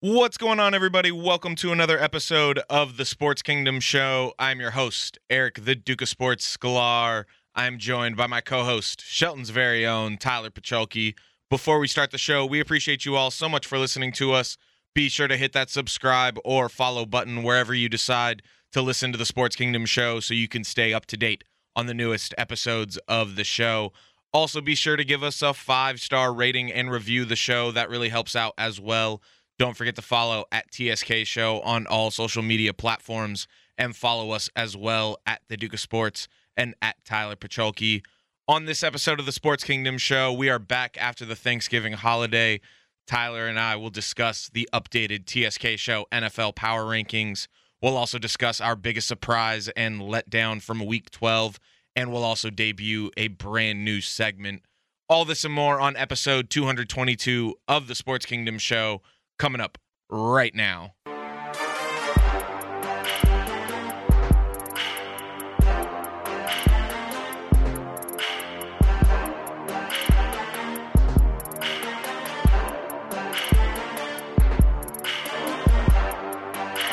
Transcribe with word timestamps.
What's 0.00 0.38
going 0.38 0.60
on, 0.60 0.74
everybody? 0.74 1.10
Welcome 1.10 1.56
to 1.56 1.72
another 1.72 1.98
episode 1.98 2.60
of 2.70 2.98
the 2.98 3.04
Sports 3.04 3.42
Kingdom 3.42 3.80
Show. 3.80 4.32
I'm 4.38 4.60
your 4.60 4.70
host, 4.70 5.18
Eric, 5.28 5.64
the 5.64 5.74
Duke 5.74 6.02
of 6.02 6.08
Sports 6.08 6.56
Sklar. 6.56 7.24
I'm 7.56 7.78
joined 7.78 8.16
by 8.16 8.28
my 8.28 8.40
co 8.40 8.62
host, 8.62 9.02
Shelton's 9.04 9.50
very 9.50 9.84
own 9.84 10.16
Tyler 10.16 10.50
Pacholke. 10.50 11.16
Before 11.50 11.80
we 11.80 11.88
start 11.88 12.12
the 12.12 12.16
show, 12.16 12.46
we 12.46 12.60
appreciate 12.60 13.04
you 13.04 13.16
all 13.16 13.32
so 13.32 13.48
much 13.48 13.66
for 13.66 13.76
listening 13.76 14.12
to 14.12 14.30
us. 14.30 14.56
Be 14.94 15.08
sure 15.08 15.26
to 15.26 15.36
hit 15.36 15.52
that 15.54 15.68
subscribe 15.68 16.38
or 16.44 16.68
follow 16.68 17.04
button 17.04 17.42
wherever 17.42 17.74
you 17.74 17.88
decide 17.88 18.42
to 18.70 18.80
listen 18.80 19.10
to 19.10 19.18
the 19.18 19.26
Sports 19.26 19.56
Kingdom 19.56 19.84
Show 19.84 20.20
so 20.20 20.32
you 20.32 20.46
can 20.46 20.62
stay 20.62 20.94
up 20.94 21.06
to 21.06 21.16
date 21.16 21.42
on 21.74 21.86
the 21.86 21.94
newest 21.94 22.32
episodes 22.38 22.98
of 23.08 23.34
the 23.34 23.42
show. 23.42 23.92
Also, 24.32 24.60
be 24.60 24.76
sure 24.76 24.94
to 24.94 25.04
give 25.04 25.24
us 25.24 25.42
a 25.42 25.52
five 25.52 25.98
star 25.98 26.32
rating 26.32 26.70
and 26.70 26.92
review 26.92 27.24
the 27.24 27.34
show. 27.34 27.72
That 27.72 27.90
really 27.90 28.10
helps 28.10 28.36
out 28.36 28.54
as 28.56 28.80
well. 28.80 29.20
Don't 29.58 29.76
forget 29.76 29.96
to 29.96 30.02
follow 30.02 30.44
at 30.52 30.72
TSK 30.72 31.24
Show 31.24 31.60
on 31.62 31.88
all 31.88 32.12
social 32.12 32.44
media 32.44 32.72
platforms 32.72 33.48
and 33.76 33.96
follow 33.96 34.30
us 34.30 34.48
as 34.54 34.76
well 34.76 35.18
at 35.26 35.42
the 35.48 35.56
Duke 35.56 35.74
of 35.74 35.80
Sports 35.80 36.28
and 36.56 36.76
at 36.80 37.04
Tyler 37.04 37.34
Pacholke. 37.34 38.02
On 38.46 38.66
this 38.66 38.84
episode 38.84 39.18
of 39.18 39.26
the 39.26 39.32
Sports 39.32 39.64
Kingdom 39.64 39.98
Show, 39.98 40.32
we 40.32 40.48
are 40.48 40.60
back 40.60 40.96
after 41.00 41.24
the 41.24 41.34
Thanksgiving 41.34 41.94
holiday. 41.94 42.60
Tyler 43.08 43.48
and 43.48 43.58
I 43.58 43.74
will 43.74 43.90
discuss 43.90 44.48
the 44.48 44.68
updated 44.72 45.26
TSK 45.26 45.76
Show 45.76 46.06
NFL 46.12 46.54
Power 46.54 46.84
Rankings. 46.84 47.48
We'll 47.82 47.96
also 47.96 48.20
discuss 48.20 48.60
our 48.60 48.76
biggest 48.76 49.08
surprise 49.08 49.68
and 49.70 50.00
letdown 50.00 50.62
from 50.62 50.86
Week 50.86 51.10
12, 51.10 51.58
and 51.96 52.12
we'll 52.12 52.22
also 52.22 52.48
debut 52.48 53.10
a 53.16 53.26
brand 53.26 53.84
new 53.84 54.00
segment. 54.02 54.62
All 55.08 55.24
this 55.24 55.44
and 55.44 55.52
more 55.52 55.80
on 55.80 55.96
episode 55.96 56.48
222 56.48 57.56
of 57.66 57.88
the 57.88 57.96
Sports 57.96 58.24
Kingdom 58.24 58.58
Show 58.58 59.02
coming 59.38 59.60
up 59.60 59.78
right 60.10 60.54
now. 60.54 60.94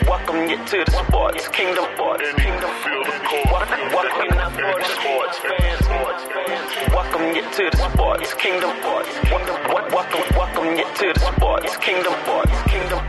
Welcome 0.08 0.50
you 0.50 0.58
to 0.58 0.84
the 0.86 0.92
sports 0.92 1.48
kingdom. 1.48 1.86
Sports 1.96 2.34
kingdom. 2.38 2.70
Welcome, 3.52 3.90
welcome 3.92 4.26
you 4.26 4.50
for 4.52 4.80
the 4.80 4.86
sports 4.86 5.40
fans. 5.40 5.75
Welcome 5.88 7.36
you 7.36 7.44
to 7.44 7.70
the 7.72 7.90
sports 7.92 8.34
kingdom. 8.34 8.72
Welcome, 8.82 9.92
welcome, 9.92 10.36
welcome 10.36 10.76
you 10.76 10.84
to 10.84 11.14
the 11.14 11.20
sports 11.20 11.78
kingdom. 11.78 12.14
Kingdom. 12.66 13.00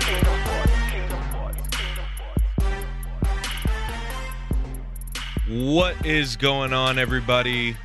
Kingdom. 0.00 0.34
What 5.46 6.04
is 6.04 6.34
going 6.34 6.72
on, 6.72 6.98
everybody? 6.98 7.76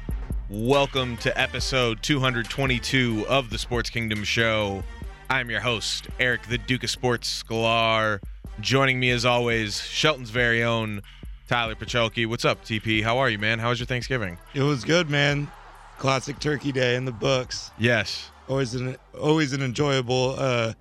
Welcome 0.50 1.18
to 1.18 1.40
episode 1.40 2.02
222 2.02 3.28
of 3.30 3.52
the 3.52 3.60
Sports 3.60 3.92
Kingdom 3.92 4.24
Show. 4.24 4.84
I'm 5.30 5.52
your 5.52 5.62
host, 5.62 6.08
Eric, 6.20 6.48
the 6.48 6.58
Duke 6.58 6.84
of 6.84 6.90
Sports 6.90 7.44
Sklar. 7.44 8.20
Joining 8.62 9.00
me, 9.00 9.12
as 9.12 9.26
always, 9.26 9.80
Shelton's 9.84 10.32
very 10.32 10.64
own 10.64 11.04
Tyler 11.50 11.74
Pacholke. 11.74 12.28
What's 12.28 12.46
up, 12.46 12.64
TP? 12.64 13.02
How 13.02 13.18
are 13.18 13.28
you, 13.28 13.40
man? 13.40 13.58
How 13.58 13.70
was 13.70 13.80
your 13.80 13.88
Thanksgiving? 13.88 14.38
It 14.54 14.62
was 14.62 14.84
good, 14.84 15.10
man. 15.10 15.52
Classic 15.98 16.38
Turkey 16.38 16.72
Day 16.72 16.96
in 16.96 17.06
the 17.06 17.12
books. 17.12 17.72
Yes. 17.80 18.30
Always 18.48 18.76
an 18.76 18.98
always 19.20 19.52
an 19.52 19.64
enjoyable 19.64 20.36
uh, 20.38 20.74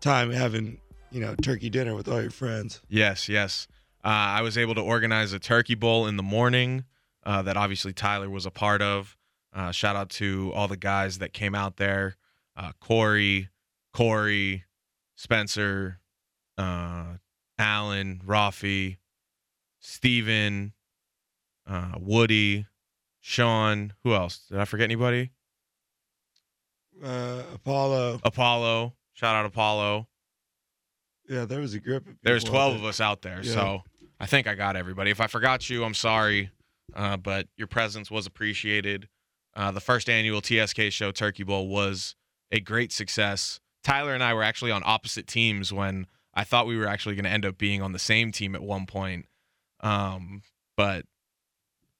time 0.00 0.30
having 0.30 0.80
you 1.10 1.20
know 1.20 1.34
turkey 1.42 1.68
dinner 1.68 1.94
with 1.94 2.08
all 2.08 2.22
your 2.22 2.30
friends. 2.30 2.80
Yes, 2.88 3.28
yes. 3.28 3.68
Uh, 4.02 4.08
I 4.08 4.40
was 4.40 4.56
able 4.56 4.74
to 4.76 4.80
organize 4.80 5.34
a 5.34 5.38
turkey 5.38 5.74
bowl 5.74 6.06
in 6.06 6.16
the 6.16 6.22
morning 6.22 6.84
uh, 7.24 7.42
that 7.42 7.58
obviously 7.58 7.92
Tyler 7.92 8.30
was 8.30 8.46
a 8.46 8.50
part 8.50 8.80
of. 8.80 9.18
Uh, 9.52 9.72
shout 9.72 9.94
out 9.94 10.08
to 10.08 10.50
all 10.54 10.68
the 10.68 10.78
guys 10.78 11.18
that 11.18 11.34
came 11.34 11.54
out 11.54 11.76
there 11.76 12.16
uh, 12.56 12.72
Corey, 12.80 13.50
Corey, 13.92 14.64
Spencer, 15.16 16.00
uh, 16.56 17.18
Alan, 17.58 18.22
Rafi, 18.24 18.96
Steven, 19.86 20.72
uh, 21.66 21.92
Woody, 22.00 22.66
Sean. 23.20 23.92
Who 24.02 24.14
else? 24.14 24.46
Did 24.50 24.58
I 24.58 24.64
forget 24.64 24.84
anybody? 24.84 25.30
Uh, 27.02 27.42
Apollo, 27.52 28.20
Apollo. 28.24 28.94
Shout 29.12 29.36
out 29.36 29.44
Apollo. 29.44 30.08
yeah, 31.28 31.44
there 31.44 31.60
was 31.60 31.74
a 31.74 31.80
group. 31.80 32.08
Of 32.08 32.14
There's 32.22 32.44
12 32.44 32.76
of 32.76 32.84
us 32.84 32.98
out 33.00 33.20
there, 33.22 33.40
Yeah. 33.42 33.52
so 33.52 33.82
I 34.18 34.24
think 34.26 34.46
I 34.46 34.54
got 34.54 34.74
everybody. 34.74 35.10
If 35.10 35.20
I 35.20 35.26
forgot 35.26 35.68
you, 35.68 35.84
I'm 35.84 35.94
sorry, 35.94 36.50
uh, 36.94 37.18
but 37.18 37.48
your 37.56 37.66
presence 37.66 38.10
was 38.10 38.26
appreciated. 38.26 39.08
Uh, 39.54 39.70
the 39.70 39.80
first 39.80 40.08
annual 40.08 40.40
TSK 40.40 40.90
Show 40.90 41.12
Turkey 41.12 41.42
Bowl 41.44 41.68
was 41.68 42.16
a 42.50 42.58
great 42.60 42.90
success. 42.90 43.60
Tyler 43.82 44.14
and 44.14 44.22
I 44.24 44.32
were 44.32 44.42
actually 44.42 44.70
on 44.70 44.82
opposite 44.86 45.26
teams 45.26 45.72
when 45.74 46.06
I 46.32 46.44
thought 46.44 46.66
we 46.66 46.76
were 46.78 46.86
actually 46.86 47.16
going 47.16 47.24
to 47.26 47.30
end 47.30 47.44
up 47.44 47.58
being 47.58 47.82
on 47.82 47.92
the 47.92 47.98
same 47.98 48.32
team 48.32 48.54
at 48.54 48.62
one 48.62 48.86
point, 48.86 49.26
um, 49.84 50.42
but 50.76 51.04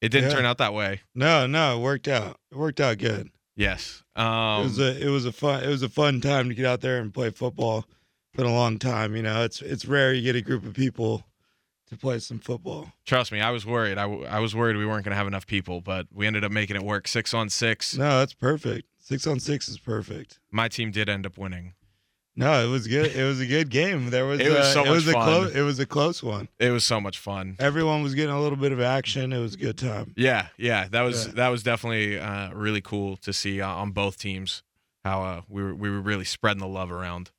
it 0.00 0.08
didn't 0.08 0.30
Yeah. 0.30 0.36
turn 0.36 0.44
out 0.44 0.58
that 0.58 0.74
way. 0.74 1.00
No, 1.14 1.46
no, 1.46 1.78
it 1.78 1.82
worked 1.82 2.08
out. 2.08 2.38
It 2.50 2.56
worked 2.58 2.80
out 2.80 2.98
good. 2.98 3.30
Yes, 3.56 4.02
it 4.16 4.20
um, 4.20 4.64
was 4.64 4.78
a 4.80 5.00
it 5.00 5.08
was 5.10 5.24
a 5.26 5.32
fun 5.32 5.62
it 5.62 5.68
was 5.68 5.82
a 5.82 5.88
fun 5.88 6.20
time 6.20 6.48
to 6.48 6.54
get 6.54 6.66
out 6.66 6.80
there 6.80 6.98
and 6.98 7.14
play 7.14 7.30
football. 7.30 7.84
Been 8.36 8.46
a 8.46 8.52
long 8.52 8.80
time, 8.80 9.14
you 9.14 9.22
know. 9.22 9.44
It's 9.44 9.62
it's 9.62 9.84
rare 9.86 10.12
you 10.12 10.22
get 10.22 10.34
a 10.34 10.40
group 10.40 10.64
of 10.66 10.74
people 10.74 11.24
to 11.88 11.96
play 11.96 12.18
some 12.18 12.40
football. 12.40 12.92
trust 13.06 13.30
me, 13.30 13.40
I 13.40 13.50
was 13.50 13.64
worried. 13.64 13.96
I, 13.98 14.02
w- 14.08 14.24
I 14.24 14.40
was 14.40 14.56
worried 14.56 14.76
we 14.76 14.86
weren't 14.86 15.04
going 15.04 15.12
to 15.12 15.16
have 15.16 15.26
enough 15.28 15.46
people, 15.46 15.80
but 15.82 16.06
we 16.10 16.26
ended 16.26 16.42
up 16.42 16.50
making 16.50 16.74
it 16.76 16.82
work. 16.82 17.06
Six 17.06 17.32
on 17.34 17.48
six. 17.50 17.96
No, 17.96 18.18
that's 18.18 18.32
perfect. 18.34 18.88
Six 18.98 19.26
on 19.26 19.38
six 19.38 19.68
is 19.68 19.78
perfect. 19.78 20.40
My 20.50 20.66
team 20.66 20.90
did 20.90 21.08
end 21.10 21.26
up 21.26 21.36
winning. 21.38 21.74
No, 22.36 22.64
it 22.64 22.68
was 22.68 22.88
good. 22.88 23.14
It 23.14 23.22
was 23.24 23.40
a 23.40 23.46
good 23.46 23.70
game. 23.70 24.10
There 24.10 24.26
was 24.26 24.40
It 24.40 24.48
was 24.48 24.58
uh, 24.58 24.72
so 24.72 24.84
it 24.84 24.90
was 24.90 25.06
much 25.06 25.14
a 25.14 25.18
fun. 25.18 25.24
close 25.28 25.54
it 25.54 25.62
was 25.62 25.78
a 25.78 25.86
close 25.86 26.22
one. 26.22 26.48
It 26.58 26.70
was 26.70 26.82
so 26.84 27.00
much 27.00 27.18
fun. 27.18 27.54
Everyone 27.60 28.02
was 28.02 28.14
getting 28.14 28.34
a 28.34 28.40
little 28.40 28.58
bit 28.58 28.72
of 28.72 28.80
action. 28.80 29.32
It 29.32 29.38
was 29.38 29.54
a 29.54 29.58
good 29.58 29.78
time. 29.78 30.12
Yeah, 30.16 30.48
yeah, 30.58 30.88
that 30.90 31.02
was 31.02 31.26
Yeah. 31.26 31.32
that 31.34 31.48
was 31.48 31.62
definitely 31.62 32.18
uh, 32.18 32.52
really 32.52 32.80
cool 32.80 33.16
to 33.18 33.32
see 33.32 33.60
uh, 33.60 33.68
on 33.68 33.92
both 33.92 34.18
teams 34.18 34.62
how 35.04 35.22
uh, 35.22 35.40
we 35.48 35.62
were 35.62 35.74
we 35.74 35.88
were 35.90 36.00
really 36.00 36.24
spreading 36.24 36.60
the 36.60 36.66
love 36.66 36.90
around 36.90 37.30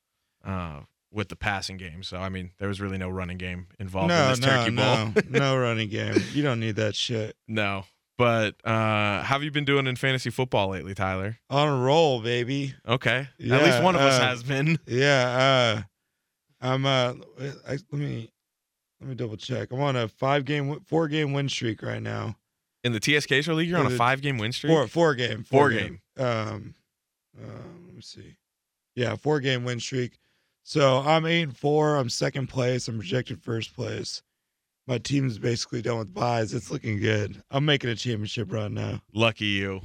uh, 0.46 0.82
with 1.12 1.28
the 1.30 1.36
passing 1.36 1.76
game. 1.78 2.02
So 2.04 2.18
I 2.18 2.30
mean, 2.30 2.52
there 2.60 2.68
was 2.70 2.80
really 2.80 2.98
no 2.98 3.10
running 3.10 3.38
game 3.38 3.68
involved 3.80 4.12
in 4.12 4.18
no, 4.18 4.30
this 4.30 4.40
no, 4.40 4.48
turkey 4.48 4.76
bowl. 4.76 4.86
no, 4.86 5.14
no 5.40 5.58
running 5.58 5.90
game. 5.90 6.16
You 6.34 6.42
don't 6.44 6.60
need 6.62 6.78
that 6.78 6.96
shit. 6.96 7.36
no. 7.48 7.84
But 8.18 8.56
uh, 8.64 9.24
how 9.24 9.36
have 9.36 9.44
you 9.44 9.52
been 9.52 9.66
doing 9.66 9.88
in 9.88 9.96
fantasy 9.98 10.30
football 10.30 10.70
lately, 10.70 10.94
Tyler? 10.94 11.38
On 11.50 11.68
a 11.68 11.78
roll, 11.84 12.22
baby. 12.22 12.74
Okay, 12.88 13.28
at 13.40 13.64
least 13.64 13.84
one 13.84 13.96
of 13.96 14.02
us 14.02 14.20
uh, 14.20 14.28
has 14.28 14.44
been. 14.44 14.80
Yeah. 14.88 15.82
Uh, 15.82 15.82
I'm. 16.66 16.86
Uh, 16.86 17.14
I, 17.68 17.72
let 17.72 17.92
me 17.92 18.32
let 19.02 19.10
me 19.10 19.16
double 19.16 19.36
check. 19.36 19.72
I'm 19.72 19.82
on 19.82 19.96
a 19.98 20.08
five 20.08 20.46
game, 20.46 20.80
four 20.86 21.08
game 21.10 21.34
win 21.34 21.50
streak 21.50 21.82
right 21.84 22.02
now. 22.02 22.38
In 22.86 22.94
the 22.94 23.00
TSK 23.00 23.44
Show 23.44 23.54
League, 23.56 23.68
you're 23.68 23.80
on 23.80 23.88
a 23.88 23.90
five 23.92 24.22
game 24.22 24.38
win 24.38 24.52
streak. 24.54 24.72
Four 24.72 24.88
four 24.88 25.16
game. 25.16 25.44
Four 25.44 25.72
Um. 25.72 26.02
Um. 26.18 26.74
Let 27.38 27.96
me 27.96 28.02
see. 28.02 28.38
Yeah, 28.96 29.16
four 29.16 29.42
game 29.42 29.66
win 29.66 29.80
streak. 29.82 30.20
So 30.64 31.00
I'm 31.00 31.26
eight 31.26 31.44
and 31.44 31.58
four. 31.58 31.98
I'm 31.98 32.10
second 32.10 32.48
place. 32.48 32.88
I'm 32.88 32.98
projected 32.98 33.42
first 33.42 33.76
place. 33.76 34.24
My 34.88 34.98
team's 35.00 35.40
basically 35.40 35.82
done 35.82 35.98
with 35.98 36.14
buys. 36.14 36.54
It's 36.54 36.70
looking 36.70 37.00
good. 37.00 37.42
I'm 37.50 37.66
making 37.66 37.90
a 37.90 37.96
championship 37.96 38.52
run 38.52 38.74
now. 38.76 39.02
Lucky 39.14 39.46
you. 39.46 39.82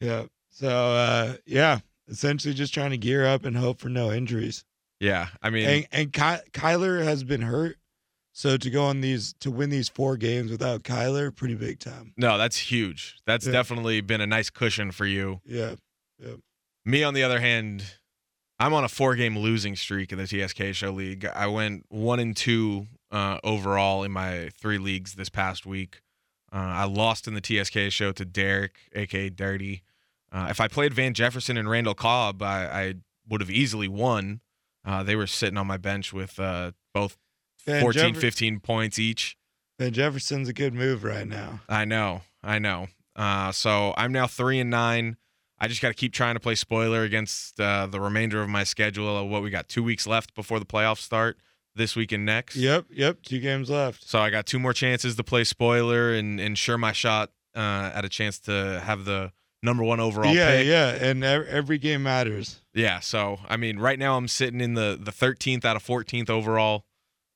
Yeah. 0.00 0.24
So 0.50 0.68
uh 0.68 1.34
yeah, 1.46 1.78
essentially 2.08 2.52
just 2.54 2.74
trying 2.74 2.90
to 2.90 2.98
gear 2.98 3.24
up 3.26 3.44
and 3.44 3.56
hope 3.56 3.80
for 3.80 3.88
no 3.88 4.12
injuries. 4.12 4.64
Yeah, 5.00 5.28
I 5.42 5.50
mean, 5.50 5.66
And 5.68 5.86
and 5.90 6.12
Ky- 6.12 6.50
Kyler 6.52 7.02
has 7.02 7.24
been 7.24 7.42
hurt. 7.42 7.76
So 8.34 8.56
to 8.56 8.70
go 8.70 8.84
on 8.84 9.00
these 9.00 9.34
to 9.40 9.50
win 9.50 9.70
these 9.70 9.88
four 9.88 10.16
games 10.16 10.50
without 10.50 10.82
Kyler, 10.84 11.34
pretty 11.34 11.54
big 11.54 11.78
time. 11.80 12.12
no, 12.16 12.36
that's 12.38 12.56
huge. 12.56 13.16
That's 13.26 13.46
Yeah. 13.46 13.52
definitely 13.52 14.00
been 14.02 14.20
a 14.20 14.26
nice 14.26 14.50
cushion 14.50 14.90
for 14.92 15.06
you. 15.06 15.40
Yeah. 15.46 15.74
Me, 16.84 17.02
on 17.04 17.14
the 17.14 17.22
other 17.22 17.40
hand, 17.40 17.84
I'm 18.58 18.74
on 18.74 18.84
a 18.84 18.88
four 18.88 19.14
game 19.14 19.38
losing 19.38 19.76
streak 19.76 20.12
in 20.12 20.18
the 20.18 20.26
TSK 20.26 20.72
Show 20.74 20.90
League. 20.92 21.24
I 21.26 21.46
went 21.46 21.86
one 21.88 22.18
and 22.20 22.36
two 22.36 22.86
uh, 23.12 23.38
overall 23.44 24.02
in 24.02 24.10
my 24.10 24.48
three 24.58 24.78
leagues 24.78 25.14
this 25.14 25.28
past 25.28 25.66
week. 25.66 26.00
Uh, 26.52 26.56
I 26.56 26.84
lost 26.84 27.28
in 27.28 27.34
the 27.34 27.40
TSK 27.40 27.90
show 27.92 28.10
to 28.12 28.24
Derek, 28.24 28.76
aka 28.94 29.28
Dirty. 29.28 29.82
Uh, 30.32 30.48
if 30.50 30.60
I 30.60 30.68
played 30.68 30.94
Van 30.94 31.14
Jefferson 31.14 31.56
and 31.56 31.68
Randall 31.68 31.94
Cobb, 31.94 32.42
I, 32.42 32.64
I 32.66 32.94
would 33.28 33.40
have 33.40 33.50
easily 33.50 33.88
won. 33.88 34.40
Uh, 34.84 35.02
they 35.02 35.14
were 35.14 35.26
sitting 35.26 35.58
on 35.58 35.66
my 35.66 35.76
bench 35.76 36.12
with 36.12 36.40
uh, 36.40 36.72
both 36.92 37.18
Van 37.66 37.82
14, 37.82 38.14
Jeffer- 38.14 38.20
15 38.20 38.60
points 38.60 38.98
each. 38.98 39.36
Van 39.78 39.92
Jefferson's 39.92 40.48
a 40.48 40.52
good 40.52 40.74
move 40.74 41.04
right 41.04 41.26
now. 41.26 41.60
I 41.68 41.84
know, 41.84 42.22
I 42.42 42.58
know. 42.58 42.88
Uh, 43.14 43.52
so 43.52 43.94
I'm 43.96 44.12
now 44.12 44.26
three 44.26 44.58
and 44.58 44.70
nine. 44.70 45.16
I 45.58 45.68
just 45.68 45.80
got 45.80 45.88
to 45.88 45.94
keep 45.94 46.12
trying 46.12 46.34
to 46.34 46.40
play 46.40 46.54
spoiler 46.56 47.02
against 47.02 47.60
uh, 47.60 47.86
the 47.86 48.00
remainder 48.00 48.42
of 48.42 48.48
my 48.48 48.64
schedule. 48.64 49.28
What 49.28 49.42
we 49.42 49.50
got 49.50 49.68
two 49.68 49.82
weeks 49.82 50.06
left 50.06 50.34
before 50.34 50.58
the 50.58 50.66
playoffs 50.66 50.98
start 50.98 51.38
this 51.74 51.96
week 51.96 52.12
and 52.12 52.24
next. 52.24 52.56
Yep, 52.56 52.86
yep. 52.90 53.22
Two 53.22 53.40
games 53.40 53.70
left. 53.70 54.08
So 54.08 54.18
I 54.18 54.30
got 54.30 54.46
two 54.46 54.58
more 54.58 54.72
chances 54.72 55.16
to 55.16 55.24
play 55.24 55.44
spoiler 55.44 56.12
and 56.12 56.40
ensure 56.40 56.78
my 56.78 56.92
shot 56.92 57.30
uh, 57.54 57.90
at 57.94 58.04
a 58.04 58.08
chance 58.08 58.38
to 58.40 58.80
have 58.84 59.04
the 59.04 59.32
number 59.62 59.84
one 59.84 60.00
overall 60.00 60.34
yeah, 60.34 60.56
pick. 60.56 60.66
yeah. 60.66 60.88
And 60.90 61.22
every 61.24 61.78
game 61.78 62.02
matters. 62.02 62.60
Yeah. 62.74 63.00
So 63.00 63.38
I 63.48 63.56
mean, 63.56 63.78
right 63.78 63.98
now 63.98 64.16
I'm 64.16 64.28
sitting 64.28 64.60
in 64.60 64.74
the 64.74 64.98
the 65.00 65.12
13th 65.12 65.64
out 65.64 65.76
of 65.76 65.84
14th 65.84 66.30
overall 66.30 66.84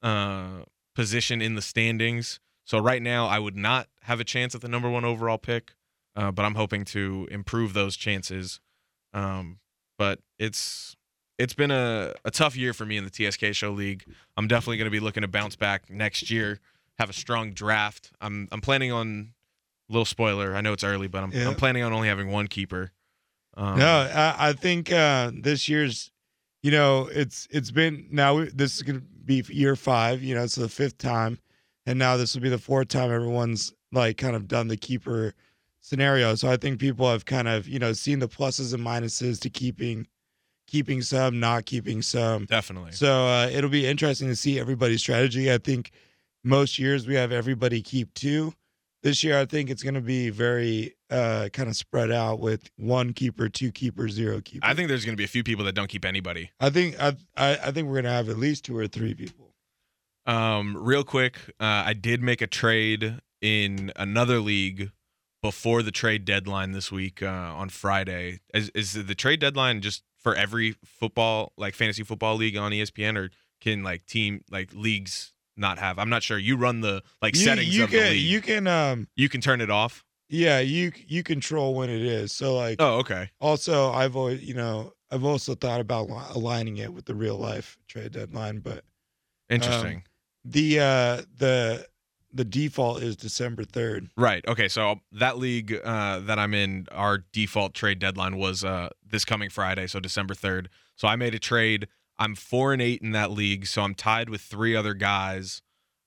uh, 0.03 0.65
position 0.95 1.41
in 1.41 1.55
the 1.55 1.63
standings. 1.63 2.41
So 2.65 2.79
right 2.79 3.03
now 3.03 3.27
I 3.27 3.39
would 3.39 3.57
not 3.57 3.89
have 4.03 4.21
a 4.21 4.25
chance 4.25 4.55
at 4.55 4.61
the 4.61 4.69
number 4.69 4.91
one 4.91 5.05
overall 5.05 5.39
pick, 5.39 5.75
uh, 6.17 6.33
but 6.33 6.45
I'm 6.45 6.57
hoping 6.57 6.85
to 6.87 7.29
improve 7.31 7.75
those 7.75 7.97
chances. 7.97 8.61
Um, 9.15 9.61
but 9.99 10.19
it's 10.39 10.96
it's 11.39 11.55
been 11.55 11.71
a, 11.71 12.15
a 12.25 12.31
tough 12.31 12.57
year 12.57 12.73
for 12.73 12.85
me 12.87 12.97
in 12.97 13.05
the 13.05 13.11
TSK 13.11 13.53
Show 13.55 13.71
League. 13.71 14.05
I'm 14.37 14.49
definitely 14.49 14.79
going 14.79 14.87
to 14.87 14.91
be 14.91 15.01
looking 15.01 15.21
to 15.23 15.29
bounce 15.29 15.57
back 15.57 15.91
next 15.91 16.31
year, 16.31 16.61
have 16.99 17.11
a 17.11 17.13
strong 17.13 17.53
draft. 17.53 18.13
I'm 18.21 18.49
I'm 18.53 18.61
planning 18.61 18.93
on 18.93 19.33
little 19.89 20.05
spoiler. 20.05 20.57
I 20.57 20.61
know 20.63 20.73
it's 20.73 20.85
early, 20.85 21.09
but 21.09 21.23
I'm 21.23 21.33
Yeah. 21.33 21.49
I'm 21.49 21.55
planning 21.55 21.83
on 21.83 21.93
only 21.93 22.09
having 22.09 22.31
one 22.31 22.47
keeper. 22.49 22.91
Um, 23.57 23.79
no, 23.79 24.11
I, 24.15 24.49
I 24.49 24.53
think 24.53 24.93
uh, 24.93 25.31
this 25.35 25.69
year's, 25.69 26.11
you 26.63 26.71
know, 26.71 27.09
it's 27.13 27.47
it's 27.51 27.71
been 27.71 28.07
now. 28.11 28.37
we- 28.39 28.51
This 28.51 28.77
is 28.77 28.83
gonna 28.83 29.01
be 29.25 29.45
year 29.49 29.77
five. 29.77 30.23
You 30.23 30.35
know, 30.35 30.43
it's 30.43 30.57
the 30.57 30.69
fifth 30.69 30.99
time, 30.99 31.39
and 31.87 31.99
now 31.99 32.17
this 32.17 32.35
will 32.35 32.43
be 32.43 32.49
the 32.49 32.59
fourth 32.59 32.89
time 32.89 33.11
everyone's 33.13 33.73
like 33.93 34.17
kind 34.19 34.37
of 34.37 34.47
done 34.49 34.69
the 34.69 34.77
keeper 34.77 35.35
scenario. 35.81 36.35
So 36.35 36.51
I 36.51 36.57
think 36.57 36.81
people 36.81 37.11
have 37.11 37.25
kind 37.25 37.49
of 37.49 37.69
you 37.69 37.79
know 37.79 37.93
seen 37.93 38.19
the 38.19 38.29
pluses 38.29 38.75
and 38.75 38.85
minuses 38.85 39.41
to 39.41 39.51
keeping, 39.51 40.07
keeping 40.67 41.03
some, 41.03 41.41
not 41.41 41.67
keeping 41.67 42.03
some. 42.03 42.45
definitely. 42.47 42.93
So 42.93 43.27
uh, 43.27 43.49
it'll 43.53 43.71
be 43.71 43.87
interesting 43.87 44.29
to 44.29 44.37
see 44.37 44.59
everybody's 44.59 45.01
strategy. 45.01 45.53
I 45.53 45.59
think 45.59 45.93
most 46.45 46.79
years 46.79 47.07
we 47.07 47.15
have 47.15 47.33
everybody 47.33 47.83
keep 47.83 48.13
two. 48.15 48.55
This 49.03 49.23
year, 49.23 49.39
I 49.39 49.45
think 49.45 49.71
it's 49.71 49.83
going 49.83 49.95
to 49.95 50.01
be 50.01 50.31
very 50.31 50.97
uh, 51.11 51.49
kind 51.53 51.69
of 51.69 51.77
spread 51.77 52.11
out 52.11 52.41
with 52.41 52.71
one 52.77 53.13
keeper, 53.13 53.49
two 53.49 53.71
keepers, 53.71 54.13
zero 54.13 54.41
keeper. 54.41 54.67
I 54.67 54.75
think 54.75 54.89
there's 54.89 55.05
going 55.05 55.13
to 55.13 55.21
be 55.21 55.25
a 55.25 55.29
few 55.29 55.45
people 55.45 55.65
that 55.67 55.75
don't 55.75 55.89
keep 55.89 56.05
anybody. 56.05 56.51
I 56.59 56.71
think 56.71 57.01
I, 57.01 57.15
I, 57.37 57.53
I 57.53 57.71
think 57.71 57.87
we're 57.87 57.95
going 57.95 58.05
to 58.05 58.11
have 58.11 58.29
at 58.29 58.39
least 58.39 58.65
two 58.65 58.77
or 58.77 58.89
three 58.89 59.15
people. 59.15 59.53
Um, 60.27 60.77
real 60.77 61.05
quick, 61.05 61.39
uh, 61.61 61.85
I 61.87 61.93
did 61.93 62.21
make 62.21 62.43
a 62.43 62.49
trade 62.49 63.21
in 63.41 63.93
another 63.95 64.41
league 64.41 64.91
before 65.41 65.83
the 65.83 65.93
trade 65.93 66.25
deadline 66.25 66.73
this 66.73 66.91
week 66.91 67.23
uh, 67.23 67.27
on 67.27 67.69
Friday. 67.69 68.41
Is, 68.53 68.71
is 68.71 68.95
the 68.95 69.15
trade 69.15 69.39
deadline 69.39 69.81
just 69.83 70.03
for 70.27 70.35
every 70.35 70.75
football, 70.85 71.53
like 71.57 71.77
fantasy 71.77 72.03
football 72.03 72.35
league 72.35 72.57
on 72.57 72.73
ESPN, 72.73 73.17
or 73.17 73.31
can 73.61 73.85
like 73.85 74.05
team 74.07 74.41
like 74.51 74.75
leagues 74.75 75.33
not 75.57 75.79
have? 75.79 76.01
I'm 76.01 76.09
not 76.11 76.25
sure. 76.25 76.37
You 76.37 76.57
run 76.57 76.81
the 76.81 77.05
like 77.23 77.37
you, 77.37 77.43
settings 77.43 77.77
you 77.77 77.85
of 77.85 77.91
can 77.91 78.03
the 78.03 78.11
league. 78.11 78.23
you 78.23 78.41
can 78.41 78.67
um 78.67 79.07
you 79.15 79.29
can 79.29 79.41
turn 79.41 79.61
it 79.61 79.71
off. 79.71 80.05
yeah 80.29 80.59
you 80.59 80.91
you 81.07 81.23
control 81.23 81.77
when 81.77 81.91
it 81.91 82.03
is. 82.03 82.33
So 82.33 82.57
like 82.57 82.79
Oh, 82.81 82.97
okay. 82.99 83.31
also 83.41 83.93
I've 83.93 84.17
always 84.17 84.43
you 84.43 84.55
know 84.55 84.95
I've 85.13 85.23
also 85.25 85.55
thought 85.55 85.81
about 85.81 86.09
aligning 86.35 86.79
it 86.79 86.93
with 86.93 87.05
the 87.05 87.15
real 87.15 87.37
life 87.37 87.79
trade 87.87 88.11
deadline, 88.11 88.59
but 88.59 88.83
Interesting. 89.49 90.03
the 90.45 90.81
uh 90.81 91.23
the 91.39 91.87
the 92.37 92.45
default 92.45 93.03
is 93.03 93.17
December 93.17 93.65
third. 93.65 94.11
Right. 94.17 94.45
Okay. 94.47 94.69
So 94.69 95.01
that 95.13 95.39
league 95.39 95.79
uh, 95.85 96.21
that 96.21 96.39
I'm 96.39 96.55
in, 96.55 96.87
our 96.93 97.25
default 97.33 97.75
trade 97.75 97.99
deadline 97.99 98.37
was 98.37 98.65
uh, 98.65 98.91
this 99.05 99.25
coming 99.25 99.51
Friday, 99.51 99.87
so 99.87 100.01
December 100.01 100.35
3rd. 100.35 100.67
So 100.97 101.09
I 101.09 101.17
made 101.17 101.35
a 101.35 101.39
trade. 101.39 101.89
I'm 102.19 102.35
four 102.35 102.73
and 102.73 102.81
eight 102.81 103.03
in 103.03 103.13
that 103.13 103.31
league, 103.31 103.67
so 103.67 103.83
I'm 103.83 103.95
tied 103.95 104.31
with 104.31 104.41
three 104.41 104.75
other 104.75 104.95
guys 104.95 105.61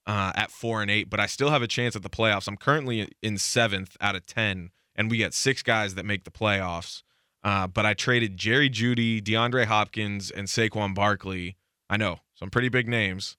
uh, 0.06 0.32
at 0.34 0.50
four 0.50 0.82
and 0.82 0.90
eight, 0.90 1.08
but 1.08 1.20
I 1.20 1.26
still 1.26 1.50
have 1.50 1.62
a 1.62 1.68
chance 1.68 1.94
at 1.94 2.02
the 2.02 2.10
playoffs. 2.10 2.48
I'm 2.48 2.56
currently 2.56 3.08
in 3.22 3.38
seventh 3.38 3.96
out 4.00 4.16
of 4.16 4.26
ten, 4.26 4.70
and 4.96 5.08
we 5.08 5.18
got 5.18 5.34
six 5.34 5.62
guys 5.62 5.94
that 5.94 6.04
make 6.04 6.24
the 6.24 6.30
playoffs. 6.30 7.02
Uh, 7.44 7.66
but 7.68 7.86
I 7.86 7.94
traded 7.94 8.36
Jerry 8.36 8.68
Jeudy, 8.68 9.22
DeAndre 9.22 9.66
Hopkins, 9.66 10.30
and 10.30 10.48
Saquon 10.48 10.94
Barkley. 10.94 11.56
I 11.88 11.96
know 11.96 12.18
some 12.34 12.50
pretty 12.50 12.68
big 12.68 12.88
names 12.88 13.36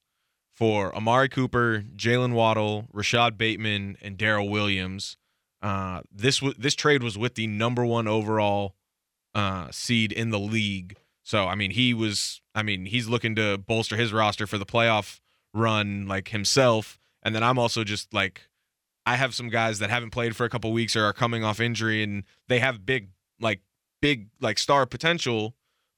for 0.54 0.94
Amari 0.94 1.28
Cooper, 1.28 1.84
Jalen 1.96 2.32
Waddle, 2.34 2.86
Rashod 2.92 3.38
Bateman, 3.38 3.96
and 4.02 4.16
Darrel 4.16 4.48
Williams. 4.48 5.16
Uh, 5.60 6.02
this 6.10 6.38
w- 6.38 6.54
this 6.58 6.74
trade 6.74 7.02
was 7.02 7.16
with 7.16 7.34
the 7.34 7.46
number 7.46 7.84
one 7.84 8.08
overall 8.08 8.74
uh, 9.34 9.68
seed 9.70 10.12
in 10.12 10.30
the 10.30 10.38
league. 10.38 10.96
So 11.24 11.46
I 11.46 11.54
mean, 11.54 11.70
he 11.70 11.94
was. 11.94 12.40
I 12.54 12.62
mean, 12.62 12.84
he's 12.86 13.08
looking 13.08 13.34
to 13.36 13.56
bolster 13.56 13.96
his 13.96 14.12
roster 14.12 14.46
for 14.46 14.58
the 14.58 14.66
playoff 14.66 15.20
run, 15.54 16.06
like 16.06 16.28
himself. 16.28 16.98
And 17.22 17.34
then 17.34 17.42
I'm 17.42 17.58
also 17.58 17.84
just 17.84 18.12
like, 18.12 18.42
I 19.06 19.16
have 19.16 19.34
some 19.34 19.48
guys 19.48 19.78
that 19.78 19.90
haven't 19.90 20.10
played 20.10 20.36
for 20.36 20.44
a 20.44 20.50
couple 20.50 20.72
weeks 20.72 20.96
or 20.96 21.04
are 21.04 21.12
coming 21.12 21.44
off 21.44 21.60
injury, 21.60 22.02
and 22.02 22.24
they 22.48 22.58
have 22.58 22.84
big, 22.84 23.10
like, 23.40 23.60
big, 24.00 24.28
like 24.40 24.58
star 24.58 24.86
potential. 24.86 25.54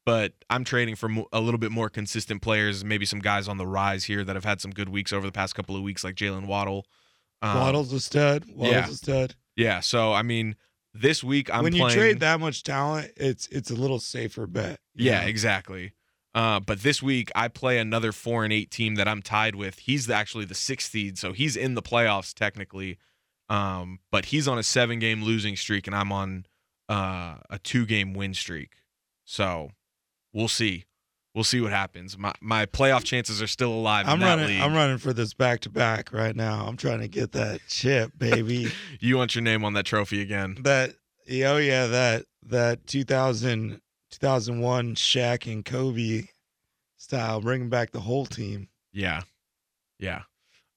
But 0.06 0.33
I'm 0.51 0.65
trading 0.65 0.97
for 0.97 1.09
a 1.33 1.41
little 1.41 1.59
bit 1.59 1.71
more 1.71 1.89
consistent 1.89 2.43
players, 2.43 2.85
maybe 2.85 3.06
some 3.06 3.21
guys 3.21 3.49
on 3.49 3.56
the 3.56 3.67
rise 3.67 4.05
here 4.05 4.23
that 4.23 4.37
have 4.37 4.45
had 4.45 4.61
some 4.61 4.71
good 4.71 4.91
weeks 4.91 5.12
over 5.12 5.25
the 5.25 5.33
past 5.33 5.55
couple 5.55 5.77
of 5.77 5.83
weeks, 5.83 6.05
like 6.05 6.15
Jalen 6.15 6.47
Waddle. 6.47 6.87
Um, 7.41 7.59
Waddle's 7.59 7.93
a 7.93 8.01
stud. 8.01 8.45
Waddle's 8.55 8.73
yeah. 8.73 8.89
a 8.89 8.93
stud. 8.93 9.35
Yeah. 9.56 9.81
So 9.81 10.12
I 10.12 10.23
mean, 10.23 10.56
this 10.93 11.25
week 11.25 11.53
I'm 11.53 11.62
when 11.62 11.75
you 11.75 11.83
playing. 11.83 11.99
trade 11.99 12.21
that 12.21 12.41
much 12.41 12.62
talent, 12.62 13.12
it's 13.17 13.47
it's 13.49 13.71
a 13.71 13.75
little 13.75 13.99
safer 13.99 14.47
bet. 14.47 14.81
Yeah, 14.95 15.23
know? 15.23 15.27
exactly. 15.27 15.93
Uh, 16.35 16.61
but 16.61 16.83
this 16.83 17.03
week 17.03 17.31
I 17.35 17.49
play 17.49 17.79
another 17.79 18.12
four 18.12 18.45
and 18.45 18.53
eight 18.53 18.71
team 18.71 18.97
that 18.97 19.06
I'm 19.06 19.23
tied 19.23 19.55
with. 19.55 19.81
He's 19.81 20.11
actually 20.11 20.45
the 20.45 20.55
sixth 20.55 20.91
seed, 20.91 21.17
so 21.19 21.33
he's 21.33 21.56
in 21.56 21.75
the 21.75 21.83
playoffs 21.83 22.35
technically. 22.35 22.99
Um, 23.49 24.01
but 24.11 24.27
he's 24.27 24.49
on 24.49 24.59
a 24.59 24.62
seven 24.62 24.99
game 24.99 25.23
losing 25.23 25.56
streak, 25.56 25.87
and 25.87 25.95
I'm 25.95 26.12
on 26.12 26.47
uh, 26.89 27.37
a 27.51 27.59
two 27.62 27.87
game 27.87 28.15
win 28.15 28.35
streak. 28.35 28.73
So 29.25 29.71
we'll 30.34 30.48
see. 30.48 30.84
We'll 31.34 31.44
see 31.44 31.60
what 31.60 31.72
happens. 31.72 32.16
My 32.16 32.32
my 32.40 32.66
playoff 32.66 33.02
chances 33.02 33.42
are 33.42 33.48
still 33.48 33.72
alive. 33.72 34.06
I'm 34.06 34.20
running. 34.20 34.46
League. 34.46 34.60
I'm 34.60 34.75
running 34.75 34.98
for 34.98 35.12
this 35.12 35.34
back 35.34 35.60
to 35.60 35.70
back 35.70 36.12
right 36.12 36.36
now. 36.36 36.66
I'm 36.66 36.76
trying 36.76 37.00
to 37.00 37.08
get 37.08 37.32
that 37.32 37.60
chip, 37.69 38.12
baby. 38.19 38.70
You 39.00 39.16
want 39.16 39.34
your 39.34 39.42
name 39.42 39.64
on 39.64 39.72
that 39.72 39.86
trophy 39.86 40.20
again? 40.20 40.58
that 40.60 40.94
oh 41.31 41.56
yeah, 41.56 41.86
that 41.86 42.26
that 42.44 42.86
2000 42.86 43.81
2001 44.10 44.94
Shaq 44.94 45.50
and 45.52 45.64
Kobe 45.64 46.28
style, 46.98 47.40
bringing 47.40 47.69
back 47.69 47.90
the 47.90 48.00
whole 48.00 48.26
team. 48.26 48.69
Yeah, 48.92 49.22
yeah. 49.98 50.22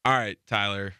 All 0.05 0.13
right, 0.13 0.39
Tyler. 0.47 0.93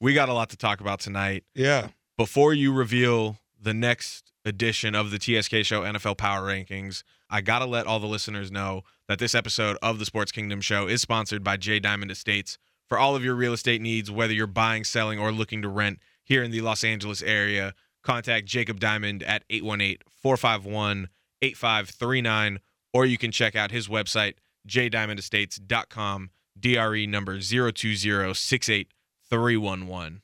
We 0.00 0.12
got 0.12 0.28
a 0.28 0.32
lot 0.32 0.50
to 0.50 0.56
talk 0.56 0.80
about 0.80 0.98
tonight. 0.98 1.44
Yeah, 1.54 1.88
before 2.18 2.52
you 2.52 2.72
reveal 2.72 3.38
the 3.64 3.74
next 3.74 4.30
edition 4.44 4.94
of 4.94 5.10
the 5.10 5.18
TSK 5.18 5.64
Show 5.64 5.82
NFL 5.82 6.18
Power 6.18 6.46
Rankings, 6.46 7.02
I 7.30 7.40
got 7.40 7.60
to 7.60 7.64
let 7.64 7.86
all 7.86 7.98
the 7.98 8.06
listeners 8.06 8.52
know 8.52 8.82
that 9.08 9.18
this 9.18 9.34
episode 9.34 9.78
of 9.82 9.98
the 9.98 10.04
Sports 10.04 10.30
Kingdom 10.30 10.60
Show 10.60 10.86
is 10.86 11.00
sponsored 11.00 11.42
by 11.42 11.56
J 11.56 11.80
Diamond 11.80 12.10
Estates. 12.10 12.58
For 12.86 12.98
all 12.98 13.16
of 13.16 13.24
your 13.24 13.34
real 13.34 13.54
estate 13.54 13.80
needs, 13.80 14.10
whether 14.10 14.34
you're 14.34 14.46
buying, 14.46 14.84
selling, 14.84 15.18
or 15.18 15.32
looking 15.32 15.62
to 15.62 15.68
rent 15.68 16.00
here 16.22 16.42
in 16.42 16.50
the 16.50 16.60
Los 16.60 16.84
Angeles 16.84 17.22
area, 17.22 17.72
contact 18.02 18.44
Jacob 18.46 18.78
Diamond 18.78 19.22
at 19.22 19.44
818 19.48 20.00
451 20.10 21.08
8539, 21.40 22.60
or 22.92 23.06
you 23.06 23.16
can 23.16 23.32
check 23.32 23.56
out 23.56 23.70
his 23.70 23.88
website, 23.88 24.34
jdiamondestates.com, 24.68 26.28
DRE 26.60 27.06
number 27.06 27.38
020683111. 27.38 30.20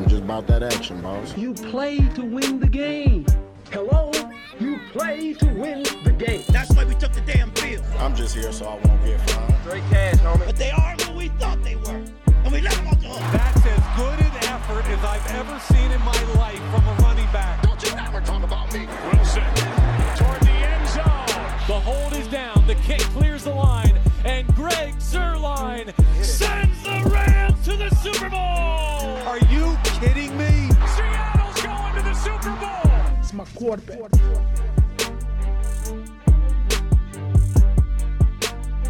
I'm 0.00 0.08
just 0.08 0.22
about 0.22 0.46
that 0.46 0.62
action, 0.62 1.02
boss. 1.02 1.36
You 1.36 1.52
play 1.52 1.98
to 1.98 2.22
win 2.22 2.58
the 2.58 2.66
game. 2.66 3.26
Hello? 3.70 4.10
You 4.58 4.80
play 4.92 5.34
to 5.34 5.44
win 5.44 5.82
the 6.04 6.12
game. 6.12 6.42
That's 6.48 6.74
why 6.74 6.84
we 6.84 6.94
took 6.94 7.12
the 7.12 7.20
damn 7.20 7.50
field. 7.50 7.84
I'm 7.98 8.16
just 8.16 8.34
here 8.34 8.50
so 8.50 8.64
I 8.64 8.88
won't 8.88 9.04
get 9.04 9.20
fined. 9.30 9.54
Straight 9.60 9.82
cash, 9.90 10.14
homie. 10.20 10.46
But 10.46 10.56
they 10.56 10.70
aren't 10.70 11.02
who 11.02 11.18
we 11.18 11.28
thought 11.28 11.62
they 11.62 11.76
were. 11.76 12.02
And 12.28 12.50
we 12.50 12.62
let 12.62 12.72
them 12.76 12.88
off 12.88 12.98
the 12.98 13.08
hook. 13.08 13.20
That's 13.30 13.66
as 13.66 13.98
good 13.98 14.20
an 14.20 14.36
effort 14.48 14.86
as 14.86 15.04
I've 15.04 15.26
ever 15.34 15.60
seen 15.68 15.90
in 15.90 16.00
my 16.00 16.22
life 16.40 16.62
from 16.72 16.88
a 16.88 16.94
running 17.02 17.30
back. 17.30 17.60
Don't 17.62 17.82
you 17.82 17.92
ever 17.98 18.22
talk 18.22 18.42
about 18.42 18.72
me. 18.72 18.88
Wilson 19.12 19.44
toward 20.16 20.40
the 20.40 20.56
end 20.64 20.88
zone. 20.88 21.66
The 21.68 21.78
hold 21.78 22.14
is 22.14 22.26
down. 22.28 22.66
The 22.66 22.74
kick 22.76 23.00
clears 23.12 23.44
the 23.44 23.54
line. 23.54 24.00
And 24.24 24.46
Greg 24.54 24.94
Zuerlein 24.96 25.92
sends 26.24 26.79
kidding 30.00 30.36
me? 30.36 30.68
Seattle's 30.96 31.62
going 31.62 31.94
to 31.96 32.02
the 32.02 32.14
Super 32.14 32.50
Bowl. 32.56 33.18
It's 33.20 33.32
my 33.32 33.44
quarterback. 33.56 34.10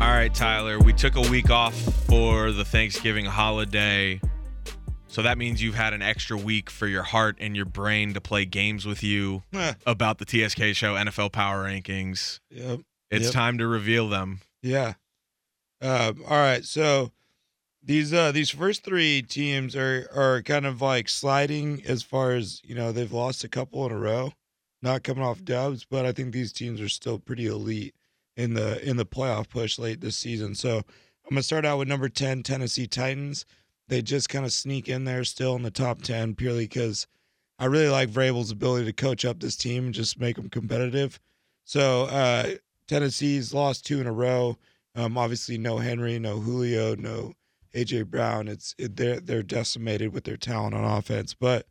All 0.01 0.09
right, 0.09 0.33
Tyler. 0.35 0.79
We 0.79 0.93
took 0.95 1.17
a 1.17 1.21
week 1.31 1.51
off 1.51 1.75
for 2.07 2.53
the 2.53 2.65
Thanksgiving 2.65 3.27
holiday. 3.27 4.21
So 5.09 5.23
that 5.23 5.37
means 5.37 5.61
you've 5.63 5.75
had 5.75 5.93
an 5.93 6.01
extra 6.03 6.39
week 6.39 6.71
for 6.71 6.87
your 6.87 7.03
heart 7.03 7.37
and 7.41 7.55
your 7.57 7.65
brain 7.67 8.15
to 8.15 8.21
play 8.21 8.45
games 8.45 8.87
with 8.87 9.03
you 9.03 9.43
Eh, 9.53 9.75
about 9.85 10.19
the 10.19 10.25
TSK 10.25 10.73
show 10.75 10.95
NFL 10.95 11.33
Power 11.33 11.65
Rankings. 11.65 12.39
Yep. 12.51 12.81
It's 13.11 13.25
Yep. 13.27 13.33
time 13.35 13.59
to 13.59 13.67
reveal 13.67 14.09
them. 14.09 14.41
Yeah. 14.63 14.95
Um, 15.83 16.23
all 16.27 16.39
right. 16.39 16.65
So 16.65 17.11
these 17.83 18.13
uh 18.13 18.33
these 18.33 18.51
first 18.51 18.85
three 18.85 19.23
teams 19.23 19.75
are 19.75 20.09
are 20.15 20.43
kind 20.43 20.67
of 20.67 20.83
like 20.83 21.09
sliding 21.09 21.83
as 21.87 22.03
far 22.03 22.33
as 22.33 22.61
you 22.65 22.75
know 22.75 22.93
they've 22.93 23.13
lost 23.13 23.45
a 23.45 23.49
couple 23.49 23.85
in 23.87 23.93
a 23.93 23.99
row, 23.99 24.33
not 24.83 25.03
coming 25.03 25.25
off 25.25 25.45
dubs, 25.45 25.85
but 25.85 26.05
I 26.05 26.13
think 26.13 26.33
these 26.33 26.53
teams 26.53 26.81
are 26.81 26.89
still 26.89 27.19
pretty 27.19 27.47
elite 27.47 27.95
in 28.37 28.55
the 28.55 28.83
in 28.89 28.97
the 28.97 29.07
playoff 29.07 29.49
push 29.49 29.79
late 29.79 30.01
this 30.01 30.17
season. 30.17 30.55
So 30.55 30.79
I'm 30.79 31.31
gonna 31.31 31.43
start 31.43 31.65
out 31.65 31.79
with 31.79 31.89
number 31.89 32.09
ten 32.09 32.43
Tennessee 32.43 32.87
Titans. 32.87 33.47
They 33.89 34.03
just 34.03 34.29
kind 34.29 34.45
of 34.45 34.53
sneak 34.53 34.89
in 34.89 35.05
there 35.05 35.25
still 35.25 35.57
in 35.57 35.63
the 35.63 35.71
top 35.71 36.03
ten 36.03 36.35
purely 36.35 36.65
because 36.65 37.07
I 37.59 37.67
really 37.67 37.89
like 37.89 38.09
Vrabel's 38.09 38.51
ability 38.51 38.87
to 38.87 38.93
coach 38.93 39.25
up 39.25 39.41
this 39.41 39.57
team 39.57 39.87
and 39.87 39.95
just 39.95 40.19
make 40.19 40.37
them 40.37 40.49
competitive. 40.49 41.21
So 41.65 42.05
uh, 42.05 42.55
Tennessee's 42.89 43.53
lost 43.53 43.87
two 43.87 44.01
in 44.01 44.07
a 44.07 44.13
row. 44.13 44.57
Um, 44.95 45.17
obviously, 45.19 45.59
no 45.59 45.79
Henry, 45.79 46.19
no 46.19 46.41
Julio, 46.41 46.95
no 46.95 47.35
AJ 47.75 48.07
Brown. 48.07 48.49
It's 48.49 48.75
it, 48.79 48.97
they're 48.97 49.21
they're 49.21 49.43
decimated 49.43 50.13
with 50.13 50.25
their 50.25 50.37
talent 50.37 50.75
on 50.75 50.85
offense, 50.85 51.35
but 51.35 51.67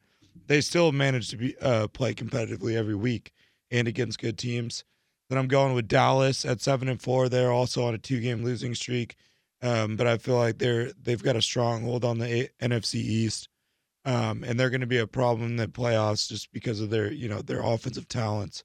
they 0.47 0.61
still 0.61 0.91
manage 0.91 1.29
to 1.29 1.37
be 1.37 1.57
uh, 1.59 1.87
play 1.87 2.13
competitively 2.13 2.75
every 2.75 2.95
week 2.95 3.31
and 3.71 3.87
against 3.87 4.19
good 4.19 4.37
teams. 4.37 4.83
Then 5.29 5.37
I'm 5.37 5.47
going 5.47 5.73
with 5.73 5.87
Dallas 5.87 6.43
at 6.43 6.61
seven 6.61 6.87
and 6.87 7.01
four. 7.01 7.29
They're 7.29 7.51
also 7.51 7.85
on 7.85 7.93
a 7.93 7.99
two 7.99 8.19
game 8.19 8.43
losing 8.43 8.73
streak, 8.73 9.15
um, 9.61 9.95
but 9.95 10.07
I 10.07 10.17
feel 10.17 10.37
like 10.37 10.57
they're 10.57 10.91
they've 11.01 11.21
got 11.21 11.35
a 11.35 11.41
strong 11.41 11.83
hold 11.83 12.03
on 12.03 12.17
the 12.17 12.49
a- 12.61 12.67
NFC 12.67 12.95
East, 12.95 13.49
um, 14.05 14.43
and 14.43 14.59
they're 14.59 14.71
going 14.71 14.81
to 14.81 14.87
be 14.87 14.97
a 14.97 15.07
problem 15.07 15.51
in 15.51 15.55
the 15.57 15.67
playoffs 15.67 16.27
just 16.27 16.51
because 16.51 16.81
of 16.81 16.89
their 16.89 17.11
you 17.11 17.29
know 17.29 17.41
their 17.41 17.61
offensive 17.61 18.07
talents, 18.07 18.63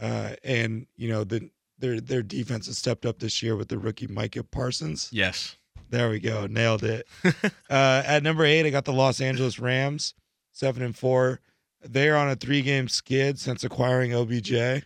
uh, 0.00 0.30
and 0.42 0.86
you 0.96 1.08
know 1.08 1.22
the 1.22 1.48
their 1.78 2.00
their 2.00 2.22
defense 2.22 2.66
has 2.66 2.78
stepped 2.78 3.06
up 3.06 3.20
this 3.20 3.42
year 3.42 3.54
with 3.54 3.68
the 3.68 3.78
rookie 3.78 4.08
Micah 4.08 4.42
Parsons. 4.42 5.10
Yes. 5.12 5.56
There 5.90 6.08
we 6.08 6.20
go, 6.20 6.46
nailed 6.46 6.84
it. 6.84 7.06
uh, 7.68 8.02
at 8.06 8.22
number 8.22 8.44
eight, 8.44 8.64
I 8.64 8.70
got 8.70 8.84
the 8.84 8.92
Los 8.92 9.20
Angeles 9.20 9.58
Rams, 9.58 10.14
seven 10.52 10.82
and 10.82 10.96
four. 10.96 11.40
They're 11.82 12.16
on 12.16 12.30
a 12.30 12.36
three 12.36 12.62
game 12.62 12.88
skid 12.88 13.38
since 13.38 13.64
acquiring 13.64 14.12
OBJ. 14.14 14.84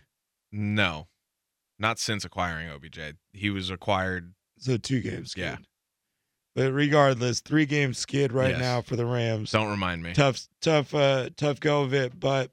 No. 0.51 1.07
Not 1.77 1.99
since 1.99 2.23
acquiring 2.25 2.69
OBJ. 2.69 2.99
He 3.33 3.49
was 3.49 3.69
acquired. 3.69 4.33
So 4.57 4.77
two 4.77 5.01
games 5.01 5.31
skid. 5.31 5.43
Yeah. 5.43 5.57
But 6.55 6.71
regardless, 6.71 7.41
three 7.41 7.65
game 7.65 7.93
skid 7.93 8.31
right 8.31 8.51
Yes. 8.51 8.59
now 8.61 8.81
for 8.81 8.95
the 8.95 9.05
Rams. 9.05 9.51
Don't 9.51 9.69
remind 9.69 10.01
me. 10.01 10.13
tough, 10.13 10.47
tough, 10.61 10.95
uh, 10.95 11.29
tough 11.35 11.59
go 11.59 11.83
of 11.83 11.93
it. 11.93 12.17
But 12.17 12.49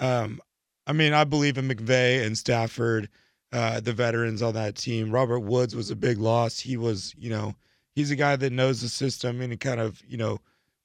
um, 0.00 0.40
I 0.86 0.92
mean, 0.92 1.12
I 1.12 1.24
believe 1.24 1.58
in 1.58 1.68
McVay 1.68 2.24
and 2.24 2.36
Stafford, 2.38 3.08
uh, 3.52 3.80
the 3.80 3.92
veterans 3.92 4.42
on 4.42 4.54
that 4.54 4.76
team. 4.76 5.10
Robert 5.10 5.40
Woods 5.40 5.74
was 5.74 5.90
a 5.90 5.96
big 5.96 6.18
loss. 6.18 6.60
He 6.60 6.76
was, 6.76 7.14
you 7.16 7.30
know, 7.30 7.54
he's 7.94 8.10
a 8.10 8.16
guy 8.16 8.36
that 8.36 8.52
knows 8.52 8.80
the 8.80 8.88
system 8.88 9.40
and 9.40 9.52
he 9.52 9.56
kind 9.56 9.80
of, 9.80 10.02
you 10.06 10.16
know, 10.16 10.38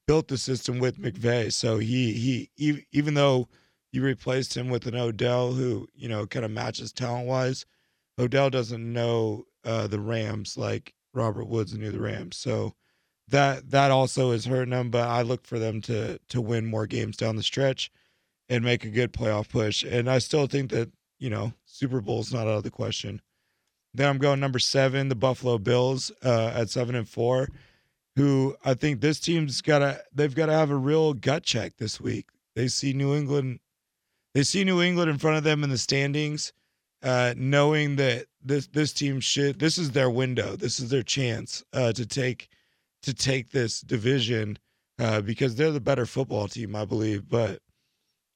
built 0.07 0.27
the 0.27 0.37
system 0.37 0.79
with 0.79 0.97
McVay. 0.97 1.51
So 1.51 1.77
he 1.77 2.49
he, 2.55 2.85
even 2.91 3.13
though 3.13 3.47
you 3.91 4.01
replaced 4.01 4.55
him 4.55 4.69
with 4.69 4.87
an 4.87 4.95
Odell 4.95 5.53
who, 5.53 5.87
you 5.93 6.09
know, 6.09 6.25
kind 6.25 6.45
of 6.45 6.51
matches 6.51 6.91
talent 6.91 7.27
wise, 7.27 7.65
Odell 8.17 8.49
doesn't 8.49 8.93
know 8.93 9.45
uh, 9.63 9.87
the 9.87 9.99
Rams 9.99 10.57
like 10.57 10.93
Robert 11.13 11.45
Woods 11.45 11.73
knew 11.77 11.91
the 11.91 12.01
Rams. 12.01 12.37
So 12.37 12.73
that 13.27 13.69
that 13.71 13.91
also 13.91 14.31
is 14.31 14.45
hurting 14.45 14.71
them. 14.71 14.89
But 14.89 15.07
I 15.07 15.21
look 15.21 15.45
for 15.45 15.59
them 15.59 15.81
to 15.81 16.19
to 16.29 16.41
win 16.41 16.65
more 16.65 16.87
games 16.87 17.17
down 17.17 17.35
the 17.35 17.43
stretch 17.43 17.91
and 18.49 18.63
make 18.63 18.83
a 18.83 18.89
good 18.89 19.13
playoff 19.13 19.49
push. 19.49 19.83
And 19.83 20.09
I 20.09 20.19
still 20.19 20.47
think 20.47 20.71
that 20.71 20.91
you 21.23 21.29
know 21.29 21.53
Super 21.65 22.01
Bowl's 22.01 22.33
not 22.33 22.47
out 22.47 22.57
of 22.57 22.63
the 22.63 22.69
question. 22.69 23.21
Then 23.93 24.09
I'm 24.09 24.17
going 24.17 24.41
number 24.41 24.59
seven, 24.59 25.07
the 25.07 25.15
Buffalo 25.15 25.57
Bills 25.57 26.11
uh, 26.23 26.51
at 26.53 26.69
seven 26.69 26.95
and 26.95 27.07
four, 27.07 27.47
who 28.17 28.55
I 28.65 28.73
think 28.73 28.99
this 28.99 29.21
team's 29.21 29.61
got 29.61 29.79
to 29.79 30.03
they've 30.13 30.35
got 30.35 30.47
to 30.47 30.53
have 30.53 30.69
a 30.69 30.75
real 30.75 31.13
gut 31.13 31.43
check 31.43 31.77
this 31.77 32.01
week. 32.01 32.27
They 32.55 32.67
see 32.67 32.91
New 32.91 33.15
England, 33.15 33.59
they 34.33 34.43
see 34.43 34.65
New 34.65 34.81
England 34.81 35.09
in 35.09 35.17
front 35.17 35.37
of 35.37 35.45
them 35.45 35.63
in 35.63 35.69
the 35.69 35.77
standings, 35.77 36.51
uh, 37.01 37.33
knowing 37.37 37.95
that 37.95 38.25
this 38.43 38.67
this 38.67 38.91
team 38.91 39.21
should 39.21 39.59
this 39.59 39.77
is 39.77 39.91
their 39.91 40.09
window, 40.09 40.57
this 40.57 40.77
is 40.77 40.89
their 40.89 41.03
chance 41.03 41.63
uh, 41.71 41.93
to 41.93 42.05
take 42.05 42.49
to 43.03 43.13
take 43.13 43.51
this 43.51 43.79
division 43.79 44.59
uh, 44.99 45.21
because 45.21 45.55
they're 45.55 45.71
the 45.71 45.79
better 45.79 46.05
football 46.05 46.49
team, 46.49 46.75
I 46.75 46.83
believe. 46.83 47.29
But 47.29 47.59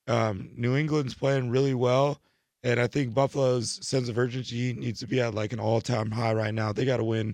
um, 0.08 0.52
New 0.56 0.78
England's 0.78 1.14
playing 1.14 1.50
really 1.50 1.74
well, 1.74 2.22
and 2.68 2.82
I 2.82 2.88
think 2.88 3.14
Buffalo's 3.14 3.80
sense 3.82 4.10
of 4.10 4.18
urgency 4.18 4.74
needs 4.74 5.00
to 5.00 5.08
be 5.08 5.22
at 5.22 5.34
like 5.34 5.54
an 5.54 5.60
all-time 5.60 6.12
high 6.12 6.34
right 6.34 6.54
now. 6.54 6.74
They 6.74 6.84
got 6.84 6.98
to 6.98 7.04
win 7.06 7.34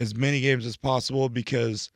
as 0.00 0.14
many 0.14 0.40
games 0.40 0.64
as 0.64 0.78
possible 0.78 1.28
because 1.28 1.90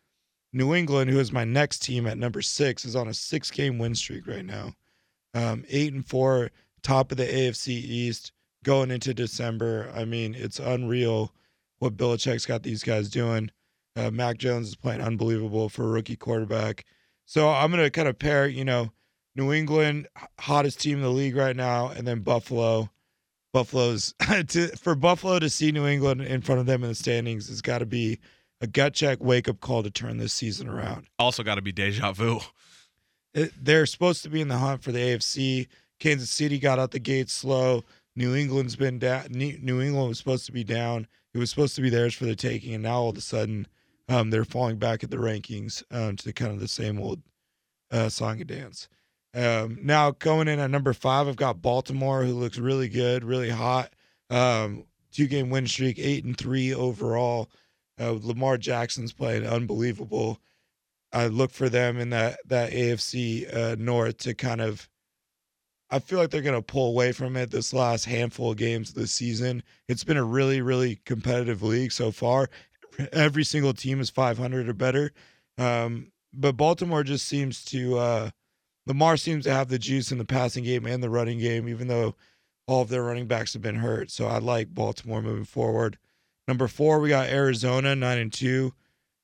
New 0.52 0.74
England, 0.74 1.10
who 1.10 1.18
is 1.18 1.32
my 1.32 1.44
next 1.44 1.78
team 1.78 2.06
at 2.06 2.18
number 2.18 2.42
six, 2.42 2.84
is 2.84 2.94
on 2.94 3.08
a 3.08 3.14
six-game 3.14 3.78
win 3.78 3.94
streak 3.94 4.26
right 4.26 4.44
now. 4.44 4.74
Um, 5.32 5.64
eight 5.70 5.94
and 5.94 6.06
four, 6.06 6.50
top 6.82 7.12
of 7.12 7.16
the 7.16 7.24
AFC 7.24 7.68
East 7.68 8.32
going 8.62 8.90
into 8.90 9.14
December. 9.14 9.90
I 9.94 10.04
mean, 10.04 10.34
it's 10.34 10.58
unreal 10.58 11.32
what 11.78 11.96
Belichick's 11.96 12.44
got 12.44 12.62
these 12.62 12.82
guys 12.82 13.08
doing. 13.08 13.50
Uh, 13.96 14.10
Mac 14.10 14.36
Jones 14.36 14.68
is 14.68 14.76
playing 14.76 15.00
unbelievable 15.00 15.70
for 15.70 15.84
a 15.84 15.88
rookie 15.88 16.16
quarterback. 16.16 16.84
So 17.24 17.48
I'm 17.48 17.70
going 17.70 17.82
to 17.82 17.90
kind 17.90 18.06
of 18.06 18.18
pair, 18.18 18.46
you 18.46 18.66
know, 18.66 18.90
New 19.36 19.52
England, 19.52 20.08
hottest 20.38 20.80
team 20.80 20.96
in 20.96 21.02
the 21.02 21.10
league 21.10 21.36
right 21.36 21.56
now, 21.56 21.88
and 21.88 22.06
then 22.06 22.20
Buffalo. 22.20 22.90
Buffalo's 23.52 24.14
to, 24.48 24.68
for 24.76 24.94
Buffalo 24.94 25.38
to 25.38 25.48
see 25.48 25.72
New 25.72 25.86
England 25.86 26.22
in 26.22 26.42
front 26.42 26.60
of 26.60 26.66
them 26.66 26.82
in 26.82 26.90
the 26.90 26.94
standings 26.94 27.48
has 27.48 27.62
got 27.62 27.78
to 27.78 27.86
be 27.86 28.18
a 28.60 28.66
gut 28.66 28.94
check, 28.94 29.18
wake 29.20 29.48
up 29.48 29.60
call 29.60 29.82
to 29.82 29.90
turn 29.90 30.18
this 30.18 30.32
season 30.32 30.68
around. 30.68 31.06
Also 31.18 31.42
got 31.42 31.56
to 31.56 31.62
be 31.62 31.72
deja 31.72 32.12
vu. 32.12 32.40
It, 33.34 33.52
they're 33.60 33.86
supposed 33.86 34.22
to 34.22 34.30
be 34.30 34.40
in 34.40 34.48
the 34.48 34.58
hunt 34.58 34.82
for 34.82 34.92
the 34.92 34.98
AFC. 34.98 35.68
Kansas 35.98 36.30
City 36.30 36.58
got 36.58 36.78
out 36.78 36.90
the 36.90 36.98
gate 36.98 37.30
slow. 37.30 37.84
New 38.14 38.34
England's 38.34 38.76
been 38.76 38.98
down. 38.98 39.26
New 39.30 39.58
New 39.60 39.80
England 39.80 40.08
was 40.08 40.18
supposed 40.18 40.46
to 40.46 40.52
be 40.52 40.64
down. 40.64 41.06
It 41.34 41.38
was 41.38 41.50
supposed 41.50 41.76
to 41.76 41.82
be 41.82 41.90
theirs 41.90 42.14
for 42.14 42.24
the 42.24 42.34
taking, 42.34 42.72
and 42.72 42.82
now 42.82 43.00
all 43.00 43.10
of 43.10 43.16
a 43.18 43.20
sudden, 43.20 43.66
um, 44.08 44.30
they're 44.30 44.46
falling 44.46 44.78
back 44.78 45.04
at 45.04 45.10
the 45.10 45.18
rankings 45.18 45.82
um, 45.90 46.16
to 46.16 46.32
kind 46.32 46.50
of 46.50 46.60
the 46.60 46.68
same 46.68 46.98
old 46.98 47.20
uh, 47.90 48.08
song 48.08 48.40
and 48.40 48.48
dance. 48.48 48.88
Um, 49.36 49.78
now 49.82 50.12
going 50.12 50.48
in 50.48 50.58
at 50.58 50.70
number 50.70 50.94
five, 50.94 51.28
I've 51.28 51.36
got 51.36 51.60
Baltimore, 51.60 52.24
who 52.24 52.32
looks 52.32 52.56
really 52.56 52.88
good, 52.88 53.22
really 53.22 53.50
hot. 53.50 53.92
Um, 54.30 54.84
two 55.12 55.26
game 55.26 55.50
win 55.50 55.66
streak, 55.66 55.98
eight 55.98 56.24
and 56.24 56.36
three 56.36 56.72
overall. 56.74 57.50
Uh, 58.00 58.18
Lamar 58.22 58.56
Jackson's 58.56 59.12
playing 59.12 59.46
unbelievable. 59.46 60.40
I 61.12 61.26
look 61.26 61.52
for 61.52 61.68
them 61.68 61.98
in 61.98 62.10
that 62.10 62.38
that 62.46 62.72
AFC 62.72 63.54
uh, 63.54 63.76
North 63.78 64.16
to 64.18 64.34
kind 64.34 64.62
of. 64.62 64.88
I 65.88 66.00
feel 66.00 66.18
like 66.18 66.30
they're 66.30 66.42
going 66.42 66.56
to 66.56 66.62
pull 66.62 66.88
away 66.88 67.12
from 67.12 67.36
it 67.36 67.52
this 67.52 67.72
last 67.72 68.06
handful 68.06 68.50
of 68.50 68.56
games 68.56 68.88
of 68.88 68.96
the 68.96 69.06
season. 69.06 69.62
It's 69.86 70.02
been 70.02 70.16
a 70.16 70.24
really, 70.24 70.60
really 70.60 70.96
competitive 71.04 71.62
league 71.62 71.92
so 71.92 72.10
far. 72.10 72.50
Every 73.12 73.44
single 73.44 73.72
team 73.72 74.00
is 74.00 74.10
500 74.10 74.68
or 74.68 74.72
better. 74.72 75.12
Um, 75.58 76.10
but 76.32 76.56
Baltimore 76.56 77.04
just 77.04 77.28
seems 77.28 77.64
to. 77.66 77.98
Uh, 77.98 78.30
Lamar 78.86 79.16
seems 79.16 79.44
to 79.44 79.52
have 79.52 79.68
the 79.68 79.78
juice 79.78 80.12
in 80.12 80.18
the 80.18 80.24
passing 80.24 80.64
game 80.64 80.86
and 80.86 81.02
the 81.02 81.10
running 81.10 81.38
game, 81.38 81.68
even 81.68 81.88
though 81.88 82.14
all 82.66 82.82
of 82.82 82.88
their 82.88 83.02
running 83.02 83.26
backs 83.26 83.52
have 83.52 83.62
been 83.62 83.76
hurt. 83.76 84.10
So 84.10 84.26
I 84.26 84.38
like 84.38 84.74
Baltimore 84.74 85.22
moving 85.22 85.44
forward. 85.44 85.98
Number 86.48 86.68
four, 86.68 87.00
we 87.00 87.08
got 87.08 87.28
Arizona, 87.28 87.96
nine 87.96 88.18
and 88.18 88.32
two, 88.32 88.72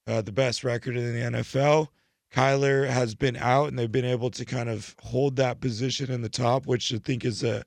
uh, 0.07 0.23
the 0.23 0.33
best 0.33 0.65
record 0.65 0.97
in 0.97 1.13
the 1.13 1.39
NFL. 1.39 1.89
Kyler 2.33 2.89
has 2.89 3.15
been 3.15 3.37
out, 3.37 3.69
and 3.69 3.79
they've 3.79 3.93
been 3.93 4.05
able 4.05 4.31
to 4.31 4.45
kind 4.45 4.69
of 4.69 4.97
hold 5.03 5.37
that 5.37 5.61
position 5.61 6.11
in 6.11 6.23
the 6.23 6.29
top, 6.29 6.67
which 6.67 6.93
I 6.93 6.99
think 6.99 7.25
is 7.25 7.45
a 7.45 7.65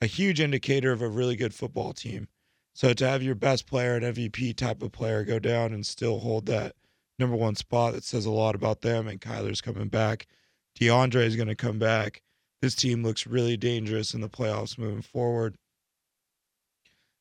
a 0.00 0.06
huge 0.06 0.40
indicator 0.40 0.92
of 0.92 1.02
a 1.02 1.08
really 1.08 1.36
good 1.36 1.54
football 1.54 1.92
team. 1.92 2.28
So 2.72 2.92
to 2.92 3.08
have 3.08 3.22
your 3.22 3.34
best 3.34 3.66
player, 3.66 3.96
an 3.96 4.02
MVP 4.02 4.56
type 4.56 4.82
of 4.82 4.92
player, 4.92 5.24
go 5.24 5.38
down 5.38 5.72
and 5.72 5.84
still 5.84 6.20
hold 6.20 6.46
that 6.46 6.74
number 7.18 7.36
one 7.36 7.54
spot, 7.54 7.92
that 7.92 8.04
says 8.04 8.24
a 8.24 8.30
lot 8.30 8.54
about 8.54 8.80
them. 8.80 9.06
And 9.06 9.20
Kyler's 9.20 9.60
coming 9.60 9.88
back. 9.88 10.26
DeAndre 10.78 11.24
is 11.24 11.36
going 11.36 11.48
to 11.48 11.54
come 11.54 11.78
back. 11.78 12.22
This 12.62 12.74
team 12.74 13.02
looks 13.02 13.26
really 13.26 13.56
dangerous 13.56 14.12
in 14.14 14.20
the 14.20 14.28
playoffs 14.28 14.78
moving 14.78 15.02
forward. 15.02 15.54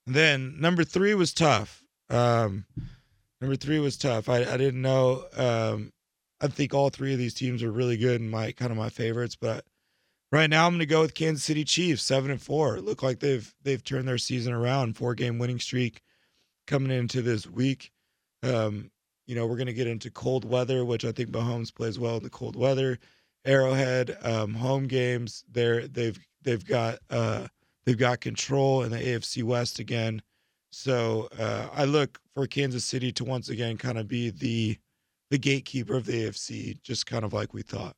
And 0.05 0.15
then 0.15 0.59
number 0.59 0.83
three 0.83 1.13
was 1.13 1.33
tough. 1.33 1.83
Um, 2.09 2.65
number 3.39 3.55
three 3.55 3.79
was 3.79 3.97
tough. 3.97 4.27
I, 4.27 4.39
I 4.39 4.57
didn't 4.57 4.81
know. 4.81 5.25
Um, 5.37 5.91
I 6.41 6.47
think 6.47 6.73
all 6.73 6.89
three 6.89 7.13
of 7.13 7.19
these 7.19 7.33
teams 7.33 7.63
are 7.63 7.71
really 7.71 7.97
good 7.97 8.19
and 8.19 8.31
my 8.31 8.51
kind 8.51 8.71
of 8.71 8.77
my 8.77 8.89
favorites. 8.89 9.35
But 9.35 9.65
right 10.31 10.49
now, 10.49 10.65
I'm 10.65 10.73
going 10.73 10.79
to 10.79 10.85
go 10.85 11.01
with 11.01 11.15
Kansas 11.15 11.43
City 11.43 11.63
Chiefs, 11.63 12.03
seven 12.03 12.31
and 12.31 12.41
four. 12.41 12.79
Look 12.79 13.03
like 13.03 13.19
they've 13.19 13.53
they've 13.63 13.83
turned 13.83 14.07
their 14.07 14.17
season 14.17 14.53
around. 14.53 14.97
Four 14.97 15.15
game 15.15 15.37
winning 15.37 15.59
streak 15.59 16.01
coming 16.67 16.91
into 16.91 17.21
this 17.21 17.45
week. 17.45 17.91
Um, 18.43 18.91
you 19.27 19.35
know, 19.35 19.45
we're 19.45 19.57
going 19.57 19.67
to 19.67 19.73
get 19.73 19.87
into 19.87 20.09
cold 20.09 20.43
weather, 20.43 20.83
which 20.83 21.05
I 21.05 21.11
think 21.11 21.29
Mahomes 21.29 21.73
plays 21.73 21.99
well 21.99 22.17
in 22.17 22.23
the 22.23 22.29
cold 22.29 22.55
weather. 22.55 22.97
Arrowhead, 23.45 24.17
um, 24.21 24.53
home 24.53 24.87
games, 24.87 25.43
they're 25.51 25.87
they've 25.87 26.19
they've 26.43 26.65
got 26.65 26.99
uh, 27.09 27.47
they've 27.85 27.97
got 27.97 28.19
control 28.21 28.83
in 28.83 28.91
the 28.91 28.97
AFC 28.97 29.43
West 29.43 29.79
again. 29.79 30.21
So 30.71 31.29
uh, 31.39 31.67
I 31.73 31.85
look 31.85 32.19
for 32.35 32.45
Kansas 32.47 32.85
City 32.85 33.11
to 33.13 33.23
once 33.23 33.49
again 33.49 33.77
kind 33.77 33.97
of 33.97 34.07
be 34.07 34.29
the 34.29 34.77
the 35.31 35.37
gatekeeper 35.37 35.95
of 35.95 36.05
the 36.05 36.25
AFC, 36.25 36.81
just 36.81 37.05
kind 37.05 37.23
of 37.23 37.33
like 37.33 37.53
we 37.53 37.61
thought. 37.61 37.95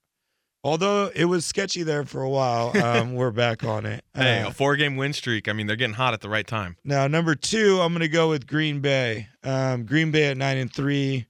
Although 0.64 1.10
it 1.16 1.26
was 1.26 1.44
sketchy 1.46 1.82
there 1.82 2.06
for 2.06 2.22
a 2.22 2.30
while, 2.30 2.78
um, 2.78 3.16
we're 3.16 3.32
back 3.32 3.64
on 3.64 3.86
it. 3.86 4.04
Hey, 4.14 4.42
Uh, 4.42 4.50
a 4.50 4.52
four 4.52 4.76
game 4.76 4.96
win 4.96 5.12
streak. 5.12 5.48
I 5.48 5.54
mean, 5.54 5.66
they're 5.66 5.76
getting 5.76 5.96
hot 5.96 6.14
at 6.14 6.22
the 6.22 6.30
right 6.30 6.46
time. 6.46 6.78
now, 6.84 7.08
number 7.08 7.34
two, 7.34 7.82
I'm 7.82 7.92
going 7.94 8.02
to 8.02 8.08
go 8.08 8.30
with 8.30 8.46
Green 8.46 8.80
Bay. 8.80 9.28
Um, 9.44 9.86
Green 9.86 10.12
Bay 10.12 10.26
at 10.30 10.38
nine 10.38 10.58
and 10.58 10.72
three. 10.72 11.26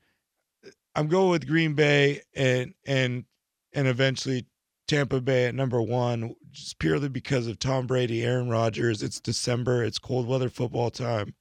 I'm 0.96 1.08
going 1.08 1.30
with 1.30 1.48
Green 1.48 1.74
Bay 1.76 2.22
and 2.36 2.74
and 2.86 3.24
and 3.74 3.88
eventually 3.88 4.46
Tampa 4.88 5.22
Bay 5.22 5.46
at 5.46 5.56
number 5.56 5.82
one, 5.82 6.36
just 6.52 6.80
purely 6.80 7.10
because 7.10 7.48
of 7.48 7.60
Tom 7.60 7.88
Brady, 7.88 8.24
Aaron 8.24 8.50
Rodgers. 8.50 9.02
It's 9.02 9.20
December. 9.20 9.84
It's 9.84 10.00
cold 10.00 10.28
weather 10.28 10.50
football 10.50 10.90
time. 10.92 11.34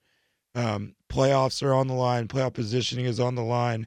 Um, 0.55 0.95
playoffs 1.09 1.63
are 1.63 1.75
on 1.75 1.87
the 1.87 1.95
line. 1.95 2.29
Playoff 2.29 2.55
positioning 2.55 3.07
is 3.07 3.21
on 3.21 3.35
the 3.35 3.43
line. 3.43 3.87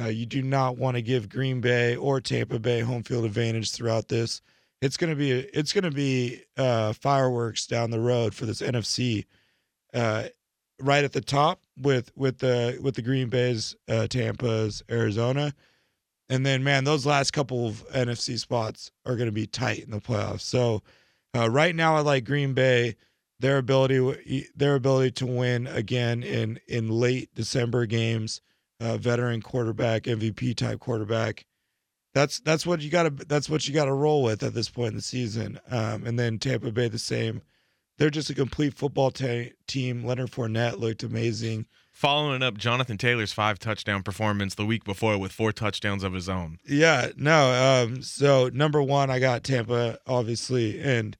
Uh, 0.00 0.08
you 0.08 0.26
do 0.26 0.42
not 0.42 0.76
want 0.76 0.96
to 0.96 1.02
give 1.02 1.28
Green 1.28 1.60
Bay 1.60 1.94
or 1.94 2.20
Tampa 2.20 2.58
Bay 2.58 2.80
home 2.80 3.04
field 3.04 3.24
advantage 3.24 3.70
throughout 3.70 4.08
this. 4.08 4.42
It's 4.82 4.96
gonna 4.96 5.14
be 5.14 5.30
it's 5.30 5.72
gonna 5.72 5.90
be 5.90 6.42
uh, 6.56 6.92
fireworks 6.92 7.66
down 7.66 7.90
the 7.90 8.00
road 8.00 8.34
for 8.34 8.44
this 8.46 8.60
NFC. 8.60 9.24
Uh, 9.94 10.24
right 10.80 11.04
at 11.04 11.12
the 11.12 11.20
top 11.20 11.60
with 11.78 12.10
with 12.16 12.38
the 12.38 12.78
with 12.82 12.96
the 12.96 13.02
Green 13.02 13.28
Bay's, 13.28 13.76
uh, 13.88 14.06
Tampa's, 14.08 14.82
Arizona, 14.90 15.54
and 16.28 16.44
then 16.44 16.64
man, 16.64 16.84
those 16.84 17.06
last 17.06 17.32
couple 17.32 17.66
of 17.66 17.86
NFC 17.90 18.38
spots 18.38 18.90
are 19.04 19.16
going 19.16 19.28
to 19.28 19.32
be 19.32 19.46
tight 19.46 19.84
in 19.84 19.90
the 19.90 20.00
playoffs. 20.00 20.40
So 20.42 20.82
uh, 21.36 21.50
right 21.50 21.74
now, 21.74 21.96
I 21.96 22.00
like 22.00 22.24
Green 22.24 22.54
Bay. 22.54 22.96
Their 23.40 23.58
ability 23.58 24.46
their 24.54 24.76
ability 24.76 25.10
to 25.12 25.26
win 25.26 25.66
again 25.66 26.22
in 26.22 26.60
in 26.68 26.88
late 26.88 27.34
December 27.34 27.86
games. 27.86 28.40
Uh, 28.80 28.96
veteran 28.96 29.40
quarterback, 29.40 30.04
MVP 30.04 30.56
type 30.56 30.80
quarterback. 30.80 31.46
That's 32.12 32.40
that's 32.40 32.66
what 32.66 32.80
you 32.80 32.90
got 32.90 33.04
to 33.04 33.24
that's 33.26 33.50
what 33.50 33.66
you 33.66 33.74
got 33.74 33.86
to 33.86 33.92
roll 33.92 34.22
with 34.22 34.42
at 34.42 34.54
this 34.54 34.68
point 34.68 34.90
in 34.90 34.96
the 34.96 35.02
season. 35.02 35.58
Um, 35.70 36.06
and 36.06 36.18
then 36.18 36.38
Tampa 36.38 36.70
Bay 36.70 36.88
the 36.88 36.98
same 36.98 37.42
they're 37.98 38.10
just 38.10 38.30
a 38.30 38.34
complete 38.34 38.74
football 38.74 39.10
ta 39.10 39.44
team. 39.66 40.04
Leonard 40.04 40.30
Fournette 40.30 40.78
looked 40.78 41.02
amazing. 41.02 41.66
Following 41.94 42.42
up 42.42 42.58
Jonathan 42.58 42.98
Taylor's 42.98 43.32
five 43.32 43.60
touchdown 43.60 44.02
performance 44.02 44.56
the 44.56 44.66
week 44.66 44.82
before 44.82 45.16
with 45.16 45.30
four 45.30 45.52
touchdowns 45.52 46.02
of 46.02 46.12
his 46.12 46.28
own. 46.28 46.58
Yeah, 46.66 47.10
no. 47.16 47.84
Um, 47.84 48.02
so 48.02 48.50
number 48.52 48.82
one, 48.82 49.10
I 49.10 49.20
got 49.20 49.44
Tampa, 49.44 49.98
obviously, 50.04 50.80
and 50.80 51.16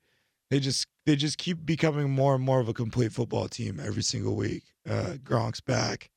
they 0.50 0.59
just 0.59 0.88
they 1.07 1.14
just 1.14 1.38
keep 1.38 1.64
becoming 1.64 2.11
more 2.11 2.35
and 2.35 2.43
more 2.43 2.59
of 2.59 2.69
a 2.69 2.75
complete 2.75 3.12
football 3.12 3.47
team 3.47 3.81
every 3.81 4.02
single 4.02 4.35
week. 4.35 4.64
Uh, 4.85 5.14
Gronk's 5.23 5.61
back, 5.61 6.11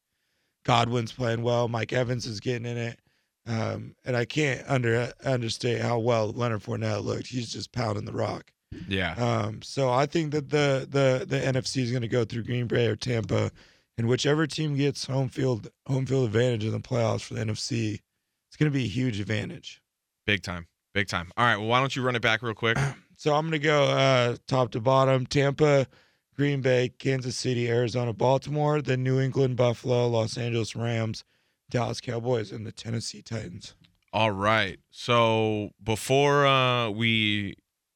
Godwin's 0.66 1.12
playing 1.12 1.44
well, 1.44 1.68
Mike 1.68 1.94
Evans 1.94 2.26
is 2.26 2.40
getting 2.40 2.66
in 2.66 2.78
it, 2.78 3.00
um, 3.46 3.96
and 4.06 4.18
I 4.18 4.26
can't 4.26 4.64
under 4.68 5.14
understate 5.24 5.82
how 5.82 6.00
well 6.00 6.32
Leonard 6.32 6.64
Fournette 6.64 7.06
looked. 7.06 7.28
He's 7.28 7.54
just 7.54 7.72
pounding 7.72 8.06
the 8.06 8.12
rock. 8.12 8.52
Yeah. 8.88 9.14
Um, 9.14 9.62
so 9.62 9.92
I 9.92 10.08
think 10.08 10.32
that 10.32 10.50
the 10.50 10.88
the 10.90 11.28
the 11.28 11.40
NFC 11.40 11.84
is 11.84 11.92
going 11.92 12.02
to 12.02 12.08
go 12.08 12.26
through 12.26 12.44
Green 12.44 12.66
Bay 12.66 12.88
or 12.88 12.96
Tampa, 12.96 13.52
and 13.98 14.08
whichever 14.08 14.48
team 14.48 14.76
gets 14.76 15.06
home 15.06 15.30
field 15.30 15.70
home 15.88 16.06
field 16.06 16.26
advantage 16.26 16.66
in 16.66 16.72
the 16.72 16.80
playoffs 16.80 17.22
for 17.22 17.34
the 17.34 17.44
NFC, 17.44 18.00
it's 18.48 18.58
going 18.58 18.72
to 18.72 18.78
be 18.78 18.86
a 18.86 18.88
huge 18.88 19.20
advantage. 19.20 19.82
Big 20.26 20.44
time. 20.44 20.68
Big 20.94 21.08
time. 21.08 21.32
All 21.38 21.46
right. 21.46 21.58
Well, 21.58 21.68
why 21.68 21.80
don't 21.80 21.96
you 21.96 22.02
run 22.02 22.16
it 22.16 22.22
back 22.22 22.42
real 22.42 22.54
quick? 22.54 22.78
So 23.20 23.34
I'm 23.34 23.50
going 23.50 23.60
to 23.60 23.68
go 23.68 23.86
uh, 23.86 24.36
top 24.48 24.70
to 24.74 24.80
bottom: 24.80 25.26
Tampa, 25.26 25.88
Green 26.36 26.62
Bay, 26.62 26.92
Kansas 27.00 27.36
City, 27.36 27.68
Arizona, 27.68 28.14
Baltimore, 28.14 28.80
then 28.80 29.02
New 29.02 29.20
England, 29.20 29.56
Buffalo, 29.56 30.08
Los 30.08 30.38
Angeles 30.38 30.76
Rams, 30.76 31.24
Dallas 31.68 32.00
Cowboys, 32.00 32.52
and 32.52 32.64
the 32.64 32.72
Tennessee 32.72 33.24
Titans. 33.24 33.74
All 34.14 34.30
right. 34.30 34.80
So 34.92 35.72
before 35.84 36.46
uh, 36.46 36.92
we 36.92 37.56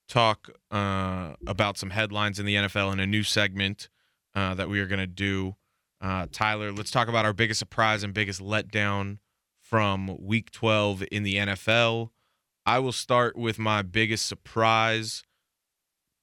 talk 0.09 0.49
uh, 0.71 1.33
about 1.45 1.77
some 1.77 1.91
headlines 1.91 2.39
in 2.39 2.47
the 2.47 2.55
NFL 2.55 2.91
in 2.91 2.99
a 2.99 3.05
new 3.05 3.21
segment 3.21 3.89
uh, 4.33 4.55
that 4.55 4.69
we 4.69 4.79
are 4.79 4.87
going 4.87 4.99
to 4.99 5.07
do, 5.07 5.55
uh, 6.01 6.25
Tyler, 6.31 6.71
let's 6.71 6.91
talk 6.91 7.07
about 7.07 7.25
our 7.25 7.33
biggest 7.33 7.59
surprise 7.59 8.03
and 8.03 8.13
biggest 8.13 8.41
letdown 8.41 9.19
from 9.61 10.17
Week 10.19 10.51
12 10.51 11.03
in 11.11 11.23
the 11.23 11.35
NFL. 11.35 12.09
I 12.65 12.79
will 12.79 12.91
start 12.91 13.37
with 13.37 13.59
my 13.59 13.83
biggest 13.83 14.25
surprise, 14.25 15.23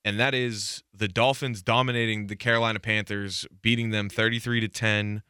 and 0.04 0.18
that 0.18 0.34
is 0.34 0.82
the 0.92 1.08
Dolphins 1.08 1.62
dominating 1.62 2.26
the 2.26 2.36
Carolina 2.36 2.80
Panthers, 2.80 3.46
beating 3.62 3.90
them 3.90 4.08
33 4.08 4.60
to 4.60 4.68
10. 4.68 5.22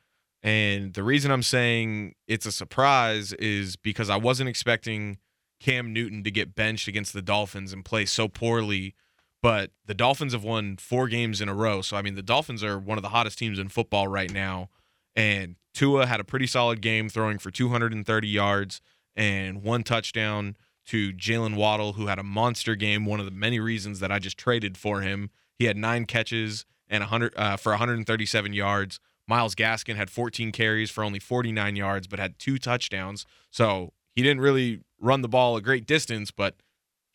And 0.42 0.94
the 0.94 1.02
reason 1.02 1.30
I'm 1.30 1.42
saying 1.42 2.14
it's 2.26 2.46
a 2.46 2.52
surprise 2.52 3.32
is 3.34 3.76
because 3.76 4.08
I 4.08 4.16
wasn't 4.16 4.48
expecting 4.48 5.18
Cam 5.60 5.92
Newton 5.92 6.22
to 6.24 6.30
get 6.30 6.54
benched 6.54 6.88
against 6.88 7.12
the 7.12 7.22
Dolphins 7.22 7.72
and 7.72 7.84
play 7.84 8.06
so 8.06 8.28
poorly. 8.28 8.94
But 9.42 9.70
the 9.86 9.94
Dolphins 9.94 10.32
have 10.32 10.42
won 10.42 10.76
four 10.76 11.08
games 11.08 11.40
in 11.40 11.48
a 11.48 11.54
row. 11.54 11.80
So, 11.80 11.96
I 11.96 12.02
mean, 12.02 12.16
the 12.16 12.22
Dolphins 12.22 12.64
are 12.64 12.78
one 12.78 12.98
of 12.98 13.02
the 13.02 13.10
hottest 13.10 13.38
teams 13.38 13.58
in 13.58 13.68
football 13.68 14.08
right 14.08 14.32
now. 14.32 14.68
And 15.14 15.56
Tua 15.74 16.06
had 16.06 16.20
a 16.20 16.24
pretty 16.24 16.46
solid 16.46 16.80
game, 16.80 17.08
throwing 17.08 17.38
for 17.38 17.50
230 17.50 18.28
yards 18.28 18.80
and 19.14 19.62
one 19.62 19.82
touchdown 19.82 20.56
to 20.86 21.12
Jalen 21.12 21.54
Waddle, 21.54 21.94
who 21.94 22.06
had 22.06 22.18
a 22.18 22.22
monster 22.22 22.74
game. 22.74 23.04
One 23.04 23.20
of 23.20 23.26
the 23.26 23.32
many 23.32 23.60
reasons 23.60 24.00
that 24.00 24.10
I 24.10 24.18
just 24.18 24.38
traded 24.38 24.76
for 24.76 25.02
him. 25.02 25.30
He 25.56 25.66
had 25.66 25.76
nine 25.76 26.04
catches 26.06 26.64
and 26.88 27.02
100 27.02 27.34
uh, 27.36 27.56
for 27.56 27.70
137 27.72 28.52
yards. 28.52 28.98
Myles 29.26 29.54
Gaskin 29.54 29.96
had 29.96 30.08
14 30.08 30.52
carries 30.52 30.90
for 30.90 31.04
only 31.04 31.18
49 31.18 31.76
yards, 31.76 32.06
but 32.06 32.18
had 32.18 32.38
two 32.38 32.58
touchdowns. 32.58 33.26
So 33.50 33.92
he 34.14 34.22
didn't 34.22 34.40
really 34.40 34.80
run 35.00 35.20
the 35.20 35.28
ball 35.28 35.56
a 35.56 35.62
great 35.62 35.86
distance, 35.86 36.30
but 36.30 36.56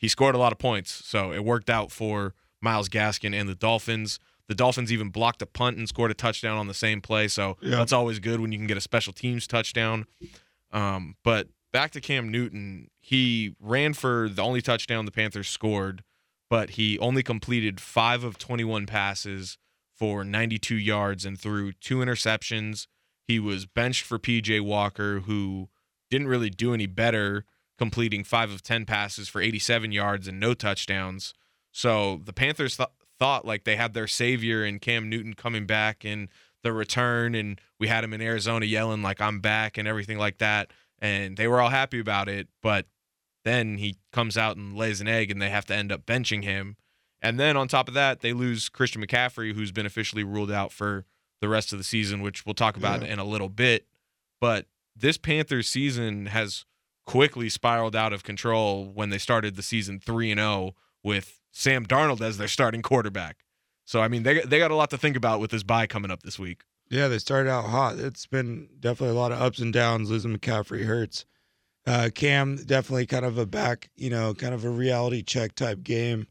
he 0.03 0.09
scored 0.09 0.35
a 0.35 0.37
lot 0.37 0.51
of 0.51 0.59
points. 0.59 0.91
So 1.05 1.31
it 1.31 1.45
worked 1.45 1.69
out 1.69 1.89
for 1.89 2.33
Myles 2.59 2.89
Gaskin 2.89 3.33
and 3.33 3.47
the 3.47 3.55
Dolphins. 3.55 4.19
The 4.49 4.53
Dolphins 4.53 4.91
even 4.91 5.07
blocked 5.11 5.41
a 5.41 5.45
punt 5.45 5.77
and 5.77 5.87
scored 5.87 6.11
a 6.11 6.13
touchdown 6.13 6.57
on 6.57 6.67
the 6.67 6.73
same 6.73 6.99
play. 6.99 7.29
So 7.29 7.55
Yeah. 7.61 7.77
that's 7.77 7.93
always 7.93 8.19
good 8.19 8.41
when 8.41 8.51
you 8.51 8.57
can 8.57 8.67
get 8.67 8.75
a 8.75 8.81
special 8.81 9.13
teams 9.13 9.47
touchdown. 9.47 10.05
Um, 10.71 11.15
but 11.23 11.47
back 11.71 11.91
to 11.91 12.01
Cam 12.01 12.29
Newton, 12.29 12.89
he 12.99 13.55
ran 13.61 13.93
for 13.93 14.27
the 14.27 14.41
only 14.41 14.61
touchdown 14.61 15.05
the 15.05 15.11
Panthers 15.11 15.47
scored, 15.47 16.03
but 16.49 16.71
he 16.71 16.99
only 16.99 17.23
completed 17.23 17.79
five 17.79 18.25
of 18.25 18.37
21 18.37 18.85
passes 18.85 19.57
for 19.95 20.25
92 20.25 20.75
yards 20.75 21.23
and 21.23 21.39
threw 21.39 21.71
two 21.71 21.99
interceptions. 21.99 22.87
He 23.25 23.39
was 23.39 23.65
benched 23.65 24.03
for 24.03 24.19
PJ 24.19 24.59
Walker, 24.59 25.21
who 25.21 25.69
didn't 26.11 26.27
really 26.27 26.49
do 26.49 26.73
any 26.73 26.87
better, 26.87 27.45
completing 27.83 28.23
five 28.23 28.49
of 28.49 28.63
10 28.63 28.85
passes 28.85 29.27
for 29.27 29.41
87 29.41 29.91
yards 29.91 30.25
and 30.25 30.39
no 30.39 30.53
touchdowns. 30.53 31.33
So 31.73 32.21
the 32.23 32.31
Panthers 32.31 32.77
th- 32.77 32.87
thought 33.19 33.43
like 33.45 33.65
they 33.65 33.75
had 33.75 33.93
their 33.93 34.07
savior 34.07 34.63
in 34.63 34.79
Cam 34.79 35.09
Newton 35.09 35.33
coming 35.33 35.65
back 35.65 36.05
and 36.05 36.29
the 36.63 36.71
return, 36.71 37.35
and 37.35 37.59
we 37.81 37.89
had 37.89 38.05
him 38.05 38.13
in 38.13 38.21
Arizona 38.21 38.65
yelling 38.65 39.01
like 39.01 39.19
I'm 39.19 39.41
back 39.41 39.77
and 39.77 39.85
everything 39.85 40.17
like 40.17 40.37
that, 40.37 40.71
and 40.99 41.35
they 41.35 41.45
were 41.45 41.59
all 41.59 41.71
happy 41.71 41.99
about 41.99 42.29
it. 42.29 42.47
But 42.61 42.85
then 43.43 43.79
he 43.79 43.97
comes 44.13 44.37
out 44.37 44.55
and 44.55 44.77
lays 44.77 45.01
an 45.01 45.09
egg, 45.09 45.29
and 45.29 45.41
they 45.41 45.49
have 45.49 45.65
to 45.65 45.75
end 45.75 45.91
up 45.91 46.05
benching 46.05 46.43
him. 46.45 46.77
And 47.21 47.37
then 47.37 47.57
on 47.57 47.67
top 47.67 47.89
of 47.89 47.93
that, 47.95 48.21
they 48.21 48.31
lose 48.31 48.69
Christian 48.69 49.05
McCaffrey, 49.05 49.53
who's 49.53 49.73
been 49.73 49.85
officially 49.85 50.23
ruled 50.23 50.51
out 50.51 50.71
for 50.71 51.03
the 51.41 51.49
rest 51.49 51.73
of 51.73 51.77
the 51.79 51.83
season, 51.83 52.21
which 52.21 52.45
we'll 52.45 52.53
talk 52.53 52.77
about 52.77 53.01
Yeah. 53.01 53.09
in 53.13 53.19
a 53.19 53.25
little 53.25 53.49
bit. 53.49 53.87
But 54.39 54.67
this 54.95 55.17
Panthers 55.17 55.67
season 55.67 56.27
has 56.27 56.63
quickly 57.05 57.49
spiraled 57.49 57.95
out 57.95 58.13
of 58.13 58.23
control 58.23 58.85
when 58.85 59.09
they 59.09 59.17
started 59.17 59.55
the 59.55 59.63
season 59.63 59.99
3 59.99 60.31
and 60.31 60.39
0 60.39 60.75
with 61.03 61.39
Sam 61.51 61.85
Darnold 61.85 62.21
as 62.21 62.37
their 62.37 62.47
starting 62.47 62.81
quarterback. 62.81 63.37
So 63.85 64.01
I 64.01 64.07
mean, 64.07 64.23
they 64.23 64.41
they 64.41 64.59
got 64.59 64.71
a 64.71 64.75
lot 64.75 64.89
to 64.91 64.97
think 64.97 65.17
about 65.17 65.39
with 65.39 65.51
this 65.51 65.63
bye 65.63 65.87
coming 65.87 66.11
up 66.11 66.23
this 66.23 66.39
week. 66.39 66.63
Yeah, 66.89 67.07
they 67.07 67.19
started 67.19 67.49
out 67.49 67.65
hot. 67.65 67.97
It's 67.97 68.25
been 68.25 68.69
definitely 68.79 69.15
a 69.15 69.19
lot 69.19 69.31
of 69.31 69.41
ups 69.41 69.59
and 69.59 69.73
downs. 69.73 70.09
Losing 70.09 70.37
McCaffrey 70.37 70.85
hurts. 70.85 71.25
Uh, 71.85 72.09
Cam 72.13 72.55
definitely 72.55 73.05
kind 73.05 73.25
of 73.25 73.37
a 73.37 73.45
back, 73.45 73.89
you 73.95 74.09
know, 74.09 74.33
kind 74.33 74.53
of 74.53 74.63
a 74.63 74.69
reality 74.69 75.21
check 75.21 75.53
type 75.55 75.83
game. 75.83 76.27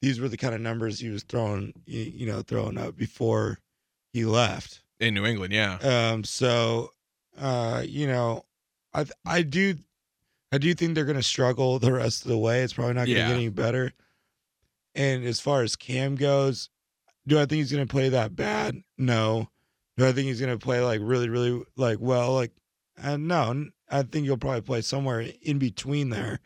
These 0.00 0.20
were 0.20 0.28
the 0.28 0.36
kind 0.36 0.54
of 0.54 0.60
numbers 0.60 1.00
he 1.00 1.08
was 1.08 1.24
throwing, 1.24 1.72
you, 1.86 2.00
you 2.02 2.26
know, 2.26 2.42
throwing 2.42 2.78
up 2.78 2.96
before 2.96 3.58
he 4.12 4.24
left. 4.24 4.82
In 5.00 5.14
New 5.14 5.24
England, 5.24 5.52
yeah. 5.52 5.78
Um, 5.82 6.22
so, 6.22 6.92
uh, 7.40 7.82
you 7.84 8.06
know, 8.06 8.44
I 8.94 9.06
I 9.26 9.42
do, 9.42 9.76
I 10.52 10.58
do 10.58 10.72
think 10.74 10.94
they're 10.94 11.04
going 11.06 11.16
to 11.16 11.22
struggle 11.22 11.78
the 11.78 11.92
rest 11.92 12.22
of 12.22 12.28
the 12.28 12.38
way. 12.38 12.62
It's 12.62 12.74
probably 12.74 12.94
not 12.94 13.06
going 13.06 13.14
to 13.16 13.20
Yeah. 13.20 13.28
get 13.28 13.36
any 13.36 13.48
better. 13.48 13.92
And 14.94 15.24
as 15.24 15.40
far 15.40 15.62
as 15.62 15.74
Cam 15.76 16.14
goes, 16.14 16.68
do 17.26 17.36
I 17.38 17.46
think 17.46 17.58
he's 17.60 17.72
going 17.72 17.86
to 17.86 17.90
play 17.90 18.10
that 18.10 18.36
bad? 18.36 18.82
No. 18.98 19.48
Do 19.96 20.06
I 20.06 20.12
think 20.12 20.26
he's 20.26 20.40
going 20.40 20.56
to 20.56 20.62
play 20.62 20.80
like 20.80 21.00
really, 21.02 21.28
really 21.28 21.62
like 21.76 21.98
well? 22.00 22.34
Like, 22.34 22.52
and 22.96 23.26
no, 23.28 23.66
I 23.90 24.02
think 24.02 24.24
he'll 24.26 24.36
probably 24.36 24.60
play 24.62 24.82
somewhere 24.82 25.26
in 25.42 25.58
between 25.58 26.10
there, 26.10 26.40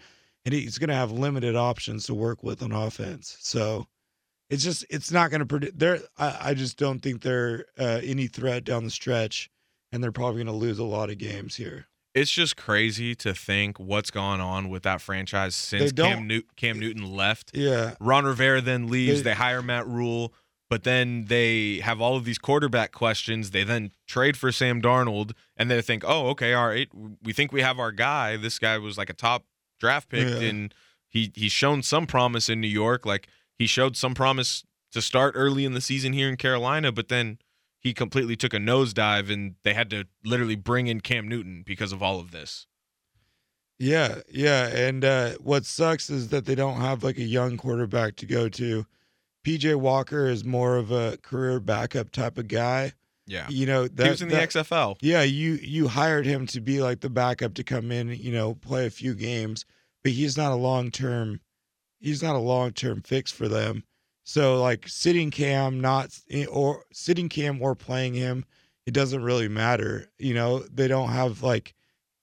and 0.44 0.54
he's 0.54 0.78
going 0.78 0.88
to 0.88 0.94
have 0.94 1.10
limited 1.12 1.56
options 1.56 2.06
to 2.06 2.14
work 2.14 2.42
with 2.42 2.62
on 2.62 2.72
offense. 2.72 3.36
So 3.40 3.86
it's 4.50 4.62
just 4.62 4.84
it's 4.90 5.10
not 5.10 5.30
going 5.30 5.40
to 5.40 5.46
predict. 5.46 5.78
There, 5.78 6.00
I, 6.18 6.38
I 6.50 6.54
just 6.54 6.76
don't 6.78 7.00
think 7.00 7.22
they're 7.22 7.66
uh, 7.78 8.00
any 8.02 8.26
threat 8.26 8.64
down 8.64 8.84
the 8.84 8.90
stretch, 8.90 9.50
and 9.92 10.02
they're 10.02 10.12
probably 10.12 10.44
going 10.44 10.52
to 10.54 10.60
lose 10.64 10.78
a 10.78 10.84
lot 10.84 11.10
of 11.10 11.18
games 11.18 11.56
here. 11.56 11.86
It's 12.16 12.30
just 12.30 12.56
crazy 12.56 13.14
to 13.16 13.34
think 13.34 13.78
what's 13.78 14.10
gone 14.10 14.40
on 14.40 14.68
with 14.70 14.82
that 14.84 15.00
franchise 15.02 15.54
since 15.54 15.92
Cam, 15.92 16.26
New- 16.26 16.42
Cam 16.56 16.78
Newton 16.80 17.04
left. 17.14 17.50
Yeah, 17.54 17.94
Ron 18.00 18.24
Rivera 18.24 18.60
then 18.62 18.88
leaves. 18.88 19.22
They- 19.22 19.30
They 19.30 19.34
hire 19.36 19.60
Matt 19.62 19.86
Rhule, 19.86 20.32
but 20.70 20.82
then 20.84 21.26
they 21.26 21.80
have 21.80 22.00
all 22.00 22.16
of 22.16 22.24
these 22.24 22.38
quarterback 22.38 22.92
questions. 22.92 23.50
They 23.50 23.64
then 23.64 23.92
trade 24.06 24.36
for 24.38 24.50
Sam 24.50 24.80
Darnold, 24.80 25.32
and 25.58 25.70
they 25.70 25.82
think, 25.82 26.04
oh, 26.06 26.28
okay, 26.30 26.54
all 26.54 26.68
right, 26.68 26.88
we 27.22 27.34
think 27.34 27.52
we 27.52 27.60
have 27.60 27.78
our 27.78 27.92
guy. 27.92 28.36
This 28.38 28.58
guy 28.58 28.78
was 28.78 28.96
like 28.96 29.10
a 29.10 29.14
top 29.14 29.44
draft 29.78 30.08
pick, 30.08 30.26
Yeah. 30.26 30.48
and 30.48 30.74
he 31.08 31.32
he's 31.34 31.52
shown 31.52 31.82
some 31.82 32.06
promise 32.06 32.48
in 32.48 32.62
New 32.62 32.66
York. 32.68 33.04
Like 33.04 33.28
he 33.58 33.66
showed 33.66 33.94
some 33.94 34.14
promise 34.14 34.64
to 34.92 35.02
start 35.02 35.34
early 35.36 35.66
in 35.66 35.74
the 35.74 35.80
season 35.82 36.14
here 36.14 36.30
in 36.30 36.36
Carolina, 36.38 36.92
but 36.92 37.08
then 37.08 37.38
he 37.86 37.94
completely 37.94 38.34
took 38.34 38.52
a 38.52 38.58
nosedive, 38.58 39.32
and 39.32 39.54
they 39.62 39.72
had 39.72 39.88
to 39.90 40.04
literally 40.24 40.56
bring 40.56 40.88
in 40.88 41.00
Cam 41.00 41.28
Newton 41.28 41.62
because 41.64 41.92
of 41.92 42.02
all 42.02 42.18
of 42.18 42.32
this. 42.32 42.66
yeah, 43.78 44.20
yeah. 44.28 44.66
And 44.68 45.04
uh, 45.04 45.30
what 45.40 45.64
sucks 45.64 46.10
is 46.10 46.28
that 46.30 46.46
they 46.46 46.54
don't 46.56 46.80
have 46.80 47.04
like 47.04 47.18
a 47.18 47.22
young 47.24 47.56
quarterback 47.56 48.16
to 48.16 48.26
go 48.26 48.48
to. 48.48 48.86
PJ 49.46 49.76
Walker 49.76 50.26
is 50.26 50.44
more 50.44 50.76
of 50.76 50.90
a 50.90 51.16
career 51.18 51.60
backup 51.60 52.10
type 52.10 52.38
of 52.38 52.48
guy. 52.48 52.92
Yeah, 53.28 53.46
You 53.48 53.66
know, 53.66 53.86
that, 53.88 54.04
he 54.04 54.10
was 54.10 54.22
in 54.22 54.28
the 54.28 54.34
that- 54.36 54.50
XFL. 54.50 54.96
Yeah, 55.00 55.22
you 55.22 55.54
you 55.62 55.88
hired 55.88 56.26
him 56.26 56.46
to 56.48 56.60
be 56.60 56.80
like 56.80 57.00
the 57.00 57.10
backup 57.10 57.54
to 57.54 57.64
come 57.64 57.90
in, 57.92 58.08
you 58.10 58.32
know, 58.32 58.54
play 58.54 58.86
a 58.86 58.90
few 58.90 59.14
games, 59.14 59.64
but 60.02 60.12
he's 60.12 60.36
not 60.36 60.50
a 60.52 60.56
long 60.56 60.90
term 60.90 61.40
he's 62.00 62.22
not 62.22 62.34
a 62.36 62.40
long 62.40 62.72
term 62.72 63.02
fix 63.02 63.30
for 63.32 63.46
them. 63.48 63.84
So 64.28 64.60
like 64.60 64.88
sitting 64.88 65.30
Cam 65.30 65.80
not 65.80 66.18
eh, 66.30 66.46
or 66.46 66.82
sitting 66.92 67.28
Cam 67.28 67.62
or 67.62 67.76
playing 67.76 68.14
him, 68.14 68.44
it 68.84 68.90
doesn't 68.92 69.22
really 69.22 69.46
matter. 69.48 70.08
You 70.18 70.34
know, 70.34 70.58
they 70.58 70.88
don't 70.88 71.10
have 71.10 71.42
like 71.44 71.74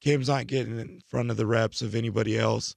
Cam's 0.01 0.27
not 0.27 0.47
getting 0.47 0.77
in 0.79 1.01
front 1.07 1.31
of 1.31 1.37
the 1.37 1.45
reps 1.47 1.81
of 1.81 1.95
anybody 1.95 2.37
else. 2.37 2.75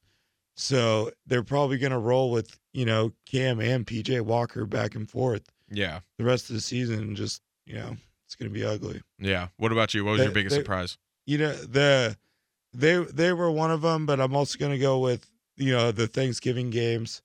So 0.55 1.11
they're 1.27 1.43
probably 1.43 1.77
going 1.77 1.91
to 1.93 1.99
roll 1.99 2.31
with, 2.31 2.57
you 2.73 2.87
know, 2.87 3.13
Cam 3.27 3.61
and 3.61 3.85
PJ 3.85 4.21
Walker 4.23 4.65
back 4.65 4.95
and 4.95 5.11
forth 5.11 5.43
Yeah, 5.71 6.01
the 6.19 6.25
rest 6.25 6.49
of 6.49 6.55
the 6.55 6.63
season 6.63 7.17
just, 7.17 7.43
you 7.67 7.75
know, 7.75 7.97
it's 8.25 8.37
going 8.37 8.49
to 8.51 8.55
be 8.55 8.65
ugly 8.65 9.03
yeah. 9.19 9.49
What 9.57 9.73
about 9.73 9.93
you? 9.93 10.05
What 10.05 10.13
was 10.13 10.19
They- 10.21 10.25
your 10.27 10.35
biggest 10.35 10.55
they- 10.57 10.61
surprise? 10.63 10.99
you 11.29 11.39
know 11.39 11.53
the 11.53 12.17
they 12.73 12.99
they 13.03 13.33
were 13.33 13.51
one 13.51 13.73
of 13.73 13.81
them 13.83 14.07
but 14.07 14.21
i'm 14.21 14.37
also 14.37 14.57
going 14.59 14.71
to 14.71 14.79
go 14.79 15.01
with 15.01 15.29
you 15.57 15.73
know 15.73 15.91
the 15.91 16.07
thanksgiving 16.07 16.71
games 16.71 17.21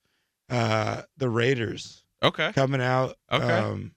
uh 0.51 1.01
the 1.17 1.29
raiders 1.29 2.03
Okay. 2.23 2.51
coming 2.53 2.81
out 2.81 3.15
Okay. 3.31 3.43
um 3.45 3.95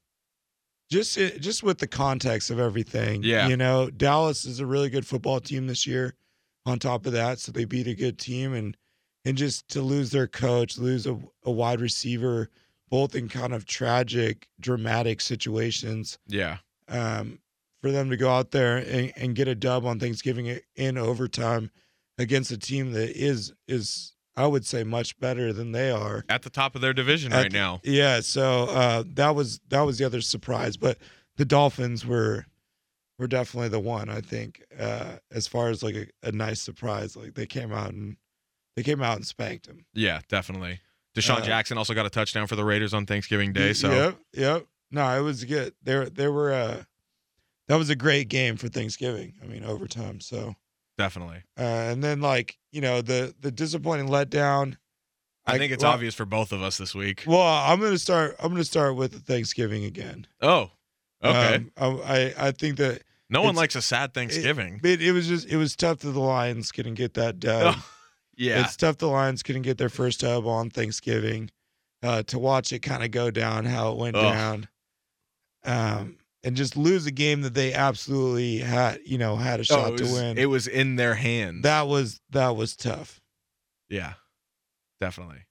just 0.90 1.16
just 1.40 1.62
with 1.62 1.78
the 1.78 1.86
context 1.86 2.50
of 2.50 2.58
everything 2.58 3.22
Yeah. 3.22 3.48
you 3.48 3.56
know 3.56 3.90
dallas 3.90 4.44
is 4.44 4.60
a 4.60 4.66
really 4.66 4.88
good 4.90 5.06
football 5.06 5.40
team 5.40 5.66
this 5.66 5.86
year 5.86 6.14
on 6.66 6.78
top 6.78 7.06
of 7.06 7.12
that 7.12 7.38
so 7.38 7.52
they 7.52 7.64
beat 7.64 7.86
a 7.86 7.94
good 7.94 8.18
team 8.18 8.54
and 8.54 8.76
and 9.24 9.36
just 9.36 9.68
to 9.68 9.82
lose 9.82 10.10
their 10.10 10.26
coach 10.28 10.78
lose 10.78 11.06
a, 11.06 11.18
a 11.44 11.50
wide 11.50 11.80
receiver 11.80 12.48
both 12.90 13.14
in 13.14 13.28
kind 13.28 13.52
of 13.52 13.64
tragic 13.66 14.48
dramatic 14.60 15.20
situations 15.20 16.18
Yeah. 16.28 16.58
um, 16.88 17.40
for 17.80 17.90
them 17.90 18.08
to 18.10 18.16
go 18.16 18.30
out 18.30 18.50
there 18.52 18.76
and, 18.78 19.12
and 19.16 19.34
get 19.34 19.48
a 19.48 19.54
dub 19.54 19.84
on 19.84 19.98
Thanksgiving 19.98 20.58
in 20.76 20.96
overtime 20.96 21.70
against 22.18 22.50
a 22.52 22.56
team 22.58 22.92
that 22.92 23.10
is 23.10 23.52
is 23.66 24.13
I 24.36 24.46
would 24.46 24.66
say 24.66 24.82
much 24.82 25.18
better 25.20 25.52
than 25.52 25.72
they 25.72 25.90
are. 25.90 26.24
At 26.28 26.42
the 26.42 26.50
top 26.50 26.74
of 26.74 26.80
their 26.80 26.92
division 26.92 27.32
At 27.32 27.42
right 27.42 27.52
now. 27.52 27.80
Yeah, 27.84 28.20
so 28.20 28.64
uh, 28.64 29.04
that 29.14 29.34
was 29.34 29.60
that 29.68 29.82
was 29.82 29.98
the 29.98 30.04
other 30.04 30.20
surprise, 30.20 30.76
but 30.76 30.98
the 31.36 31.44
Dolphins 31.44 32.04
were 32.04 32.46
were 33.18 33.28
definitely 33.28 33.68
the 33.68 33.80
one 33.80 34.08
I 34.08 34.20
think 34.20 34.62
uh, 34.78 35.16
as 35.30 35.46
far 35.46 35.68
as 35.68 35.82
like 35.82 35.94
a, 35.94 36.28
a 36.28 36.32
nice 36.32 36.60
surprise. 36.60 37.16
Like 37.16 37.34
they 37.34 37.46
came 37.46 37.72
out 37.72 37.92
and 37.92 38.16
they 38.76 38.82
came 38.82 39.02
out 39.02 39.16
and 39.16 39.26
spanked 39.26 39.68
them. 39.68 39.86
Yeah, 39.94 40.20
definitely. 40.28 40.80
DeSean 41.16 41.38
Uh, 41.38 41.40
Jackson 41.42 41.78
also 41.78 41.94
got 41.94 42.06
a 42.06 42.10
touchdown 42.10 42.48
for 42.48 42.56
the 42.56 42.64
Raiders 42.64 42.92
on 42.92 43.06
Thanksgiving 43.06 43.52
Day. 43.52 43.72
So 43.72 43.90
yep, 43.90 44.18
yep. 44.32 44.66
No, 44.90 45.16
it 45.16 45.22
was 45.22 45.44
good. 45.44 45.74
There 45.82 46.10
there 46.10 46.32
were 46.32 46.52
uh, 46.52 46.82
that 47.68 47.76
was 47.76 47.88
a 47.88 47.96
great 47.96 48.28
game 48.28 48.56
for 48.56 48.68
Thanksgiving. 48.68 49.34
I 49.42 49.46
mean 49.46 49.64
overtime. 49.64 50.20
So. 50.20 50.56
Definitely. 50.98 51.42
Uh, 51.58 51.62
and 51.62 52.02
then 52.02 52.20
like 52.20 52.58
you 52.72 52.80
know 52.80 53.02
the 53.02 53.34
the 53.40 53.50
disappointing 53.50 54.08
letdown. 54.08 54.76
I, 55.46 55.58
think 55.58 55.72
it's 55.72 55.84
well, 55.84 55.92
obvious 55.92 56.14
for 56.14 56.24
both 56.24 56.52
of 56.52 56.62
us 56.62 56.78
this 56.78 56.94
week. 56.94 57.24
Well, 57.26 57.42
I'm 57.42 57.78
gonna 57.80 57.98
start. 57.98 58.36
I'm 58.42 58.50
gonna 58.50 58.64
start 58.64 58.96
with 58.96 59.26
Thanksgiving 59.26 59.84
again. 59.84 60.26
Oh. 60.40 60.70
Okay. 61.22 61.66
Um, 61.76 62.00
I 62.06 62.16
I 62.16 62.34
I 62.48 62.50
think 62.52 62.78
that 62.78 63.02
no 63.30 63.42
one 63.42 63.54
likes 63.54 63.74
a 63.76 63.82
sad 63.82 64.14
Thanksgiving. 64.14 64.80
it, 64.82 65.02
it 65.02 65.12
was 65.12 65.26
just 65.26 65.48
it 65.48 65.56
was 65.56 65.76
tough 65.76 65.98
that 66.00 66.10
the 66.10 66.20
Lions 66.20 66.72
couldn't 66.72 66.94
get 66.94 67.14
that 67.14 67.40
dub. 67.40 67.76
yeah. 68.36 68.62
It's 68.62 68.76
tough 68.76 68.98
the 68.98 69.08
Lions 69.08 69.42
couldn't 69.42 69.62
get 69.62 69.78
their 69.78 69.88
first 69.88 70.20
dub 70.20 70.46
on 70.46 70.70
Thanksgiving. 70.70 71.50
Uh, 72.02 72.22
to 72.22 72.38
watch 72.38 72.70
it 72.72 72.80
kind 72.80 73.02
of 73.02 73.10
go 73.10 73.30
down 73.30 73.64
how 73.64 73.92
it 73.92 73.96
went 73.96 74.14
down, 74.14 74.68
um, 75.64 76.18
and 76.44 76.54
just 76.56 76.76
lose 76.76 77.06
a 77.06 77.10
game 77.10 77.40
that 77.42 77.54
they 77.54 77.72
absolutely 77.72 78.58
had 78.58 79.00
you 79.04 79.18
know 79.18 79.36
had 79.36 79.60
a 79.60 79.62
Oh, 79.62 79.64
shot 79.64 79.98
to 79.98 80.04
win. 80.04 80.38
it 80.38 80.46
was 80.46 80.66
in 80.66 80.96
their 80.96 81.14
hands. 81.14 81.62
that 81.62 81.86
was 81.88 82.20
that 82.30 82.54
was 82.56 82.76
tough. 82.76 83.20
yeah. 83.88 84.14
Definitely. 85.00 85.44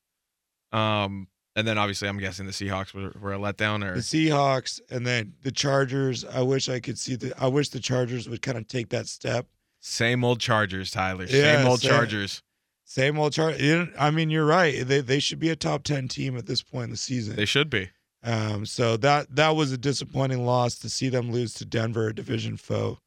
Um 0.72 1.28
and 1.56 1.68
then 1.68 1.78
obviously 1.78 2.08
I'm 2.08 2.18
guessing 2.18 2.46
the 2.48 2.52
Seahawks 2.52 2.94
were, 2.94 3.14
were 3.20 3.34
a 3.34 3.38
letdown 3.38 3.84
or 3.88 3.94
the 3.94 4.00
Seahawks 4.02 4.82
and 4.90 5.06
then 5.06 5.34
the 5.44 5.52
Chargers. 5.52 6.26
I 6.26 6.42
wish 6.42 6.68
I 6.70 6.80
could 6.80 6.98
see 6.98 7.16
the. 7.16 7.32
I 7.38 7.48
wish 7.48 7.70
the 7.70 7.80
Chargers 7.80 8.28
would 8.28 8.42
kind 8.42 8.58
of 8.58 8.68
take 8.68 8.90
that 8.90 9.06
step. 9.08 9.46
same 9.80 10.24
old 10.24 10.40
Chargers, 10.40 10.90
Tyler. 10.90 11.26
Yeah, 11.26 11.58
same 11.58 11.68
old 11.68 11.82
same. 11.82 11.92
Chargers. 11.92 12.42
Same 12.86 13.20
old 13.20 13.34
Chargers. 13.34 13.88
I 14.00 14.10
mean, 14.10 14.32
you're 14.32 14.46
right. 14.48 14.86
They 14.88 15.02
they 15.02 15.20
should 15.20 15.38
be 15.40 15.50
a 15.52 15.56
top 15.56 15.84
ten 15.84 16.08
team 16.08 16.36
at 16.38 16.48
this 16.48 16.64
point 16.64 16.86
in 16.86 16.90
the 16.92 16.98
season. 16.98 17.36
They 17.36 17.46
should 17.46 17.70
be. 17.70 17.92
Um, 18.24 18.66
so 18.66 18.96
that 18.98 19.36
that 19.36 19.56
was 19.56 19.72
a 19.72 19.78
disappointing 19.78 20.46
loss 20.46 20.78
to 20.80 20.90
see 20.90 21.10
them 21.10 21.32
lose 21.32 21.54
to 21.56 21.66
Denver, 21.66 22.08
a 22.08 22.16
division 22.16 22.56
foe, 22.58 23.00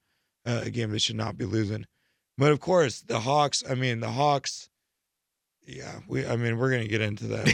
uh, 0.45 0.63
a 0.65 0.71
game 0.71 0.91
they 0.91 0.99
should 0.99 1.17
not 1.17 1.39
be 1.39 1.47
losing. 1.47 1.87
But 2.39 2.53
of 2.53 2.61
course, 2.61 3.01
the 3.01 3.21
Hawks. 3.21 3.65
I 3.69 3.75
mean, 3.75 4.01
the 4.01 4.11
Hawks. 4.11 4.69
Yeah, 5.67 6.01
we. 6.07 6.27
I 6.27 6.37
mean, 6.37 6.59
we're 6.59 6.71
gonna 6.71 6.87
get 6.87 7.01
into 7.01 7.29
that. 7.29 7.53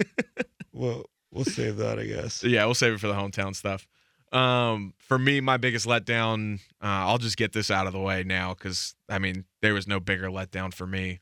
we'll 0.72 1.04
we'll 1.30 1.44
save 1.44 1.76
that, 1.76 1.98
I 1.98 2.06
guess. 2.06 2.42
Yeah, 2.42 2.64
we'll 2.64 2.74
save 2.74 2.94
it 2.94 3.00
for 3.00 3.06
the 3.06 3.14
hometown 3.14 3.54
stuff. 3.54 3.86
Um, 4.32 4.94
for 4.98 5.18
me, 5.18 5.40
my 5.40 5.56
biggest 5.56 5.86
letdown, 5.86 6.60
uh, 6.82 7.06
I'll 7.06 7.18
just 7.18 7.36
get 7.36 7.52
this 7.52 7.70
out 7.70 7.86
of 7.86 7.92
the 7.92 8.00
way 8.00 8.22
now 8.22 8.54
because 8.54 8.94
I 9.08 9.18
mean 9.18 9.44
there 9.62 9.74
was 9.74 9.86
no 9.86 10.00
bigger 10.00 10.28
letdown 10.28 10.74
for 10.74 10.86
me 10.86 11.20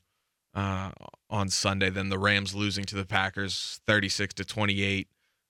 uh, 0.53 0.91
on 1.29 1.49
Sunday 1.49 1.89
than 1.89 2.09
the 2.09 2.19
Rams 2.19 2.53
losing 2.55 2.85
to 2.85 2.95
the 2.95 3.05
Packers, 3.05 3.81
thirty-six 3.85 4.33
to 4.35 4.45
twenty-eight. 4.45 5.07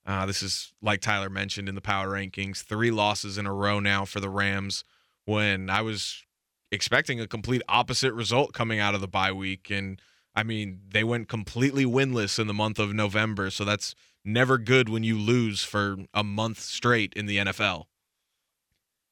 Uh, 0.10 0.26
this 0.26 0.42
is 0.42 0.74
like 0.82 1.02
Tyler 1.02 1.30
mentioned 1.30 1.70
in 1.70 1.76
the 1.76 1.82
power 1.82 2.08
rankings, 2.08 2.64
three 2.64 2.90
losses 2.90 3.38
in 3.38 3.46
a 3.46 3.54
row 3.54 3.80
now 3.80 4.06
for 4.06 4.20
the 4.20 4.28
Rams. 4.30 4.84
When 5.26 5.70
I 5.70 5.84
was 5.84 6.24
expecting 6.72 7.22
a 7.22 7.28
complete 7.28 7.62
opposite 7.70 8.14
result 8.14 8.52
coming 8.52 8.80
out 8.80 8.96
of 8.96 9.02
the 9.02 9.08
bye 9.08 9.32
week, 9.32 9.70
and 9.70 10.02
I 10.36 10.42
mean 10.42 10.80
they 10.90 11.04
went 11.04 11.28
completely 11.30 11.86
winless 11.86 12.40
in 12.40 12.48
the 12.48 12.56
month 12.56 12.80
of 12.80 12.92
November, 12.92 13.52
so 13.52 13.64
that's 13.64 13.94
never 14.26 14.58
good 14.58 14.90
when 14.90 15.04
you 15.04 15.16
lose 15.16 15.64
for 15.64 15.98
a 16.12 16.24
month 16.24 16.60
straight 16.60 17.14
in 17.14 17.28
the 17.28 17.38
NFL. 17.38 17.86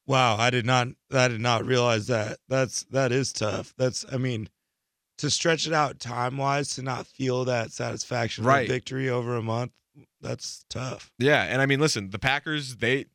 Wow, 0.04 0.36
I 0.36 0.50
did 0.50 0.66
not. 0.66 0.88
I 1.12 1.28
did 1.28 1.40
not 1.40 1.64
realize 1.64 2.08
that. 2.08 2.38
That's 2.48 2.82
that 2.90 3.12
is 3.12 3.32
tough. 3.32 3.72
That's. 3.76 4.04
I 4.10 4.16
mean, 4.16 4.48
to 5.18 5.30
stretch 5.30 5.66
it 5.68 5.72
out 5.72 6.00
time 6.00 6.38
wise 6.38 6.70
to 6.74 6.82
not 6.82 7.06
feel 7.06 7.44
that 7.44 7.70
satisfaction 7.70 8.44
Right. 8.44 8.62
of 8.62 8.68
victory 8.68 9.08
over 9.08 9.36
a 9.36 9.42
month. 9.42 9.70
That's 10.20 10.64
tough. 10.68 11.12
Yeah, 11.18 11.42
and 11.42 11.62
I 11.62 11.66
mean, 11.66 11.80
listen, 11.80 12.10
the 12.10 12.18
Packers 12.18 12.76
they 12.76 13.06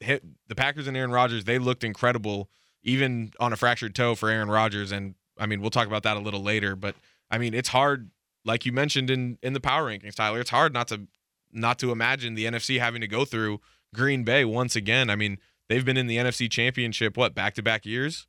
hit 0.00 0.24
the 0.48 0.54
Packers 0.54 0.86
and 0.86 0.96
Aaron 0.96 1.10
Rodgers. 1.10 1.44
They 1.44 1.58
looked 1.58 1.84
incredible, 1.84 2.48
even 2.82 3.32
on 3.40 3.52
a 3.52 3.56
fractured 3.56 3.94
toe 3.94 4.14
for 4.14 4.28
Aaron 4.28 4.50
Rodgers. 4.50 4.92
And 4.92 5.14
I 5.38 5.46
mean, 5.46 5.60
we'll 5.60 5.70
talk 5.70 5.86
about 5.86 6.02
that 6.02 6.16
a 6.16 6.20
little 6.20 6.42
later. 6.42 6.76
But 6.76 6.94
I 7.30 7.38
mean, 7.38 7.54
it's 7.54 7.70
hard, 7.70 8.10
like 8.44 8.66
you 8.66 8.72
mentioned 8.72 9.10
in 9.10 9.38
in 9.42 9.52
the 9.52 9.60
power 9.60 9.88
rankings, 9.88 10.14
Tyler. 10.14 10.40
It's 10.40 10.50
hard 10.50 10.72
not 10.72 10.88
to 10.88 11.06
not 11.52 11.78
to 11.80 11.92
imagine 11.92 12.34
the 12.34 12.44
NFC 12.44 12.78
having 12.78 13.00
to 13.00 13.08
go 13.08 13.24
through 13.24 13.60
Green 13.94 14.24
Bay 14.24 14.44
once 14.44 14.76
again. 14.76 15.10
I 15.10 15.16
mean, 15.16 15.38
they've 15.68 15.84
been 15.84 15.96
in 15.96 16.06
the 16.06 16.16
NFC 16.16 16.50
Championship 16.50 17.16
what 17.16 17.34
back 17.34 17.54
to 17.54 17.62
back 17.62 17.86
years. 17.86 18.26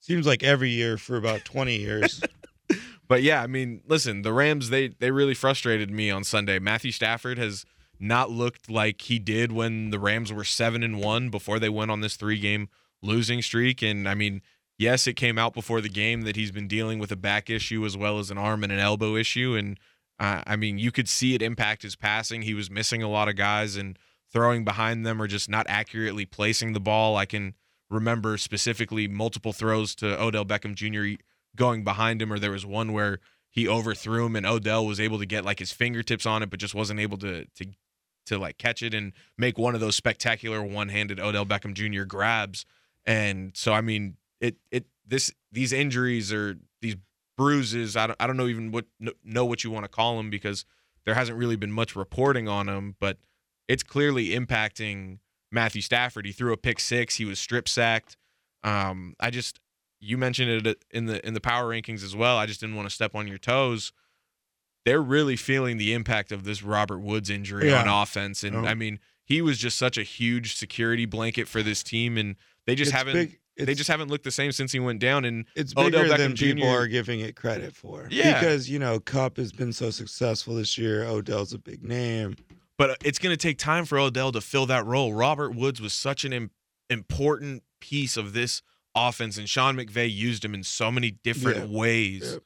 Seems 0.00 0.26
like 0.26 0.42
every 0.42 0.70
year 0.70 0.98
for 0.98 1.16
about 1.16 1.44
twenty 1.44 1.78
years. 1.78 2.22
But 3.08 3.22
yeah, 3.22 3.42
I 3.42 3.46
mean, 3.46 3.82
listen, 3.86 4.22
the 4.22 4.32
Rams 4.32 4.70
they 4.70 4.88
they 4.88 5.10
really 5.10 5.34
frustrated 5.34 5.90
me 5.90 6.10
on 6.10 6.24
Sunday. 6.24 6.58
Matthew 6.58 6.92
Stafford 6.92 7.38
has 7.38 7.64
not 7.98 8.30
looked 8.30 8.70
like 8.70 9.02
he 9.02 9.18
did 9.18 9.52
when 9.52 9.90
the 9.90 9.98
Rams 9.98 10.32
were 10.32 10.44
7 10.44 10.82
and 10.82 11.00
1 11.00 11.30
before 11.30 11.58
they 11.58 11.70
went 11.70 11.90
on 11.90 12.02
this 12.02 12.16
3-game 12.16 12.68
losing 13.02 13.40
streak 13.40 13.80
and 13.82 14.06
I 14.06 14.14
mean, 14.14 14.42
yes, 14.78 15.06
it 15.06 15.14
came 15.14 15.38
out 15.38 15.54
before 15.54 15.80
the 15.80 15.88
game 15.88 16.22
that 16.22 16.36
he's 16.36 16.50
been 16.50 16.68
dealing 16.68 16.98
with 16.98 17.10
a 17.12 17.16
back 17.16 17.48
issue 17.48 17.84
as 17.84 17.96
well 17.96 18.18
as 18.18 18.30
an 18.30 18.38
arm 18.38 18.62
and 18.62 18.72
an 18.72 18.78
elbow 18.78 19.16
issue. 19.16 19.54
And 19.56 19.78
uh, 20.18 20.42
I 20.46 20.56
mean, 20.56 20.78
you 20.78 20.92
could 20.92 21.08
see 21.08 21.34
it 21.34 21.42
impact 21.42 21.82
his 21.82 21.96
passing. 21.96 22.42
He 22.42 22.54
was 22.54 22.70
missing 22.70 23.02
a 23.02 23.08
lot 23.08 23.28
of 23.28 23.36
guys 23.36 23.76
and 23.76 23.98
throwing 24.32 24.64
behind 24.64 25.06
them 25.06 25.20
or 25.20 25.26
just 25.26 25.48
not 25.48 25.66
accurately 25.68 26.26
placing 26.26 26.72
the 26.72 26.80
ball. 26.80 27.16
I 27.16 27.26
can 27.26 27.54
remember 27.88 28.36
specifically 28.36 29.08
multiple 29.08 29.52
throws 29.52 29.94
to 29.96 30.20
Odell 30.20 30.44
Beckham 30.44 30.74
Jr. 30.74 31.22
going 31.56 31.84
behind 31.84 32.22
him, 32.22 32.32
or 32.32 32.38
there 32.38 32.50
was 32.50 32.66
one 32.66 32.92
where 32.92 33.18
he 33.50 33.66
overthrew 33.66 34.26
him 34.26 34.36
and 34.36 34.44
Odell 34.44 34.86
was 34.86 35.00
able 35.00 35.18
to 35.18 35.26
get 35.26 35.44
like 35.44 35.58
his 35.58 35.72
fingertips 35.72 36.26
on 36.26 36.42
it, 36.42 36.50
but 36.50 36.60
just 36.60 36.74
wasn't 36.74 37.00
able 37.00 37.16
to 37.18 37.46
to 37.56 37.66
to 38.26 38.38
like 38.38 38.58
catch 38.58 38.82
it 38.82 38.92
and 38.92 39.12
make 39.38 39.56
one 39.56 39.74
of 39.74 39.80
those 39.80 39.96
spectacular 39.96 40.62
one-handed 40.62 41.18
Odell 41.20 41.46
Beckham 41.46 41.74
Jr. 41.74 42.04
grabs. 42.04 42.66
And 43.06 43.56
so 43.56 43.72
I 43.72 43.80
mean, 43.80 44.16
it 44.40 44.56
it 44.70 44.84
this 45.06 45.32
these 45.50 45.72
injuries 45.72 46.32
or 46.32 46.56
these 46.82 46.96
bruises, 47.36 47.96
I 47.96 48.08
don't 48.08 48.16
I 48.20 48.26
don't 48.26 48.36
know 48.36 48.48
even 48.48 48.72
what 48.72 48.84
know 49.24 49.44
what 49.44 49.64
you 49.64 49.70
want 49.70 49.84
to 49.84 49.88
call 49.88 50.16
them 50.16 50.28
because 50.28 50.64
there 51.04 51.14
hasn't 51.14 51.38
really 51.38 51.56
been 51.56 51.72
much 51.72 51.96
reporting 51.96 52.48
on 52.48 52.66
them, 52.66 52.96
but 53.00 53.18
it's 53.68 53.82
clearly 53.82 54.28
impacting 54.28 55.18
Matthew 55.50 55.80
Stafford. 55.80 56.26
He 56.26 56.32
threw 56.32 56.52
a 56.52 56.56
pick 56.56 56.80
six. 56.80 57.16
He 57.16 57.24
was 57.24 57.38
strip 57.38 57.68
sacked. 57.68 58.16
Um, 58.64 59.14
I 59.20 59.30
just 59.30 59.60
you 60.00 60.18
mentioned 60.18 60.50
it 60.50 60.66
uh, 60.66 60.74
in 60.90 61.06
the 61.06 61.26
in 61.26 61.34
the 61.34 61.40
power 61.40 61.70
rankings 61.70 62.02
as 62.04 62.14
well. 62.16 62.36
I 62.36 62.46
just 62.46 62.60
didn't 62.60 62.76
want 62.76 62.88
to 62.88 62.94
step 62.94 63.14
on 63.14 63.26
your 63.26 63.38
toes. 63.38 63.92
They're 64.84 65.02
really 65.02 65.36
feeling 65.36 65.78
the 65.78 65.92
impact 65.94 66.30
of 66.30 66.44
this 66.44 66.62
Robert 66.62 66.98
Woods 67.00 67.28
injury 67.30 67.70
Yeah. 67.70 67.82
on 67.82 67.88
offense, 67.88 68.44
and 68.44 68.56
Oh. 68.56 68.64
I 68.66 68.74
mean 68.74 69.00
he 69.24 69.42
was 69.42 69.58
just 69.58 69.76
such 69.76 69.98
a 69.98 70.04
huge 70.04 70.54
security 70.54 71.04
blanket 71.04 71.48
for 71.48 71.60
this 71.62 71.82
team, 71.82 72.16
and 72.16 72.36
they 72.66 72.76
just 72.76 72.90
It's 72.90 72.96
haven't 72.96 73.14
big- 73.14 73.38
they 73.58 73.74
just 73.74 73.88
haven't 73.88 74.08
looked 74.08 74.22
the 74.24 74.30
same 74.30 74.52
since 74.52 74.70
he 74.70 74.78
went 74.78 75.00
down. 75.00 75.24
And 75.24 75.46
It's 75.56 75.72
Odell 75.76 76.02
bigger 76.02 76.14
Beckham 76.14 76.18
than 76.18 76.34
people 76.34 76.68
are 76.68 76.86
giving 76.86 77.20
it 77.20 77.34
credit 77.36 77.74
for. 77.74 78.06
Yeah. 78.10 78.38
Because, 78.38 78.68
you 78.68 78.78
know, 78.78 79.00
Kupp 79.00 79.38
has 79.38 79.50
been 79.50 79.72
so 79.72 79.88
successful 79.90 80.54
this 80.56 80.76
year. 80.76 81.04
Odell's 81.04 81.54
a 81.54 81.58
big 81.58 81.82
name. 81.82 82.36
but 82.78 82.90
uh, 82.90 82.94
it's 83.02 83.18
going 83.18 83.32
to 83.32 83.38
take 83.38 83.56
time 83.56 83.86
for 83.86 83.98
Odell 83.98 84.30
to 84.32 84.42
fill 84.42 84.66
that 84.66 84.84
role. 84.84 85.14
Robert 85.14 85.54
Woods 85.54 85.80
was 85.80 85.94
such 85.94 86.22
an 86.26 86.34
im- 86.34 86.50
important 86.90 87.62
piece 87.80 88.18
of 88.18 88.34
this 88.34 88.60
offense, 88.96 89.36
and 89.38 89.48
Sean 89.48 89.76
McVay 89.76 90.12
used 90.12 90.44
him 90.44 90.54
in 90.54 90.62
so 90.64 90.90
many 90.90 91.12
different 91.12 91.70
Yeah. 91.70 91.78
ways 91.78 92.32
Yep. 92.32 92.42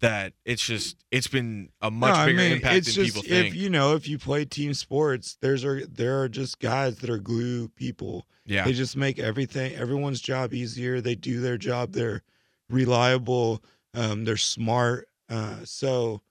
that 0.00 0.32
it's 0.46 0.64
just 0.64 0.96
it's 1.10 1.26
been 1.26 1.68
a 1.82 1.90
much 1.90 2.14
No, 2.14 2.20
I 2.20 2.26
bigger 2.26 2.38
mean, 2.38 2.52
impact 2.52 2.76
it's 2.76 2.94
than 2.94 3.04
just, 3.04 3.16
people 3.16 3.28
think. 3.28 3.48
If 3.48 3.54
you 3.60 3.68
know, 3.68 3.94
if 3.96 4.08
you 4.08 4.18
play 4.18 4.44
team 4.44 4.72
sports, 4.72 5.36
there's 5.42 5.64
are 5.64 5.84
there 5.84 6.22
are 6.22 6.28
just 6.28 6.58
guys 6.60 6.98
that 6.98 7.10
are 7.10 7.18
glue 7.18 7.68
people. 7.68 8.26
yeah, 8.46 8.64
They 8.64 8.72
just 8.72 8.96
make 8.96 9.18
everything 9.18 9.74
everyone's 9.74 10.20
job 10.20 10.54
easier. 10.54 11.00
They 11.00 11.14
do 11.16 11.40
their 11.40 11.58
job. 11.58 11.92
They're 11.92 12.22
reliable. 12.70 13.62
Um, 13.92 14.24
they're 14.24 14.36
smart. 14.36 15.08
Uh, 15.28 15.56
so 15.64 16.22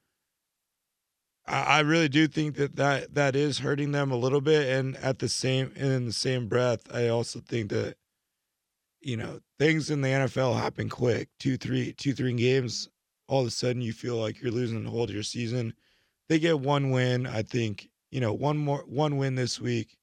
I, 1.46 1.62
I 1.62 1.80
really 1.82 2.10
do 2.10 2.28
think 2.28 2.56
that, 2.56 2.76
that 2.78 3.14
that 3.16 3.36
is 3.36 3.60
hurting 3.60 3.92
them 3.92 4.12
a 4.12 4.16
little 4.18 4.42
bit. 4.42 4.68
And 4.68 4.96
at 4.98 5.20
the 5.20 5.30
same 5.30 5.72
and 5.76 5.92
in 5.92 6.06
the 6.06 6.14
same 6.14 6.48
breath, 6.48 6.82
I 6.94 7.08
also 7.08 7.40
think 7.40 7.70
that 7.70 7.96
you 9.02 9.18
know 9.18 9.40
things 9.58 9.90
in 9.90 10.02
the 10.02 10.10
NFL 10.10 10.60
happen 10.60 10.90
quick. 10.90 11.30
Two, 11.40 11.58
three, 11.58 11.94
two, 11.94 12.14
three 12.14 12.34
games. 12.34 12.90
All 13.28 13.42
of 13.42 13.48
a 13.48 13.52
sudden, 13.52 13.82
you 13.82 13.94
feel 13.94 14.16
like 14.16 14.42
you're 14.42 14.52
losing 14.52 14.84
the 14.84 14.90
hold 14.90 15.10
of 15.10 15.14
your 15.14 15.24
season. 15.24 15.74
They 16.30 16.40
get 16.40 16.60
one 16.60 16.90
win. 16.92 17.28
I 17.28 17.42
think 17.44 17.90
you 18.12 18.20
know 18.22 18.34
one 18.34 18.58
more 18.58 18.84
one 18.88 19.18
win 19.18 19.36
this 19.36 19.60
week, 19.62 19.98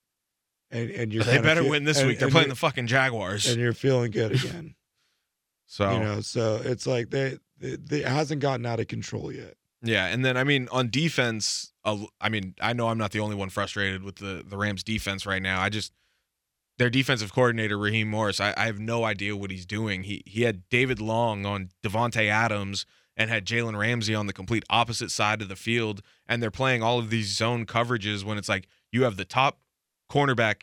and 0.71 0.91
and 0.91 1.13
you're 1.13 1.25
they 1.25 1.39
better 1.39 1.63
feel- 1.63 1.71
win 1.71 1.85
this 1.85 1.99
and- 1.99 2.09
week. 2.09 2.19
They're 2.19 2.29
playing 2.31 2.49
the 2.49 2.55
fucking 2.55 2.87
Jaguars, 2.87 3.49
and 3.49 3.61
you're 3.61 3.73
feeling 3.73 4.11
good 4.13 4.33
again. 4.45 4.75
so 5.67 5.93
You 5.93 6.01
know, 6.01 6.21
so 6.21 6.61
it's 6.65 6.87
like 6.87 7.11
they, 7.11 7.39
they, 7.59 7.77
they 7.77 8.01
it 8.03 8.09
hasn't 8.09 8.41
gotten 8.41 8.65
out 8.67 8.79
of 8.81 8.87
control 8.89 9.33
yet. 9.33 9.55
Yeah, 9.83 10.07
and 10.07 10.25
then 10.25 10.37
I 10.37 10.45
mean 10.45 10.69
on 10.73 10.89
defense, 10.91 11.73
uh, 11.85 11.99
I 12.21 12.29
mean 12.29 12.55
I 12.61 12.73
know 12.73 12.89
I'm 12.89 12.99
not 12.99 13.11
the 13.13 13.21
only 13.21 13.37
one 13.37 13.51
frustrated 13.51 14.03
with 14.05 14.17
the 14.17 14.45
the 14.47 14.57
Rams 14.57 14.83
defense 14.85 15.27
right 15.27 15.43
now. 15.43 15.61
I 15.61 15.69
just 15.69 15.93
their 16.79 16.91
defensive 16.91 17.33
coordinator 17.33 17.79
Raheem 17.79 18.09
Morris, 18.11 18.41
I, 18.41 18.53
I 18.57 18.67
have 18.67 18.79
no 18.79 19.05
idea 19.05 19.37
what 19.37 19.51
he's 19.51 19.67
doing. 19.67 20.03
He 20.03 20.23
he 20.27 20.43
had 20.43 20.69
David 20.69 21.01
Long 21.01 21.47
on 21.47 21.71
Davante 21.83 22.29
Adams 22.29 22.87
and 23.17 23.31
had 23.31 23.47
Jalen 23.47 23.79
Ramsey 23.79 24.15
on 24.15 24.27
the 24.27 24.33
complete 24.33 24.65
opposite 24.69 25.11
side 25.11 25.41
of 25.41 25.49
the 25.49 25.57
field, 25.57 26.03
and 26.27 26.43
they're 26.43 26.51
playing 26.51 26.83
all 26.83 26.99
of 26.99 27.09
these 27.11 27.35
zone 27.35 27.65
coverages 27.65 28.25
when 28.25 28.37
it's 28.37 28.49
like 28.49 28.69
you 28.93 29.05
have 29.05 29.17
the 29.17 29.25
top 29.25 29.59
cornerback, 30.11 30.63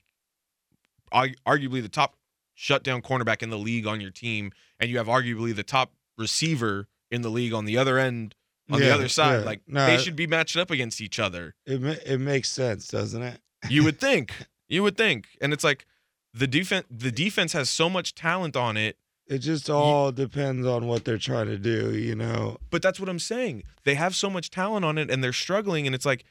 arguably 1.11 1.81
the 1.81 1.89
top 1.89 2.15
shutdown 2.53 3.01
cornerback 3.01 3.41
in 3.41 3.49
the 3.49 3.57
league 3.57 3.87
on 3.87 3.99
your 3.99 4.11
team, 4.11 4.51
and 4.79 4.89
you 4.89 4.97
have 4.97 5.07
arguably 5.07 5.55
the 5.55 5.63
top 5.63 5.93
receiver 6.17 6.87
in 7.09 7.21
the 7.21 7.29
league 7.29 7.53
on 7.53 7.65
the 7.65 7.77
other 7.77 7.97
end 7.97 8.35
on 8.71 8.79
the 8.79 8.93
other 8.93 9.07
side. 9.07 9.39
yeah. 9.39 9.45
Like 9.45 9.61
No, 9.67 9.85
they 9.85 9.97
should 9.97 10.15
be 10.15 10.27
matched 10.27 10.57
up 10.57 10.71
against 10.71 11.01
each 11.01 11.19
other. 11.19 11.55
It 11.65 11.83
it 12.05 12.19
makes 12.19 12.49
sense, 12.49 12.87
doesn't 12.87 13.21
it? 13.21 13.39
You 13.69 13.83
would 13.83 13.99
think. 13.99 14.33
You 14.69 14.81
would 14.83 14.97
think. 14.97 15.27
And 15.39 15.53
it's 15.53 15.63
like 15.63 15.85
the 16.33 16.47
defense 16.47 16.85
the 16.89 17.11
defense 17.11 17.53
has 17.53 17.69
so 17.69 17.89
much 17.89 18.15
talent 18.15 18.55
on 18.55 18.75
it, 18.77 18.97
It 19.27 19.39
just 19.39 19.69
all 19.69 20.11
depends 20.11 20.65
on 20.67 20.87
what 20.87 21.05
they're 21.05 21.17
trying 21.17 21.47
to 21.47 21.57
do, 21.57 21.95
you 21.97 22.15
know. 22.15 22.57
but 22.69 22.81
that's 22.81 22.99
what 22.99 23.09
I'm 23.09 23.19
saying. 23.19 23.63
They 23.83 23.95
have 23.95 24.15
so 24.15 24.29
much 24.29 24.49
talent 24.49 24.83
on 24.85 24.97
it 24.97 25.09
and 25.11 25.23
they're 25.23 25.33
struggling 25.33 25.85
and 25.85 25.93
it's 25.95 26.05
like 26.05 26.25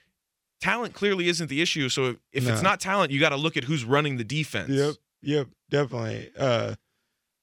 talent 0.61 0.95
clearly 0.95 1.29
isn't 1.29 1.49
the 1.49 1.61
issue. 1.62 1.88
So 1.88 2.05
if, 2.07 2.17
if 2.33 2.49
it's 2.49 2.62
not 2.62 2.81
talent, 2.81 3.11
you 3.12 3.19
got 3.21 3.31
to 3.31 3.37
look 3.37 3.57
at 3.57 3.65
who's 3.65 3.85
running 3.85 4.17
the 4.17 4.25
defense. 4.25 4.71
Yep, 4.71 4.95
yep, 5.23 5.49
definitely. 5.71 6.31
Uh, 6.38 6.75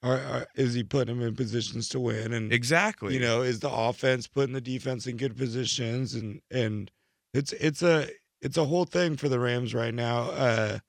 are, 0.01 0.17
are, 0.17 0.47
is 0.55 0.73
he 0.73 0.83
putting 0.83 1.17
them 1.19 1.27
in 1.27 1.35
positions 1.35 1.89
to 1.89 1.99
win? 1.99 2.31
And 2.31 2.53
Exactly. 2.53 3.13
you 3.13 3.19
know, 3.19 3.41
is 3.41 3.59
the 3.59 3.69
offense 3.69 4.27
putting 4.27 4.53
the 4.53 4.61
defense 4.61 5.07
in 5.07 5.17
good 5.17 5.35
positions? 5.37 6.13
And 6.15 6.41
and 6.49 6.89
it's 7.33 7.51
it's 7.53 7.83
a 7.83 8.07
it's 8.41 8.55
a 8.57 8.63
whole 8.63 8.85
thing 8.85 9.17
for 9.17 9.27
the 9.27 9.39
Rams 9.39 9.73
right 9.73 9.93
now. 9.93 10.29
Uh, 10.31 10.79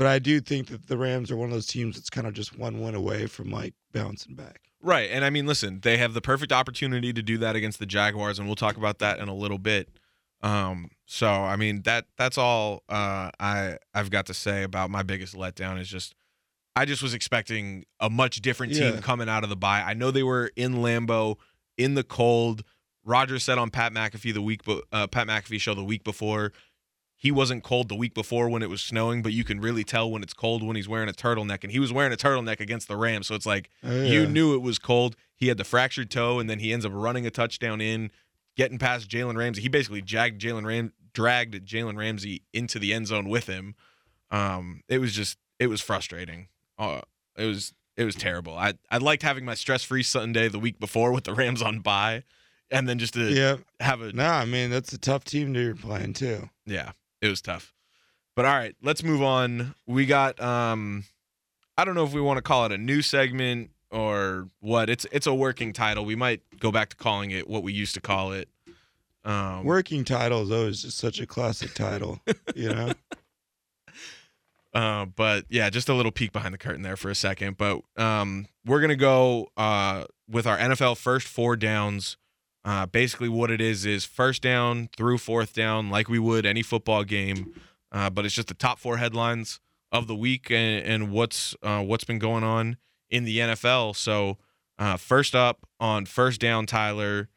but 0.00 0.06
I 0.06 0.18
do 0.18 0.40
think 0.40 0.68
that 0.68 0.86
the 0.86 0.96
Rams 0.96 1.30
are 1.30 1.36
one 1.36 1.50
of 1.50 1.52
those 1.52 1.66
teams 1.66 1.96
that's 1.96 2.08
kind 2.08 2.26
of 2.26 2.32
just 2.32 2.56
one 2.58 2.80
win 2.80 2.94
away 2.94 3.26
from 3.26 3.50
like 3.50 3.74
bouncing 3.92 4.34
back. 4.34 4.62
Right. 4.80 5.10
And 5.12 5.26
I 5.26 5.28
mean, 5.28 5.46
listen, 5.46 5.80
they 5.82 5.98
have 5.98 6.14
the 6.14 6.22
perfect 6.22 6.52
opportunity 6.52 7.12
to 7.12 7.20
do 7.20 7.36
that 7.36 7.54
against 7.54 7.78
the 7.78 7.84
Jaguars, 7.84 8.38
and 8.38 8.48
we'll 8.48 8.56
talk 8.56 8.78
about 8.78 8.98
that 9.00 9.18
in 9.18 9.28
a 9.28 9.34
little 9.34 9.58
bit. 9.58 9.90
Um, 10.42 10.88
so 11.04 11.28
I 11.30 11.56
mean 11.56 11.82
that 11.82 12.06
that's 12.16 12.38
all 12.38 12.82
uh 12.88 13.30
I 13.38 13.76
I've 13.92 14.08
got 14.08 14.24
to 14.26 14.32
say 14.34 14.62
about 14.62 14.88
my 14.88 15.02
biggest 15.02 15.34
letdown 15.34 15.78
is 15.78 15.86
just 15.86 16.14
I 16.74 16.86
just 16.86 17.02
was 17.02 17.12
expecting 17.12 17.84
a 18.00 18.08
much 18.08 18.40
different 18.40 18.72
team 18.72 18.94
Yeah. 18.94 19.00
coming 19.02 19.28
out 19.28 19.44
of 19.44 19.50
the 19.50 19.56
bye. 19.56 19.82
I 19.82 19.92
know 19.92 20.10
they 20.10 20.22
were 20.22 20.50
in 20.56 20.76
Lambeau 20.76 21.36
in 21.76 21.92
the 21.92 22.04
cold. 22.04 22.62
Roger 23.04 23.38
said 23.38 23.58
on 23.58 23.68
Pat 23.68 23.92
McAfee 23.92 24.32
the 24.32 24.40
week 24.40 24.62
uh, 24.66 25.06
Pat 25.08 25.26
McAfee 25.26 25.60
show 25.60 25.74
the 25.74 25.84
week 25.84 26.04
before 26.04 26.52
he 27.22 27.30
wasn't 27.30 27.62
cold 27.62 27.90
the 27.90 27.94
week 27.94 28.14
before 28.14 28.48
when 28.48 28.62
it 28.62 28.70
was 28.70 28.80
snowing, 28.80 29.20
but 29.20 29.32
you 29.34 29.44
can 29.44 29.60
really 29.60 29.84
tell 29.84 30.10
when 30.10 30.22
it's 30.22 30.32
cold 30.32 30.62
when 30.62 30.74
he's 30.74 30.88
wearing 30.88 31.08
a 31.08 31.12
turtleneck, 31.12 31.62
and 31.62 31.70
he 31.70 31.78
was 31.78 31.92
wearing 31.92 32.14
a 32.14 32.16
turtleneck 32.16 32.60
against 32.60 32.88
the 32.88 32.96
Rams. 32.96 33.26
So 33.26 33.34
it's 33.34 33.44
like 33.44 33.68
Oh, 33.84 34.02
you 34.02 34.26
knew 34.26 34.54
it 34.54 34.62
was 34.62 34.78
cold. 34.78 35.16
He 35.36 35.48
had 35.48 35.58
the 35.58 35.64
fractured 35.64 36.10
toe, 36.10 36.38
and 36.38 36.48
then 36.48 36.60
he 36.60 36.72
ends 36.72 36.86
up 36.86 36.92
running 36.94 37.26
a 37.26 37.30
touchdown 37.30 37.82
in, 37.82 38.10
getting 38.56 38.78
past 38.78 39.08
Jalen 39.10 39.36
Ramsey. 39.36 39.60
He 39.60 39.68
basically 39.68 40.00
jagged 40.00 40.40
Jalen 40.40 40.64
Ram, 40.64 40.92
dragged 41.12 41.54
Jalen 41.66 41.98
Ramsey 41.98 42.42
into 42.54 42.78
the 42.78 42.94
end 42.94 43.08
zone 43.08 43.28
with 43.28 43.46
him. 43.46 43.74
Um, 44.30 44.82
it 44.88 44.98
was 44.98 45.12
just, 45.12 45.36
it 45.58 45.66
was 45.66 45.80
frustrating. 45.80 46.48
Uh, 46.78 47.00
it 47.36 47.44
was, 47.46 47.74
it 47.96 48.04
was 48.04 48.14
terrible. 48.14 48.56
I, 48.56 48.74
I 48.90 48.96
liked 48.98 49.22
having 49.22 49.44
my 49.44 49.54
stress 49.54 49.82
free 49.82 50.02
Sunday 50.02 50.48
the 50.48 50.58
week 50.58 50.78
before 50.80 51.12
with 51.12 51.24
the 51.24 51.34
Rams 51.34 51.60
on 51.60 51.80
bye, 51.80 52.22
and 52.70 52.88
then 52.88 52.98
just 52.98 53.14
to 53.14 53.30
Yeah. 53.30 53.56
have 53.80 54.00
a 54.00 54.12
No, 54.12 54.24
I 54.26 54.44
mean 54.46 54.70
that's 54.70 54.92
a 54.92 54.98
tough 54.98 55.24
team 55.24 55.52
to 55.54 55.60
you're 55.62 55.74
playing 55.74 56.12
too. 56.14 56.48
yeah, 56.64 56.92
it 57.20 57.28
was 57.28 57.40
tough. 57.40 57.74
But 58.36 58.44
all 58.44 58.54
right, 58.54 58.74
let's 58.82 59.02
move 59.02 59.22
on. 59.22 59.74
We 59.86 60.06
got 60.06 60.40
um 60.40 61.04
I 61.76 61.84
don't 61.84 61.94
know 61.94 62.04
if 62.04 62.12
we 62.12 62.20
want 62.20 62.38
to 62.38 62.42
call 62.42 62.64
it 62.66 62.72
a 62.72 62.78
new 62.78 63.02
segment 63.02 63.70
or 63.90 64.48
what. 64.60 64.88
It's 64.90 65.06
it's 65.12 65.26
a 65.26 65.34
working 65.34 65.72
title. 65.72 66.04
We 66.04 66.16
might 66.16 66.42
go 66.58 66.70
back 66.70 66.90
to 66.90 66.96
calling 66.96 67.30
it 67.30 67.48
what 67.48 67.62
we 67.62 67.72
used 67.72 67.94
to 67.94 68.00
call 68.00 68.32
it. 68.32 68.48
Um 69.24 69.64
Working 69.64 70.04
title 70.04 70.44
though 70.44 70.54
is 70.54 70.60
always 70.60 70.82
just 70.82 70.98
such 70.98 71.20
a 71.20 71.26
classic 71.26 71.74
title, 71.74 72.20
you 72.54 72.68
know. 72.68 72.92
Uh, 74.72 75.04
but 75.04 75.44
yeah, 75.48 75.68
just 75.68 75.88
a 75.88 75.94
little 75.94 76.12
peek 76.12 76.32
behind 76.32 76.54
the 76.54 76.58
curtain 76.58 76.82
there 76.82 76.96
for 76.96 77.10
a 77.10 77.14
second. 77.14 77.56
But 77.56 77.80
um, 77.96 78.46
we're 78.64 78.80
gonna 78.80 78.96
go 78.96 79.48
uh, 79.56 80.04
with 80.28 80.46
our 80.46 80.56
NFL 80.56 80.96
first 80.96 81.26
four 81.26 81.56
downs. 81.56 82.16
Uh, 82.64 82.86
basically, 82.86 83.28
what 83.28 83.50
it 83.50 83.60
is 83.60 83.86
is 83.86 84.04
first 84.04 84.42
down 84.42 84.88
through 84.96 85.18
fourth 85.18 85.54
down, 85.54 85.90
like 85.90 86.08
we 86.08 86.18
would 86.18 86.44
any 86.44 86.62
football 86.62 87.04
game. 87.04 87.54
Uh, 87.92 88.10
but 88.10 88.24
it's 88.24 88.34
just 88.34 88.48
the 88.48 88.54
top 88.54 88.78
four 88.78 88.98
headlines 88.98 89.60
of 89.90 90.06
the 90.06 90.14
week 90.14 90.50
and, 90.50 90.84
and 90.84 91.10
what's 91.10 91.56
uh, 91.62 91.82
what's 91.82 92.04
been 92.04 92.18
going 92.18 92.44
on 92.44 92.76
in 93.08 93.24
the 93.24 93.38
NFL. 93.38 93.96
So 93.96 94.38
uh, 94.78 94.96
first 94.96 95.34
up 95.34 95.66
on 95.80 96.06
first 96.06 96.40
down, 96.40 96.66
Tyler, 96.66 97.28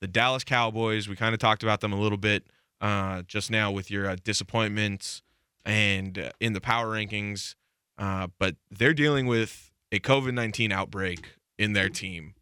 the 0.00 0.08
Dallas 0.08 0.44
Cowboys. 0.44 1.08
We 1.08 1.16
kind 1.16 1.32
of 1.32 1.40
talked 1.40 1.62
about 1.62 1.80
them 1.80 1.92
a 1.92 2.00
little 2.00 2.18
bit 2.18 2.44
uh, 2.80 3.22
just 3.22 3.50
now 3.50 3.70
with 3.70 3.90
your 3.90 4.08
uh, 4.08 4.16
disappointments 4.22 5.22
and 5.64 6.32
in 6.40 6.52
the 6.52 6.60
power 6.60 6.88
rankings. 6.88 7.54
But 7.96 8.56
they're 8.70 8.94
dealing 8.94 9.26
with 9.26 9.70
a 9.92 10.00
COVID 10.00 10.34
19 10.34 10.72
outbreak 10.72 11.36
in 11.56 11.72
their 11.72 11.88
team. 11.88 12.34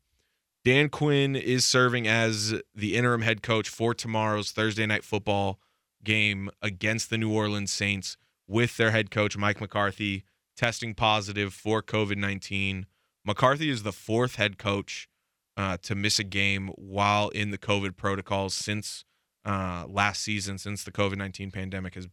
Dan 0.64 0.90
Quinn 0.90 1.36
is 1.36 1.64
serving 1.64 2.06
as 2.06 2.54
the 2.74 2.94
interim 2.94 3.22
head 3.22 3.42
coach 3.42 3.68
for 3.68 3.94
tomorrow's 3.94 4.50
Thursday 4.50 4.84
night 4.84 5.04
football 5.04 5.58
game 6.04 6.50
against 6.60 7.08
the 7.08 7.16
New 7.16 7.32
Orleans 7.32 7.72
Saints 7.72 8.18
with 8.46 8.76
their 8.76 8.90
head 8.90 9.10
coach 9.10 9.38
Mike 9.38 9.60
McCarthy 9.60 10.24
testing 10.56 10.94
positive 10.94 11.54
for 11.54 11.82
COVID 11.82 12.18
19. 12.18 12.84
McCarthy 13.24 13.70
is 13.70 13.84
the 13.84 13.92
fourth 13.92 14.36
head 14.36 14.58
coach 14.58 15.08
uh, 15.56 15.78
to 15.82 15.94
miss 15.94 16.18
a 16.18 16.24
game 16.24 16.68
while 16.76 17.30
in 17.30 17.50
the 17.50 17.58
COVID 17.58 17.96
protocols 17.96 18.52
since 18.52 19.04
uh, 19.46 19.86
last 19.88 20.20
season, 20.20 20.58
since 20.58 20.84
the 20.84 20.92
COVID 20.92 21.16
19 21.16 21.50
pandemic 21.50 21.94
has 21.94 22.06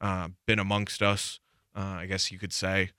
uh, 0.00 0.28
been 0.46 0.60
amongst 0.60 1.02
us, 1.02 1.40
uh, 1.74 1.80
I 1.80 2.06
guess 2.06 2.30
you 2.30 2.38
could 2.38 2.52
say. 2.52 2.90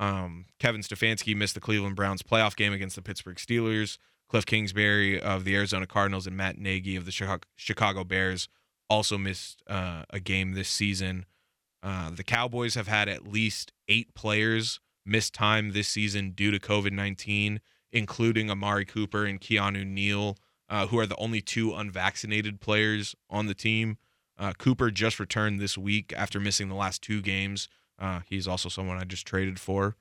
Um, 0.00 0.46
Kevin 0.58 0.80
Stefanski 0.80 1.36
missed 1.36 1.54
the 1.54 1.60
Cleveland 1.60 1.94
Browns 1.94 2.22
playoff 2.22 2.56
game 2.56 2.72
against 2.72 2.96
the 2.96 3.02
Pittsburgh 3.02 3.36
Steelers. 3.36 3.98
Kliff 4.32 4.46
Kingsbury 4.46 5.20
of 5.20 5.44
the 5.44 5.54
Arizona 5.56 5.86
Cardinals 5.86 6.26
and 6.26 6.36
Matt 6.36 6.58
Nagy 6.58 6.96
of 6.96 7.06
the 7.06 7.38
Chicago, 7.56 8.04
Bears 8.04 8.48
also 8.90 9.18
missed 9.18 9.62
uh, 9.66 10.04
a 10.10 10.20
game 10.20 10.52
this 10.52 10.68
season. 10.68 11.26
Uh, 11.82 12.10
the 12.10 12.24
Cowboys 12.24 12.74
have 12.74 12.88
had 12.88 13.08
at 13.08 13.26
least 13.26 13.72
eight 13.88 14.14
players 14.14 14.80
miss 15.06 15.30
time 15.30 15.72
this 15.72 15.88
season 15.88 16.32
due 16.32 16.50
to 16.50 16.58
COVID 16.58 16.92
19, 16.92 17.60
including 17.92 18.50
Amari 18.50 18.84
Cooper 18.84 19.24
and 19.24 19.40
Keanu 19.40 19.86
Neal, 19.86 20.36
uh, 20.68 20.86
who 20.88 20.98
are 20.98 21.06
the 21.06 21.16
only 21.16 21.40
two 21.40 21.74
unvaccinated 21.74 22.60
players 22.60 23.14
on 23.30 23.46
the 23.46 23.54
team. 23.54 23.96
Uh, 24.38 24.52
Cooper 24.56 24.90
just 24.90 25.18
returned 25.18 25.58
this 25.58 25.76
week 25.78 26.12
after 26.16 26.38
missing 26.38 26.68
the 26.68 26.74
last 26.74 27.02
two 27.02 27.20
games. 27.22 27.68
Uh, 27.98 28.20
he's 28.28 28.46
also 28.46 28.68
someone 28.68 28.98
I 28.98 29.04
just 29.04 29.26
traded 29.26 29.58
for 29.58 29.96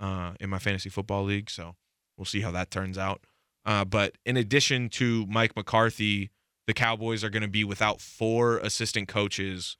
uh, 0.00 0.32
in 0.40 0.48
my 0.48 0.58
fantasy 0.58 0.88
football 0.88 1.24
league, 1.24 1.50
so 1.50 1.76
we'll 2.16 2.24
see 2.24 2.40
how 2.40 2.50
that 2.52 2.70
turns 2.70 2.96
out. 2.96 3.24
Uh, 3.64 3.84
but 3.84 4.16
in 4.24 4.36
addition 4.36 4.88
to 4.88 5.26
Mike 5.26 5.54
McCarthy, 5.56 6.30
the 6.66 6.74
Cowboys 6.74 7.22
are 7.22 7.30
going 7.30 7.42
to 7.42 7.48
be 7.48 7.64
without 7.64 8.00
four 8.00 8.58
assistant 8.58 9.08
coaches 9.08 9.76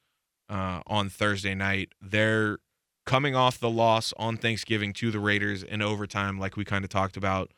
uh, 0.49 0.81
on 0.87 1.09
Thursday 1.09 1.55
night. 1.55 1.93
They're 2.01 2.59
coming 3.07 3.35
off 3.35 3.59
the 3.59 3.71
loss 3.71 4.13
on 4.17 4.37
Thanksgiving 4.37 4.93
to 4.95 5.11
the 5.11 5.19
Raiders 5.19 5.63
in 5.63 5.83
overtime, 5.83 6.39
like 6.39 6.57
we 6.57 6.65
kind 6.65 6.85
of 6.85 6.91
talked 6.91 7.17
about. 7.17 7.51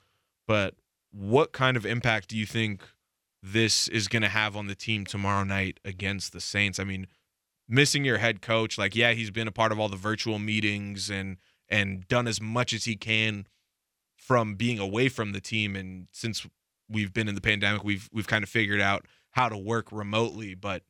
But 0.46 0.74
what 1.10 1.52
kind 1.52 1.76
of 1.76 1.84
impact 1.84 2.28
do 2.28 2.36
you 2.36 2.46
think 2.46 2.82
this 3.42 3.88
is 3.88 4.08
going 4.08 4.22
to 4.22 4.28
have 4.28 4.56
on 4.56 4.66
the 4.66 4.74
team 4.74 5.04
tomorrow 5.04 5.44
night 5.44 5.80
against 5.84 6.32
the 6.32 6.40
Saints? 6.40 6.78
I 6.78 6.84
mean, 6.84 7.06
missing 7.68 8.04
your 8.04 8.18
head 8.18 8.42
coach, 8.42 8.78
like 8.78 8.94
yeah, 8.94 9.12
he's 9.12 9.30
been 9.30 9.48
a 9.48 9.52
part 9.52 9.72
of 9.72 9.78
all 9.78 9.88
the 9.88 9.96
virtual 9.96 10.38
meetings 10.38 11.10
and 11.10 11.36
and 11.68 12.06
done 12.08 12.26
as 12.26 12.40
much 12.40 12.72
as 12.72 12.84
he 12.84 12.94
can 12.94 13.46
from 14.26 14.54
being 14.54 14.78
away 14.78 15.08
from 15.08 15.32
the 15.32 15.40
team 15.40 15.76
and 15.76 16.06
since 16.12 16.46
we've 16.88 17.12
been 17.12 17.28
in 17.28 17.34
the 17.34 17.40
pandemic 17.40 17.84
we've 17.84 18.08
we've 18.12 18.26
kind 18.26 18.42
of 18.42 18.48
figured 18.48 18.80
out 18.80 19.06
how 19.32 19.48
to 19.48 19.56
work 19.56 19.90
remotely 19.90 20.54
but 20.54 20.82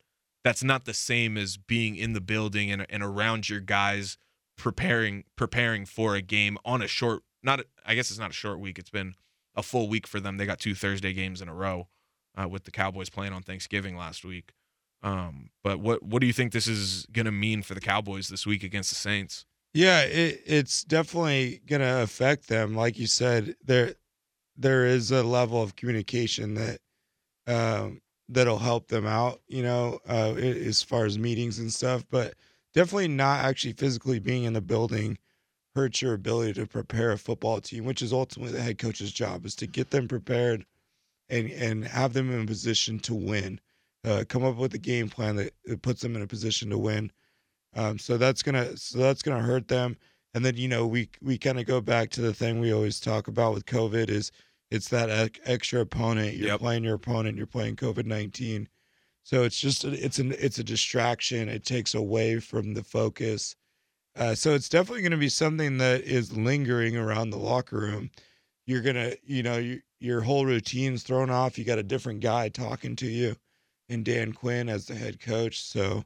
that's 0.43 0.63
not 0.63 0.85
the 0.85 0.93
same 0.93 1.37
as 1.37 1.57
being 1.57 1.95
in 1.95 2.13
the 2.13 2.21
building 2.21 2.71
and, 2.71 2.85
and 2.89 3.03
around 3.03 3.49
your 3.49 3.59
guys 3.59 4.17
preparing 4.57 5.23
preparing 5.35 5.85
for 5.85 6.15
a 6.15 6.21
game 6.21 6.57
on 6.63 6.81
a 6.81 6.87
short 6.87 7.23
not 7.43 7.61
I 7.85 7.95
guess 7.95 8.09
it's 8.09 8.19
not 8.19 8.29
a 8.29 8.33
short 8.33 8.59
week 8.59 8.79
it's 8.79 8.89
been 8.89 9.15
a 9.55 9.63
full 9.63 9.87
week 9.87 10.05
for 10.05 10.19
them. 10.19 10.37
They 10.37 10.45
got 10.45 10.59
two 10.59 10.75
Thursday 10.75 11.13
games 11.13 11.41
in 11.41 11.47
a 11.47 11.53
row 11.53 11.87
uh, 12.39 12.47
with 12.47 12.65
the 12.65 12.71
Cowboys 12.71 13.09
playing 13.09 13.33
on 13.33 13.41
Thanksgiving 13.41 13.95
last 13.95 14.25
week. 14.25 14.53
Um, 15.01 15.49
but 15.63 15.79
what 15.79 16.03
what 16.03 16.21
do 16.21 16.27
you 16.27 16.33
think 16.33 16.51
this 16.51 16.67
is 16.67 17.05
going 17.11 17.25
to 17.25 17.31
mean 17.31 17.61
for 17.61 17.73
the 17.73 17.81
Cowboys 17.81 18.27
this 18.27 18.45
week 18.45 18.63
against 18.63 18.89
the 18.89 18.95
Saints 18.95 19.45
Yeah, 19.75 20.03
it, 20.03 20.41
it's 20.45 20.85
definitely 20.85 21.61
going 21.67 21.81
to 21.81 22.01
affect 22.01 22.47
them. 22.47 22.75
Like 22.75 22.97
you 22.97 23.07
said, 23.07 23.57
there 23.65 23.95
there 24.57 24.85
is 24.85 25.11
a 25.11 25.23
level 25.23 25.61
of 25.61 25.75
communication 25.75 26.55
that 26.55 26.79
um, 27.47 28.01
that'll 28.29 28.59
help 28.59 28.87
them 28.87 29.05
out. 29.05 29.41
You 29.47 29.63
know, 29.63 29.99
uh, 30.09 30.35
as 30.35 30.81
far 30.81 31.05
as 31.05 31.19
meetings 31.19 31.59
and 31.59 31.73
stuff, 31.73 32.05
but 32.09 32.35
definitely 32.73 33.09
not 33.09 33.45
actually 33.45 33.73
physically 33.73 34.19
being 34.19 34.45
in 34.45 34.53
the 34.53 34.61
building 34.61 35.17
hurts 35.75 36.01
your 36.01 36.13
ability 36.13 36.53
to 36.53 36.67
prepare 36.67 37.11
a 37.11 37.17
football 37.19 37.61
team, 37.61 37.85
which 37.85 38.01
is 38.01 38.13
ultimately 38.13 38.53
the 38.53 38.63
head 38.63 38.77
coach's 38.79 39.11
job, 39.13 39.45
is 39.45 39.55
to 39.57 39.67
get 39.67 39.91
them 39.91 40.07
prepared 40.07 40.65
and 41.29 41.51
and 41.51 41.85
have 41.85 42.13
them 42.13 42.31
in 42.31 42.47
position 42.47 42.99
to 42.99 43.15
win. 43.15 43.59
Uh, 44.05 44.23
come 44.29 44.43
up 44.45 44.57
with 44.57 44.73
a 44.73 44.79
game 44.79 45.09
plan 45.09 45.35
that 45.37 45.53
puts 45.81 46.01
them 46.01 46.15
in 46.15 46.21
a 46.21 46.27
position 46.27 46.69
to 46.69 46.77
win. 46.77 47.11
Um, 47.75 47.99
so 47.99 48.17
that's 48.17 48.41
gonna 48.41 48.75
so 48.77 48.99
that's 48.99 49.21
gonna 49.21 49.43
hurt 49.43 49.67
them. 49.67 49.97
And 50.33 50.43
then 50.45 50.57
you 50.57 50.67
know 50.67 50.87
we 50.87 51.09
we 51.21 51.37
kind 51.37 51.59
of 51.59 51.65
go 51.65 51.81
back 51.81 52.09
to 52.11 52.21
the 52.21 52.33
thing 52.33 52.59
we 52.59 52.73
always 52.73 52.99
talk 52.99 53.27
about 53.27 53.53
with 53.53 53.65
COVID 53.65 54.09
is 54.09 54.31
it's 54.71 54.89
that 54.89 55.37
extra 55.45 55.81
opponent. 55.81 56.35
You're 56.35 56.49
Yep. 56.49 56.59
playing 56.59 56.83
your 56.83 56.95
opponent. 56.95 57.37
You're 57.37 57.47
playing 57.47 57.75
COVID 57.75 58.05
nineteen. 58.05 58.67
So 59.23 59.43
it's 59.43 59.59
just 59.59 59.83
a, 59.83 59.89
it's 59.91 60.19
an 60.19 60.33
it's 60.39 60.59
a 60.59 60.63
distraction. 60.63 61.49
It 61.49 61.65
takes 61.65 61.93
away 61.95 62.39
from 62.39 62.73
the 62.73 62.83
focus. 62.83 63.55
Uh, 64.15 64.33
so 64.35 64.53
it's 64.53 64.69
definitely 64.69 65.01
going 65.01 65.11
to 65.11 65.17
be 65.17 65.27
something 65.29 65.77
that 65.79 66.01
is 66.03 66.35
lingering 66.37 66.95
around 66.95 67.29
the 67.31 67.37
locker 67.37 67.77
room. 67.77 68.09
You're 68.65 68.81
gonna 68.81 69.13
you 69.23 69.43
know 69.43 69.57
you, 69.57 69.81
your 69.99 70.21
whole 70.21 70.45
routine's 70.45 71.03
thrown 71.03 71.29
off. 71.29 71.57
You 71.57 71.65
got 71.65 71.79
a 71.79 71.83
different 71.83 72.21
guy 72.21 72.49
talking 72.49 72.95
to 72.97 73.07
you, 73.07 73.35
and 73.89 74.05
Dan 74.05 74.31
Quinn 74.33 74.69
as 74.69 74.85
the 74.85 74.95
head 74.95 75.19
coach. 75.19 75.61
So. 75.61 76.05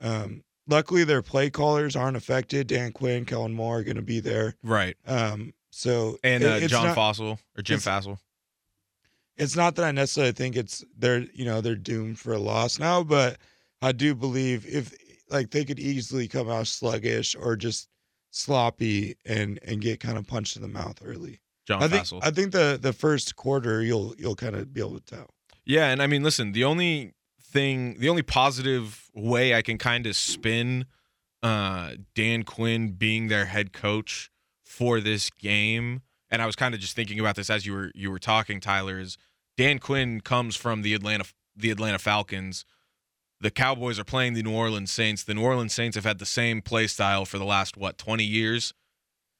Um, 0.00 0.42
luckily 0.70 1.04
their 1.04 1.22
play 1.22 1.50
callers 1.50 1.96
aren't 1.96 2.16
affected. 2.16 2.68
Dan 2.68 2.92
Quinn, 2.92 3.24
Kellen 3.24 3.52
Moore 3.52 3.78
are 3.78 3.84
going 3.84 3.96
to 3.96 4.02
be 4.02 4.20
there. 4.20 4.54
right 4.62 4.96
Um, 5.06 5.52
so 5.70 6.18
and 6.24 6.44
uh, 6.44 6.58
it's 6.60 6.70
John 6.70 6.86
not, 6.86 6.96
Fassel 6.96 7.38
or 7.56 7.62
Jim 7.62 7.78
Fassel 7.78 8.18
It's 9.36 9.56
not 9.56 9.76
that 9.76 9.84
I 9.84 9.92
necessarily 9.92 10.32
think 10.32 10.56
it's 10.56 10.84
they're 10.96 11.26
you 11.34 11.44
know 11.44 11.60
they're 11.60 11.74
doomed 11.74 12.18
for 12.18 12.32
a 12.32 12.38
loss 12.38 12.78
now, 12.78 13.02
but 13.02 13.38
I 13.82 13.92
do 13.92 14.14
believe 14.14 14.66
if 14.66 14.94
like 15.30 15.50
they 15.50 15.64
could 15.64 15.78
easily 15.78 16.28
come 16.28 16.48
out 16.48 16.66
sluggish 16.66 17.36
or 17.36 17.56
just 17.56 17.88
sloppy 18.30 19.16
and 19.26 19.58
and 19.64 19.80
get 19.80 20.00
kind 20.00 20.18
of 20.18 20.26
punched 20.26 20.56
in 20.56 20.62
the 20.62 20.68
mouth 20.68 21.00
early. 21.04 21.40
John 21.66 21.82
I 21.82 21.88
think 21.88 22.04
Fassel 22.04 22.20
I 22.22 22.30
think 22.30 22.52
the 22.52 22.78
the 22.80 22.92
first 22.92 23.36
quarter 23.36 23.82
you'll 23.82 24.14
you'll 24.18 24.36
kind 24.36 24.56
of 24.56 24.72
be 24.72 24.80
able 24.80 24.98
to 24.98 25.04
tell. 25.04 25.30
Yeah, 25.64 25.90
and 25.90 26.02
I 26.02 26.08
mean, 26.08 26.24
listen, 26.24 26.52
the 26.52 26.64
only 26.64 27.14
thing, 27.50 27.98
the 27.98 28.08
only 28.08 28.22
positive 28.22 29.10
way 29.14 29.54
I 29.54 29.62
can 29.62 29.78
kind 29.78 30.06
of 30.06 30.16
spin 30.16 30.86
uh, 31.42 31.92
Dan 32.14 32.42
Quinn 32.42 32.92
being 32.92 33.28
their 33.28 33.46
head 33.46 33.72
coach 33.72 34.30
for 34.64 35.00
this 35.00 35.30
game, 35.30 36.02
and 36.30 36.40
I 36.40 36.46
was 36.46 36.56
kind 36.56 36.74
of 36.74 36.80
just 36.80 36.94
thinking 36.94 37.18
about 37.18 37.36
this 37.36 37.50
as 37.50 37.66
you 37.66 37.72
were 37.72 37.90
you 37.94 38.10
were 38.10 38.18
talking, 38.18 38.60
Tyler, 38.60 38.98
is 38.98 39.16
Dan 39.56 39.78
Quinn 39.78 40.20
comes 40.20 40.56
from 40.56 40.82
the 40.82 40.94
Atlanta 40.94 41.24
the 41.56 41.70
Atlanta 41.70 41.98
Falcons. 41.98 42.64
The 43.40 43.50
Cowboys 43.50 43.98
are 43.98 44.04
playing 44.04 44.34
the 44.34 44.42
New 44.42 44.54
Orleans 44.54 44.92
Saints. 44.92 45.24
The 45.24 45.34
New 45.34 45.42
Orleans 45.42 45.72
Saints 45.72 45.94
have 45.94 46.04
had 46.04 46.18
the 46.18 46.26
same 46.26 46.60
play 46.60 46.86
style 46.86 47.24
for 47.24 47.38
the 47.38 47.44
last 47.44 47.76
what 47.76 47.98
twenty 47.98 48.24
years. 48.24 48.74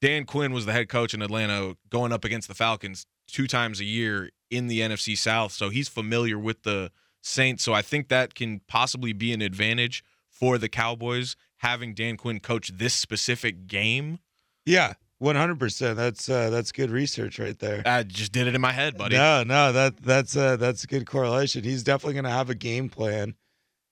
Dan 0.00 0.24
Quinn 0.24 0.52
was 0.52 0.64
the 0.64 0.72
head 0.72 0.88
coach 0.88 1.12
in 1.12 1.20
Atlanta, 1.20 1.76
going 1.90 2.10
up 2.10 2.24
against 2.24 2.48
the 2.48 2.54
Falcons 2.54 3.06
two 3.28 3.46
times 3.46 3.80
a 3.80 3.84
year 3.84 4.30
in 4.50 4.66
the 4.66 4.80
NFC 4.80 5.16
South, 5.16 5.52
so 5.52 5.68
he's 5.68 5.88
familiar 5.88 6.38
with 6.38 6.62
the 6.62 6.90
Saints. 7.22 7.62
So 7.62 7.72
I 7.72 7.82
think 7.82 8.08
that 8.08 8.34
can 8.34 8.60
possibly 8.68 9.12
be 9.12 9.32
an 9.32 9.42
advantage 9.42 10.04
for 10.28 10.58
the 10.58 10.68
Cowboys 10.68 11.36
having 11.58 11.94
Dan 11.94 12.16
Quinn 12.16 12.40
coach 12.40 12.72
this 12.74 12.94
specific 12.94 13.66
game. 13.66 14.20
Yeah, 14.64 14.94
one 15.18 15.36
hundred 15.36 15.58
percent. 15.58 15.96
That's 15.96 16.28
uh, 16.28 16.50
that's 16.50 16.72
good 16.72 16.90
research 16.90 17.38
right 17.38 17.58
there. 17.58 17.82
I 17.84 18.02
just 18.02 18.32
did 18.32 18.46
it 18.46 18.54
in 18.54 18.60
my 18.60 18.72
head, 18.72 18.96
buddy. 18.96 19.16
No, 19.16 19.42
no, 19.42 19.72
that 19.72 19.98
that's 19.98 20.36
uh 20.36 20.56
that's 20.56 20.84
a 20.84 20.86
good 20.86 21.06
correlation. 21.06 21.64
He's 21.64 21.82
definitely 21.82 22.14
gonna 22.14 22.30
have 22.30 22.50
a 22.50 22.54
game 22.54 22.88
plan. 22.88 23.34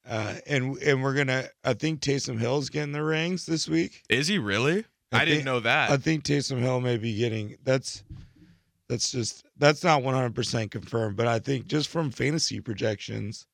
Uh 0.08 0.36
and 0.46 0.78
and 0.78 1.02
we're 1.02 1.14
gonna 1.14 1.48
I 1.62 1.74
think 1.74 2.00
Taysom 2.00 2.38
Hill's 2.38 2.70
getting 2.70 2.92
the 2.92 3.04
rings 3.04 3.44
this 3.44 3.68
week. 3.68 4.02
Is 4.08 4.28
he 4.28 4.38
really? 4.38 4.84
I, 5.12 5.22
I 5.22 5.24
didn't 5.24 5.44
know 5.44 5.60
that. 5.60 5.90
I 5.90 5.96
think 5.98 6.24
Taysom 6.24 6.60
Hill 6.60 6.80
may 6.80 6.96
be 6.96 7.14
getting 7.14 7.56
that's 7.62 8.04
that's 8.88 9.10
just 9.12 9.44
that's 9.59 9.85
not 9.85 10.03
one 10.03 10.14
hundred 10.14 10.35
percent 10.35 10.71
confirmed, 10.71 11.16
but 11.16 11.27
I 11.27 11.38
think 11.38 11.66
just 11.66 11.88
from 11.88 12.11
fantasy 12.11 12.61
projections, 12.61 13.47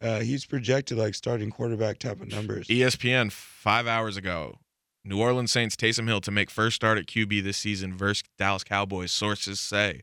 uh 0.00 0.20
he's 0.20 0.46
projected 0.46 0.98
like 0.98 1.14
starting 1.14 1.50
quarterback 1.50 1.98
type 1.98 2.20
of 2.20 2.28
numbers. 2.28 2.68
ESPN 2.68 3.30
five 3.32 3.86
hours 3.86 4.16
ago. 4.16 4.58
New 5.04 5.18
Orleans 5.18 5.50
Saints 5.50 5.76
Taysom 5.76 6.06
Hill 6.06 6.20
to 6.20 6.30
make 6.30 6.50
first 6.50 6.76
start 6.76 6.98
at 6.98 7.06
QB 7.06 7.42
this 7.42 7.56
season 7.56 7.96
versus 7.96 8.22
Dallas 8.38 8.64
Cowboys. 8.64 9.12
Sources 9.12 9.58
say. 9.58 10.02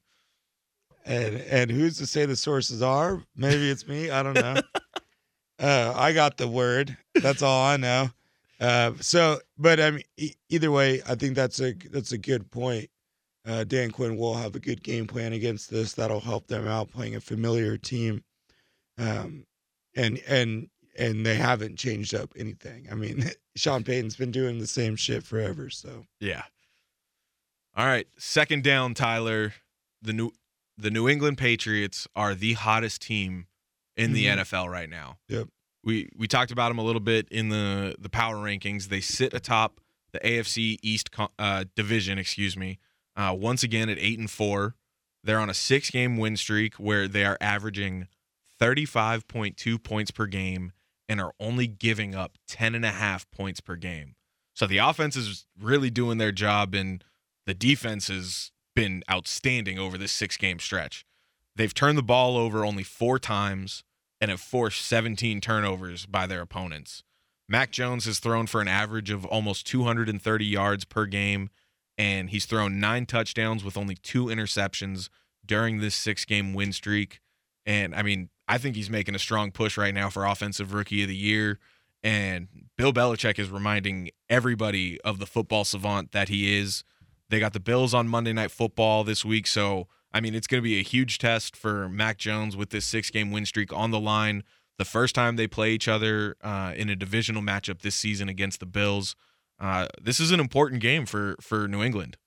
And 1.06 1.38
and 1.38 1.72
who's 1.72 1.98
to 2.00 2.06
say 2.06 2.26
the 2.26 2.36
sources 2.36 2.82
are? 2.82 3.24
Maybe 3.36 3.70
it's 3.70 3.88
me. 3.88 4.10
I 4.10 4.24
don't 4.24 4.34
know. 4.34 4.56
uh, 5.60 5.94
I 5.96 6.14
got 6.14 6.38
the 6.38 6.48
word. 6.48 6.98
That's 7.16 7.42
all 7.42 7.64
I 7.64 7.78
know. 7.78 8.10
Uh, 8.60 8.94
so, 9.00 9.40
but 9.58 9.80
I 9.80 9.92
mean, 9.92 10.04
e- 10.18 10.34
either 10.50 10.72
way, 10.72 11.02
I 11.08 11.16
think 11.16 11.36
that's 11.36 11.62
a 11.62 11.74
that's 11.92 12.12
a 12.12 12.18
good 12.18 12.50
point. 12.52 12.90
Uh, 13.48 13.64
Dan 13.64 13.92
Quinn 13.92 14.18
will 14.18 14.34
have 14.36 14.56
a 14.56 14.60
good 14.60 14.84
game 14.84 15.08
plan 15.08 15.32
against 15.34 15.70
this. 15.72 15.94
That'll 15.94 16.20
help 16.20 16.48
them 16.48 16.68
out 16.68 16.92
playing 16.92 17.16
a 17.16 17.22
familiar 17.22 17.78
team. 17.78 18.24
Um, 18.98 19.46
and 19.96 20.20
and 20.28 20.70
and 21.00 21.26
they 21.26 21.36
haven't 21.36 21.78
changed 21.78 22.14
up 22.14 22.34
anything. 22.36 22.88
I 22.92 22.96
mean, 22.96 23.24
Sean 23.56 23.84
Payton's 23.84 24.16
been 24.18 24.32
doing 24.32 24.60
the 24.60 24.68
same 24.68 24.96
shit 24.96 25.24
forever. 25.24 25.70
So 25.70 26.06
Yeah. 26.20 26.44
All 27.76 27.86
right. 27.86 28.08
Second 28.18 28.64
down, 28.64 28.94
Tyler. 28.94 29.54
the 30.02 30.14
new 30.14 30.32
the 30.78 30.92
New 30.92 31.08
England 31.10 31.38
Patriots 31.40 32.08
are 32.16 32.36
the 32.36 32.54
hottest 32.54 33.02
team 33.02 33.48
in 33.96 34.14
the 34.14 34.26
Mhm. 34.28 34.40
NFL 34.40 34.70
right 34.70 34.90
now. 34.90 35.18
Yep. 35.30 35.48
We 35.84 36.10
we 36.16 36.28
talked 36.28 36.52
about 36.52 36.68
them 36.70 36.78
a 36.80 36.84
little 36.84 37.00
bit 37.02 37.28
in 37.30 37.50
the 37.50 37.96
the 37.98 38.10
power 38.10 38.36
rankings. 38.36 38.90
They 38.90 39.02
sit 39.02 39.34
atop 39.34 39.80
the 40.12 40.20
AFC 40.20 40.78
East 40.84 41.10
uh, 41.40 41.66
division, 41.76 42.18
excuse 42.18 42.56
me. 42.58 42.80
Uh, 43.18 43.36
once 43.38 43.64
again 43.64 43.90
at 43.90 43.98
8 43.98 44.20
and 44.20 44.32
4. 44.32 44.76
They're 45.24 45.40
on 45.40 45.50
a 45.50 45.54
6-game 45.54 46.18
win 46.18 46.38
streak 46.38 46.76
where 46.76 47.08
they 47.08 47.26
are 47.26 47.38
averaging 47.42 48.08
35.2 48.62 49.84
points 49.84 50.12
per 50.12 50.28
game 50.28 50.72
and 51.10 51.20
are 51.20 51.34
only 51.40 51.68
giving 51.68 52.16
up 52.16 52.38
10 52.48 52.76
and 52.76 52.86
a 52.86 52.92
half 52.92 53.30
points 53.32 53.60
per 53.60 53.76
game. 53.76 54.16
So 54.54 54.68
the 54.68 54.78
offense 54.78 55.16
is 55.16 55.46
really 55.60 55.90
doing 55.90 56.18
their 56.18 56.32
job 56.32 56.74
and 56.74 57.04
the 57.46 57.54
defense 57.54 58.08
has 58.08 58.52
been 58.76 59.04
outstanding 59.10 59.80
over 59.80 59.98
this 59.98 60.12
six 60.12 60.38
game 60.38 60.60
stretch. 60.60 61.06
They've 61.56 61.74
turned 61.74 61.98
the 61.98 62.04
ball 62.04 62.38
over 62.38 62.64
only 62.64 62.84
four 62.84 63.18
times 63.18 63.84
and 64.22 64.30
have 64.30 64.42
forced 64.42 64.86
17 64.86 65.42
turnovers 65.42 66.06
by 66.06 66.28
their 66.28 66.42
opponents. 66.42 67.04
Mac 67.50 67.72
Jones 67.72 68.06
has 68.06 68.20
thrown 68.20 68.46
for 68.46 68.62
an 68.62 68.68
average 68.68 69.10
of 69.10 69.26
almost 69.26 69.66
230 69.68 70.46
yards 70.46 70.86
per 70.86 71.06
game, 71.06 71.50
and 71.98 72.30
he's 72.30 72.46
thrown 72.46 72.80
nine 72.80 73.06
touchdowns 73.06 73.64
with 73.64 73.78
only 73.78 73.96
two 73.96 74.26
interceptions 74.26 75.10
during 75.46 75.80
this 75.80 75.96
six 75.96 76.26
game 76.26 76.54
win 76.54 76.72
streak. 76.72 77.20
And 77.66 77.96
I 77.96 78.02
mean, 78.04 78.30
I 78.48 78.58
think 78.58 78.76
he's 78.76 78.90
making 78.90 79.16
a 79.16 79.20
strong 79.20 79.52
push 79.52 79.78
right 79.78 79.94
now 79.94 80.10
for 80.10 80.26
Offensive 80.26 80.74
Rookie 80.74 81.04
of 81.04 81.10
the 81.10 81.16
Year. 81.16 81.60
And 82.04 82.48
Bill 82.78 82.94
Belichick 82.94 83.40
is 83.40 83.50
reminding 83.50 84.12
everybody 84.30 85.02
of 85.02 85.20
the 85.20 85.26
football 85.26 85.66
savant 85.66 86.12
that 86.12 86.30
he 86.30 86.58
is. 86.58 86.84
They 87.30 87.40
got 87.40 87.54
the 87.54 87.60
Bills 87.60 87.94
on 87.94 88.08
Monday 88.08 88.32
Night 88.32 88.52
Football 88.52 89.04
this 89.04 89.26
week. 89.26 89.48
So, 89.48 89.88
I 90.14 90.22
mean, 90.22 90.34
it's 90.34 90.48
going 90.48 90.62
to 90.62 90.64
be 90.64 90.80
a 90.80 90.84
huge 90.84 91.18
test 91.18 91.58
for 91.58 91.90
Mac 91.90 92.18
Jones 92.18 92.56
with 92.56 92.70
this 92.70 92.86
six 92.86 93.10
game 93.10 93.32
win 93.32 93.46
streak 93.46 93.74
on 93.74 93.92
the 93.92 94.00
line. 94.00 94.44
The 94.78 94.86
first 94.86 95.16
time 95.16 95.36
they 95.36 95.48
play 95.48 95.72
each 95.72 95.88
other 95.88 96.38
uh, 96.42 96.74
in 96.76 96.90
a 96.90 96.96
divisional 96.96 97.42
matchup 97.42 97.82
this 97.82 97.96
season 97.96 98.30
against 98.30 98.60
the 98.60 98.66
Bills. 98.66 99.16
Uh, 99.60 99.88
this 100.02 100.20
is 100.20 100.32
an 100.32 100.40
important 100.40 100.82
game 100.82 101.06
for, 101.06 101.36
for 101.42 101.68
New 101.68 101.82
England. 101.84 102.18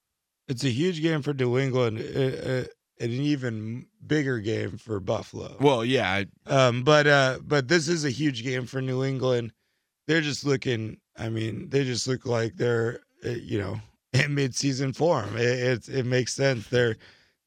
It's 0.49 0.65
a 0.65 0.71
huge 0.71 1.01
game 1.01 1.23
for 1.23 1.33
New 1.33 1.59
England, 1.59 1.99
uh, 2.01 2.19
uh, 2.21 2.65
and 2.99 3.13
an 3.13 3.21
even 3.21 3.87
bigger 4.05 4.41
game 4.41 4.77
for 4.79 4.99
Buffalo. 4.99 5.57
Well, 5.61 5.85
yeah, 5.85 6.11
I- 6.11 6.27
Um, 6.53 6.83
but 6.83 7.07
uh, 7.07 7.39
but 7.43 7.69
this 7.69 7.87
is 7.89 8.05
a 8.05 8.11
huge 8.11 8.43
game 8.43 8.67
for 8.67 8.83
New 8.83 9.05
England. 9.05 9.53
They're 10.09 10.21
just 10.21 10.45
looking. 10.45 10.99
I 11.17 11.29
mean, 11.29 11.69
they 11.69 11.85
just 11.85 12.09
look 12.09 12.27
like 12.27 12.57
they're 12.57 13.01
uh, 13.25 13.29
you 13.31 13.59
know 13.61 13.81
in 14.13 14.35
mid-season 14.35 14.93
form. 14.93 15.37
It, 15.37 15.43
it's 15.61 15.89
it 15.89 16.05
makes 16.05 16.33
sense. 16.33 16.67
They're 16.69 16.97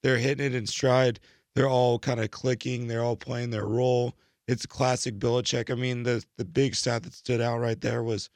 they're 0.02 0.18
hitting 0.18 0.46
it 0.46 0.56
in 0.56 0.66
stride. 0.66 1.20
They're 1.56 1.70
all 1.70 2.00
kind 2.00 2.22
of 2.22 2.32
clicking. 2.32 2.88
They're 2.88 3.04
all 3.04 3.18
playing 3.18 3.50
their 3.50 3.66
role. 3.66 4.14
It's 4.48 4.66
classic 4.66 5.20
Belichick. 5.20 5.70
I 5.70 5.76
mean, 5.76 6.04
the 6.04 6.24
the 6.38 6.46
big 6.46 6.74
stat 6.76 7.04
that 7.04 7.14
stood 7.14 7.42
out 7.42 7.60
right 7.60 7.82
there 7.82 8.02
was 8.02 8.30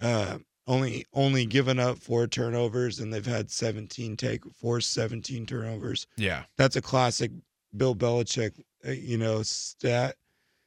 uh, 0.00 0.38
only 0.66 1.04
only 1.12 1.46
given 1.46 1.78
up 1.78 1.98
four 1.98 2.26
turnovers, 2.26 3.00
and 3.00 3.12
they've 3.12 3.26
had 3.26 3.50
17 3.50 4.16
take 4.16 4.44
forced 4.54 4.92
17 4.92 5.46
turnovers 5.46 6.06
yeah. 6.16 6.44
that's 6.56 6.76
a 6.76 6.82
classic 6.82 7.30
Bill 7.76 7.94
Belichick, 7.94 8.60
uh, 8.86 8.92
you 8.92 9.18
know, 9.18 9.42
stat. 9.42 10.16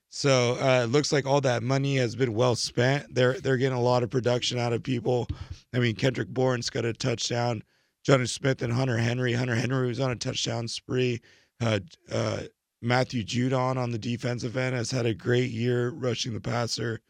So 0.09 0.57
uh, 0.61 0.83
it 0.83 0.87
looks 0.87 1.11
like 1.11 1.25
all 1.25 1.41
that 1.41 1.63
money 1.63 1.97
has 1.97 2.15
been 2.15 2.33
well 2.33 2.55
spent. 2.55 3.13
They're 3.13 3.39
they're 3.39 3.57
getting 3.57 3.77
a 3.77 3.81
lot 3.81 4.03
of 4.03 4.09
production 4.09 4.57
out 4.57 4.73
of 4.73 4.83
people. 4.83 5.27
I 5.73 5.79
mean, 5.79 5.95
Kendrick 5.95 6.29
Bourne's 6.29 6.69
got 6.69 6.85
a 6.85 6.93
touchdown. 6.93 7.63
Jonnu 8.07 8.27
Smith 8.27 8.61
and 8.61 8.71
Hunter 8.71 8.97
Henry. 8.97 9.33
Hunter 9.33 9.55
Henry 9.55 9.87
was 9.87 9.99
on 9.99 10.11
a 10.11 10.15
touchdown 10.15 10.67
spree. 10.67 11.21
Uh, 11.59 11.79
uh, 12.11 12.43
Matthew 12.81 13.23
Judon 13.23 13.75
on 13.75 13.91
the 13.91 13.97
defensive 13.97 14.55
end 14.55 14.75
has 14.75 14.91
had 14.91 15.05
a 15.05 15.13
great 15.13 15.51
year 15.51 15.89
rushing 15.89 16.33
the 16.33 16.39
passer. 16.39 17.01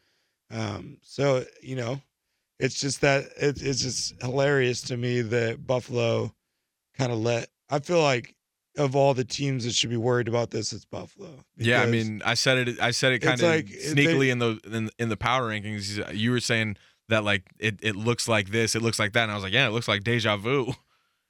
Um, 0.50 0.98
so 1.02 1.44
you 1.62 1.76
know, 1.76 2.00
it's 2.58 2.80
just 2.80 3.00
that 3.02 3.24
it, 3.40 3.62
it's 3.62 3.80
just 3.80 4.20
hilarious 4.22 4.82
to 4.82 4.96
me 4.96 5.20
that 5.22 5.66
Buffalo 5.66 6.34
kind 6.96 7.12
of 7.12 7.18
let. 7.18 7.48
I 7.70 7.78
feel 7.80 8.02
like 8.02 8.34
of 8.76 8.94
all 8.94 9.12
the 9.14 9.24
teams 9.24 9.64
that 9.64 9.74
should 9.74 9.90
be 9.90 9.96
worried 9.96 10.28
about 10.28 10.50
this, 10.50 10.72
it's 10.72 10.84
Buffalo. 10.84 11.30
Yeah, 11.56 11.82
I 11.82 11.86
mean, 11.86 12.22
I 12.24 12.34
said 12.34 12.68
it. 12.68 12.80
I 12.80 12.90
said 12.92 13.12
it 13.12 13.18
kind 13.20 13.40
of 13.40 13.46
like, 13.48 13.66
they- 13.66 13.74
sneakily 13.94 14.30
in 14.30 14.38
the 14.38 14.58
in, 14.70 14.90
in 14.98 15.08
the 15.08 15.16
power 15.16 15.48
rankings. 15.50 16.00
Uh, 16.06 16.10
you 16.12 16.30
were 16.30 16.40
saying 16.40 16.76
that 17.08 17.24
like 17.24 17.42
it, 17.58 17.78
it 17.82 17.96
looks 17.96 18.28
like 18.28 18.50
this, 18.50 18.74
it 18.74 18.82
looks 18.82 18.98
like 18.98 19.12
that, 19.14 19.24
and 19.24 19.32
I 19.32 19.34
was 19.34 19.44
like, 19.44 19.52
yeah, 19.52 19.66
it 19.66 19.70
looks 19.72 19.88
like 19.88 20.04
deja 20.04 20.36
vu. 20.36 20.72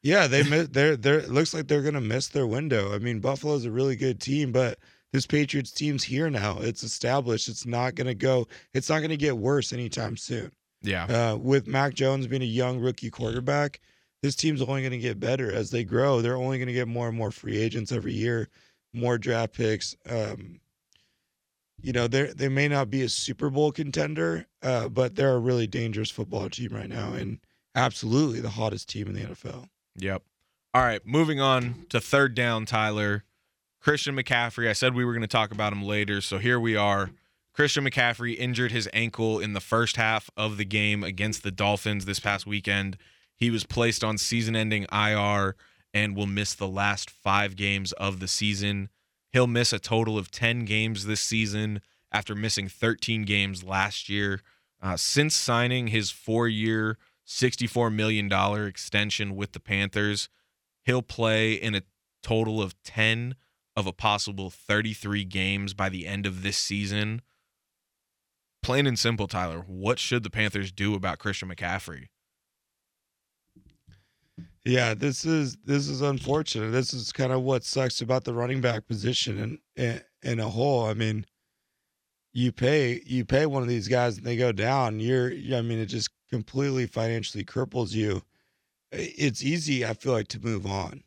yeah, 0.02 0.26
they 0.26 0.42
miss. 0.48 0.68
They're 0.68 0.96
they're. 0.96 1.20
It 1.20 1.30
looks 1.30 1.54
like 1.54 1.68
they're 1.68 1.82
gonna 1.82 2.00
miss 2.00 2.28
their 2.28 2.46
window. 2.46 2.94
I 2.94 2.98
mean, 2.98 3.20
Buffalo's 3.20 3.64
a 3.64 3.70
really 3.70 3.96
good 3.96 4.20
team, 4.20 4.52
but 4.52 4.78
this 5.12 5.26
Patriots 5.26 5.70
team's 5.70 6.04
here 6.04 6.28
now. 6.28 6.58
It's 6.60 6.82
established. 6.82 7.48
It's 7.48 7.64
not 7.66 7.94
gonna 7.94 8.14
go. 8.14 8.46
It's 8.74 8.88
not 8.90 9.00
gonna 9.00 9.16
get 9.16 9.36
worse 9.38 9.72
anytime 9.72 10.16
soon. 10.16 10.52
Yeah, 10.82 11.04
Uh, 11.32 11.36
with 11.36 11.66
Mac 11.66 11.94
Jones 11.94 12.26
being 12.26 12.42
a 12.42 12.46
young 12.46 12.78
rookie 12.78 13.10
quarterback, 13.10 13.80
this 14.22 14.36
team's 14.36 14.62
only 14.62 14.82
going 14.82 14.92
to 14.92 14.98
get 14.98 15.18
better 15.20 15.52
as 15.52 15.70
they 15.70 15.84
grow. 15.84 16.20
They're 16.20 16.36
only 16.36 16.58
going 16.58 16.68
to 16.68 16.72
get 16.72 16.88
more 16.88 17.08
and 17.08 17.16
more 17.16 17.30
free 17.30 17.58
agents 17.58 17.90
every 17.92 18.12
year, 18.12 18.48
more 18.92 19.18
draft 19.18 19.54
picks. 19.54 19.96
Um, 20.08 20.60
you 21.80 21.92
know, 21.92 22.06
they 22.08 22.32
they 22.32 22.48
may 22.48 22.68
not 22.68 22.90
be 22.90 23.02
a 23.02 23.08
Super 23.08 23.50
Bowl 23.50 23.70
contender, 23.72 24.46
uh, 24.62 24.88
but 24.88 25.14
they're 25.14 25.34
a 25.34 25.38
really 25.38 25.66
dangerous 25.66 26.10
football 26.10 26.48
team 26.48 26.70
right 26.72 26.88
now, 26.88 27.12
and 27.12 27.38
absolutely 27.74 28.40
the 28.40 28.50
hottest 28.50 28.88
team 28.88 29.06
in 29.06 29.14
the 29.14 29.20
NFL. 29.20 29.68
Yep. 29.96 30.22
All 30.74 30.82
right, 30.82 31.04
moving 31.06 31.40
on 31.40 31.86
to 31.90 32.00
third 32.00 32.34
down, 32.34 32.66
Tyler. 32.66 33.24
Christian 33.80 34.16
McCaffrey. 34.16 34.68
I 34.68 34.72
said 34.72 34.94
we 34.94 35.04
were 35.04 35.12
going 35.12 35.22
to 35.22 35.28
talk 35.28 35.52
about 35.52 35.72
him 35.72 35.82
later, 35.84 36.20
so 36.20 36.38
here 36.38 36.58
we 36.58 36.74
are. 36.76 37.10
Christian 37.58 37.84
McCaffrey 37.84 38.38
injured 38.38 38.70
his 38.70 38.88
ankle 38.92 39.40
in 39.40 39.52
the 39.52 39.58
first 39.58 39.96
half 39.96 40.30
of 40.36 40.58
the 40.58 40.64
game 40.64 41.02
against 41.02 41.42
the 41.42 41.50
Dolphins 41.50 42.04
this 42.04 42.20
past 42.20 42.46
weekend. 42.46 42.96
He 43.34 43.50
was 43.50 43.64
placed 43.64 44.04
on 44.04 44.16
season 44.16 44.54
ending 44.54 44.86
IR 44.92 45.56
and 45.92 46.14
will 46.14 46.28
miss 46.28 46.54
the 46.54 46.68
last 46.68 47.10
five 47.10 47.56
games 47.56 47.90
of 47.94 48.20
the 48.20 48.28
season. 48.28 48.90
He'll 49.32 49.48
miss 49.48 49.72
a 49.72 49.80
total 49.80 50.16
of 50.16 50.30
10 50.30 50.66
games 50.66 51.06
this 51.06 51.20
season 51.20 51.80
after 52.12 52.36
missing 52.36 52.68
13 52.68 53.24
games 53.24 53.64
last 53.64 54.08
year. 54.08 54.40
Uh, 54.80 54.96
since 54.96 55.34
signing 55.34 55.88
his 55.88 56.12
four 56.12 56.46
year, 56.46 56.96
$64 57.26 57.92
million 57.92 58.32
extension 58.68 59.34
with 59.34 59.50
the 59.50 59.58
Panthers, 59.58 60.28
he'll 60.84 61.02
play 61.02 61.54
in 61.54 61.74
a 61.74 61.82
total 62.22 62.62
of 62.62 62.80
10 62.84 63.34
of 63.74 63.88
a 63.88 63.92
possible 63.92 64.48
33 64.48 65.24
games 65.24 65.74
by 65.74 65.88
the 65.88 66.06
end 66.06 66.24
of 66.24 66.44
this 66.44 66.56
season. 66.56 67.20
Plain 68.62 68.86
and 68.86 68.98
simple, 68.98 69.26
Tyler, 69.26 69.64
what 69.66 69.98
should 69.98 70.22
the 70.22 70.30
Panthers 70.30 70.72
do 70.72 70.94
about 70.94 71.18
Christian 71.18 71.48
McCaffrey? 71.48 72.08
Yeah, 74.64 74.92
this 74.94 75.24
is 75.24 75.56
this 75.64 75.88
is 75.88 76.02
unfortunate. 76.02 76.70
This 76.70 76.92
is 76.92 77.10
kind 77.12 77.32
of 77.32 77.42
what 77.42 77.64
sucks 77.64 78.02
about 78.02 78.24
the 78.24 78.34
running 78.34 78.60
back 78.60 78.86
position 78.86 79.38
in 79.38 79.58
in, 79.82 80.02
in 80.22 80.40
a 80.40 80.48
whole. 80.48 80.84
I 80.84 80.94
mean, 80.94 81.24
you 82.34 82.52
pay 82.52 83.00
you 83.06 83.24
pay 83.24 83.46
one 83.46 83.62
of 83.62 83.68
these 83.68 83.88
guys 83.88 84.18
and 84.18 84.26
they 84.26 84.36
go 84.36 84.52
down. 84.52 85.00
You're 85.00 85.30
I 85.30 85.62
mean, 85.62 85.78
it 85.78 85.86
just 85.86 86.10
completely 86.30 86.86
financially 86.86 87.44
cripples 87.44 87.92
you. 87.92 88.22
It's 88.92 89.42
easy, 89.42 89.84
I 89.84 89.94
feel 89.94 90.12
like, 90.12 90.28
to 90.28 90.40
move 90.40 90.66
on. 90.66 91.02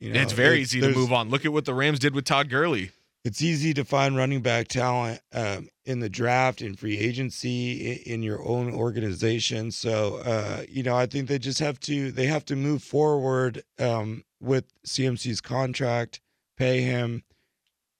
You 0.00 0.12
know, 0.12 0.20
it's 0.20 0.32
very 0.32 0.60
easy 0.60 0.80
to 0.80 0.94
move 0.94 1.12
on. 1.12 1.30
Look 1.30 1.44
at 1.44 1.52
what 1.52 1.64
the 1.64 1.74
Rams 1.74 1.98
did 1.98 2.14
with 2.14 2.24
Todd 2.24 2.50
Gurley. 2.50 2.90
It's 3.24 3.40
easy 3.40 3.72
to 3.72 3.84
find 3.84 4.16
running 4.16 4.42
back 4.42 4.68
talent 4.68 5.20
um, 5.32 5.68
in 5.86 6.00
the 6.00 6.10
draft, 6.10 6.60
in 6.60 6.74
free 6.76 6.98
agency, 6.98 7.90
in, 7.90 8.14
in 8.14 8.22
your 8.22 8.46
own 8.46 8.72
organization. 8.72 9.70
So, 9.70 10.16
uh, 10.16 10.64
you 10.68 10.82
know, 10.82 10.94
I 10.94 11.06
think 11.06 11.28
they 11.28 11.38
just 11.38 11.60
have 11.60 11.80
to 11.80 12.12
they 12.12 12.26
have 12.26 12.44
to 12.46 12.56
move 12.56 12.82
forward 12.82 13.62
um, 13.78 14.24
with 14.40 14.66
CMC's 14.86 15.40
contract, 15.40 16.20
pay 16.58 16.82
him, 16.82 17.24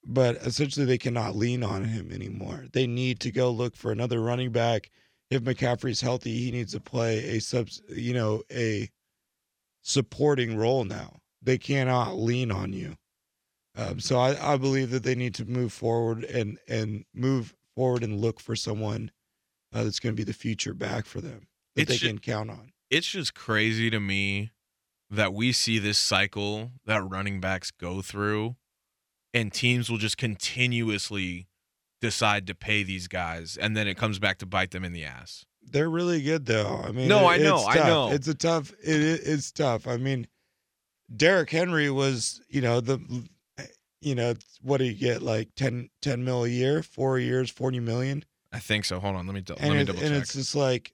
but 0.05 0.35
essentially 0.37 0.85
they 0.85 0.99
cannot 0.99 1.35
lean 1.35 1.63
on 1.63 1.85
him 1.85 2.11
anymore. 2.11 2.65
They 2.71 2.85
need 2.85 3.19
to 3.21 3.31
go 3.31 3.49
look 3.49 3.75
for 3.75 3.91
another 3.91 4.21
running 4.21 4.51
back. 4.51 4.91
If 5.31 5.41
McCaffrey's 5.41 6.01
healthy, 6.01 6.37
he 6.37 6.51
needs 6.51 6.73
to 6.73 6.79
play 6.79 7.17
a 7.35 7.39
sub, 7.39 7.69
you 7.89 8.13
know, 8.13 8.43
a 8.51 8.91
supporting 9.81 10.55
role 10.55 10.83
now. 10.83 11.17
They 11.41 11.57
cannot 11.57 12.15
lean 12.15 12.51
on 12.51 12.73
you. 12.73 12.95
Um, 13.77 13.99
so 13.99 14.17
I, 14.17 14.53
I 14.53 14.57
believe 14.57 14.91
that 14.91 15.03
they 15.03 15.15
need 15.15 15.35
to 15.35 15.45
move 15.45 15.73
forward 15.73 16.23
and 16.23 16.57
and 16.67 17.03
move 17.13 17.53
forward 17.75 18.03
and 18.03 18.19
look 18.21 18.39
for 18.39 18.55
someone 18.55 19.11
uh, 19.73 19.83
that's 19.83 19.99
going 19.99 20.15
to 20.15 20.17
be 20.19 20.23
the 20.23 20.33
future 20.37 20.73
back 20.73 21.05
for 21.05 21.19
them 21.21 21.47
that 21.75 21.81
It's 21.83 21.91
they 21.91 21.97
ju- 21.97 22.07
can 22.07 22.19
count 22.19 22.49
on. 22.49 22.71
It's 22.89 23.07
just 23.07 23.33
crazy 23.35 23.89
to 23.89 23.99
me 23.99 24.51
that 25.09 25.33
we 25.33 25.51
see 25.51 25.77
this 25.77 25.97
cycle 25.97 26.71
that 26.85 27.03
running 27.03 27.39
backs 27.41 27.69
go 27.71 28.01
through 28.01 28.55
and 29.33 29.51
teams 29.51 29.89
will 29.89 29.97
just 29.97 30.17
continuously 30.17 31.47
decide 32.01 32.47
to 32.47 32.55
pay 32.55 32.83
these 32.83 33.07
guys 33.07 33.57
and 33.57 33.75
then 33.75 33.87
it 33.87 33.97
comes 33.97 34.19
back 34.19 34.37
to 34.37 34.45
bite 34.45 34.71
them 34.71 34.83
in 34.85 34.93
the 34.93 35.03
ass. 35.03 35.45
They're 35.61 35.89
really 35.89 36.21
good 36.21 36.45
though. 36.45 36.81
I 36.85 36.91
mean, 36.91 37.07
No, 37.09 37.29
it- 37.29 37.33
I 37.33 37.37
know, 37.39 37.55
it's 37.57 37.67
I 37.67 37.87
know. 37.87 38.11
It's 38.11 38.27
a 38.29 38.35
tough. 38.35 38.71
It, 38.83 39.01
it 39.01 39.21
it's 39.25 39.51
tough. 39.51 39.87
I 39.87 39.97
mean, 39.97 40.27
Derrick 41.15 41.49
Henry 41.49 41.89
was, 41.89 42.41
you 42.49 42.61
know, 42.61 42.79
the, 42.79 42.99
you 44.05 44.13
know, 44.13 44.35
what 44.61 44.77
do 44.77 44.85
you 44.85 44.93
get? 44.93 45.23
Like 45.23 45.49
10, 45.55 45.89
10 46.03 46.23
mil 46.23 46.45
a 46.45 46.47
year, 46.47 46.83
four 46.83 47.17
years, 47.17 47.49
40 47.49 47.79
million. 47.79 48.23
I 48.53 48.59
think 48.59 48.85
so. 48.85 48.99
Hold 48.99 49.15
on, 49.15 49.25
let 49.25 49.33
me 49.33 49.39
And, 49.39 49.69
let 49.69 49.77
me 49.79 49.83
double 49.83 50.03
and 50.03 50.13
it's 50.13 50.33
just 50.33 50.55
like, 50.55 50.93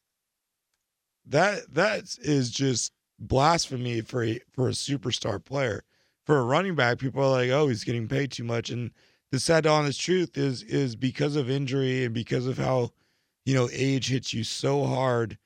that, 1.25 1.73
that 1.73 2.15
is 2.21 2.49
just 2.49 2.93
blasphemy 3.19 3.99
for 3.99 4.23
a, 4.23 4.39
for 4.53 4.69
a 4.69 4.71
superstar 4.71 5.43
player. 5.43 5.83
For 6.25 6.39
a 6.39 6.43
running 6.43 6.73
back, 6.73 6.99
people 6.99 7.21
are 7.21 7.29
like, 7.29 7.49
oh, 7.49 7.67
he's 7.67 7.83
getting 7.83 8.07
paid 8.07 8.31
too 8.31 8.45
much. 8.45 8.69
And 8.69 8.91
the 9.31 9.41
sad 9.41 9.67
honest 9.67 9.99
truth 9.99 10.37
is, 10.37 10.63
is 10.63 10.95
because 10.95 11.35
of 11.35 11.49
injury 11.49 12.05
and 12.05 12.13
because 12.13 12.47
of 12.47 12.57
how, 12.57 12.91
you 13.45 13.53
know, 13.53 13.67
age 13.73 14.07
hits 14.07 14.33
you 14.33 14.45
so 14.45 14.85
hard, 14.85 15.37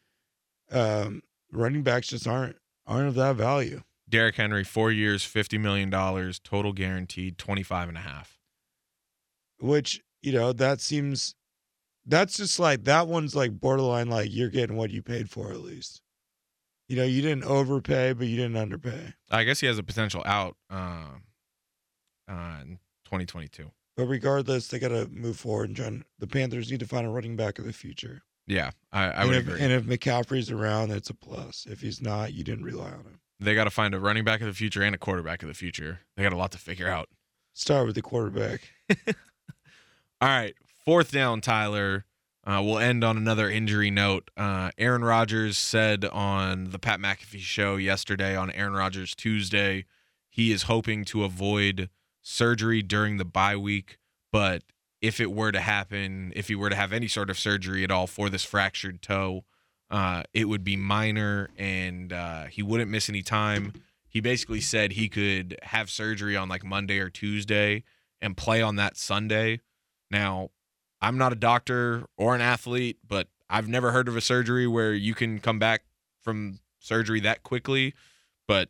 um, 0.71 1.23
running 1.51 1.81
backs 1.81 2.09
just 2.09 2.27
aren't, 2.27 2.57
aren't 2.85 3.07
of 3.07 3.15
that 3.15 3.37
value. 3.37 3.81
Derrick 4.15 4.35
Henry, 4.35 4.63
four 4.63 4.91
years, 4.91 5.23
fifty 5.23 5.57
million 5.57 5.89
dollars, 5.89 6.39
total 6.39 6.73
guaranteed, 6.73 7.37
25 7.37 7.89
and 7.89 7.97
a 7.97 8.01
half. 8.01 8.39
which 9.59 10.01
you 10.21 10.31
know 10.31 10.51
that 10.53 10.81
seems 10.81 11.35
that's 12.05 12.37
just 12.37 12.59
like 12.59 12.83
that 12.85 13.07
one's 13.07 13.35
like 13.35 13.59
borderline 13.59 14.09
like 14.09 14.29
you're 14.31 14.49
getting 14.49 14.75
what 14.77 14.91
you 14.91 15.01
paid 15.01 15.29
for 15.29 15.51
at 15.51 15.59
least 15.61 16.01
you 16.87 16.95
know 16.95 17.03
you 17.03 17.21
didn't 17.21 17.43
overpay 17.45 18.13
but 18.13 18.27
you 18.27 18.35
didn't 18.37 18.57
underpay 18.57 19.13
I 19.31 19.43
guess 19.43 19.59
he 19.59 19.67
has 19.67 19.77
a 19.77 19.83
potential 19.83 20.21
out 20.25 20.55
uh, 20.69 21.07
uh, 22.29 22.57
in 22.61 22.79
2022. 23.05 23.71
but 23.97 24.05
regardless 24.05 24.67
they 24.67 24.79
got 24.79 24.89
to 24.89 25.07
move 25.09 25.37
forward 25.37 25.69
and 25.69 25.75
try 25.77 25.85
and, 25.87 26.03
the 26.19 26.27
panthers 26.27 26.69
need 26.71 26.79
to 26.81 26.87
find 26.87 27.05
a 27.05 27.09
running 27.09 27.35
back 27.35 27.59
of 27.59 27.65
the 27.65 27.73
future 27.73 28.21
Yeah, 28.47 28.71
I, 28.91 29.05
I 29.11 29.25
would 29.25 29.35
if, 29.35 29.47
agree. 29.47 29.61
and 29.61 29.71
if 29.71 29.83
mccaffrey's 29.85 30.51
around 30.51 30.91
it's 30.91 31.09
a 31.09 31.15
plus 31.15 31.65
if 31.69 31.81
he's 31.81 32.01
not 32.01 32.33
you 32.33 32.43
didn't 32.43 32.65
rely 32.65 32.87
on 32.91 33.03
him 33.05 33.19
they 33.39 33.55
got 33.55 33.65
to 33.65 33.69
find 33.69 33.93
a 33.93 33.99
running 33.99 34.23
back 34.23 34.41
of 34.41 34.47
the 34.47 34.53
future 34.53 34.81
and 34.81 34.95
a 34.95 34.97
quarterback 34.97 35.41
of 35.43 35.47
the 35.47 35.53
future. 35.53 36.01
They 36.15 36.23
got 36.23 36.33
a 36.33 36.37
lot 36.37 36.51
to 36.53 36.57
figure 36.57 36.89
out. 36.89 37.09
start 37.53 37.85
with 37.85 37.95
the 37.95 38.01
quarterback 38.01 38.71
All 40.21 40.29
right, 40.29 40.55
fourth 40.85 41.11
down, 41.11 41.41
Tyler. 41.41 42.05
Uh, 42.47 42.61
we'll 42.63 42.77
end 42.77 43.03
on 43.03 43.17
another 43.17 43.49
injury 43.49 43.89
note. 43.91 44.29
Uh, 44.37 44.69
Aaron 44.77 45.03
Rodgers 45.03 45.57
said 45.57 46.05
on 46.05 46.69
the 46.69 46.79
Pat 46.79 46.99
McAfee 46.99 47.39
show 47.39 47.75
yesterday 47.75 48.35
on 48.35 48.51
Aaron 48.51 48.73
Rodgers 48.73 49.15
Tuesday, 49.15 49.85
he 50.29 50.51
is 50.51 50.63
hoping 50.63 51.03
to 51.05 51.23
avoid 51.23 51.89
surgery 52.21 52.81
during 52.81 53.17
the 53.17 53.25
bye 53.25 53.55
week. 53.55 53.97
But 54.31 54.63
if 55.01 55.19
it 55.19 55.31
were 55.31 55.51
to 55.51 55.59
happen, 55.59 56.31
if 56.35 56.47
he 56.47 56.55
were 56.55 56.69
to 56.69 56.75
have 56.75 56.93
any 56.93 57.07
sort 57.07 57.29
of 57.29 57.39
surgery 57.39 57.83
at 57.83 57.91
all 57.91 58.07
for 58.07 58.29
this 58.29 58.43
fractured 58.43 59.01
toe, 59.01 59.43
uh, 59.89 60.23
it 60.33 60.45
would 60.45 60.63
be 60.63 60.75
minor 60.75 61.49
and 61.57 62.11
uh, 62.11 62.45
he 62.45 62.63
wouldn't 62.63 62.89
miss 62.89 63.09
any 63.09 63.21
time. 63.21 63.73
He 64.07 64.21
basically 64.21 64.61
said 64.61 64.93
he 64.93 65.09
could 65.09 65.57
have 65.63 65.89
surgery 65.89 66.35
on 66.35 66.49
like 66.49 66.63
Monday 66.63 66.99
or 66.99 67.09
Tuesday 67.09 67.83
and 68.21 68.37
play 68.37 68.61
on 68.61 68.77
that 68.77 68.97
Sunday. 68.97 69.59
Now, 70.09 70.51
I'm 71.01 71.17
not 71.17 71.33
a 71.33 71.35
doctor 71.35 72.05
or 72.17 72.33
an 72.33 72.41
athlete, 72.41 72.97
but 73.07 73.27
I've 73.49 73.67
never 73.67 73.91
heard 73.91 74.07
of 74.07 74.15
a 74.15 74.21
surgery 74.21 74.67
where 74.67 74.93
you 74.93 75.13
can 75.13 75.39
come 75.39 75.59
back 75.59 75.83
from 76.23 76.59
surgery 76.79 77.19
that 77.21 77.43
quickly. 77.43 77.93
But 78.47 78.69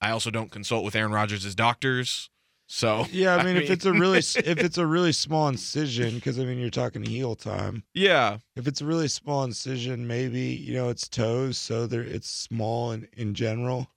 I 0.00 0.10
also 0.10 0.30
don't 0.30 0.50
consult 0.50 0.84
with 0.84 0.96
Aaron 0.96 1.12
Rodgers' 1.12 1.54
doctors. 1.54 2.30
So 2.68 3.06
yeah 3.12 3.36
i 3.36 3.44
mean 3.44 3.56
if 3.56 3.62
mean- 3.64 3.72
it's 3.72 3.84
a 3.84 3.92
really 3.92 4.18
if 4.18 4.36
it's 4.58 4.78
a 4.78 4.86
really 4.86 5.12
small 5.12 5.48
incision 5.48 6.16
because 6.16 6.38
i 6.38 6.44
mean 6.44 6.58
you're 6.58 6.70
talking 6.70 7.04
heel 7.04 7.34
time 7.36 7.84
yeah, 7.94 8.38
if 8.56 8.66
it's 8.66 8.80
a 8.80 8.84
really 8.84 9.08
small 9.08 9.42
incision, 9.44 10.06
maybe 10.06 10.40
you 10.40 10.74
know 10.74 10.88
it's 10.90 11.08
toes, 11.08 11.56
so 11.56 11.86
there 11.86 12.02
it's 12.02 12.28
small 12.28 12.92
in 12.92 13.08
in 13.16 13.34
general. 13.34 13.88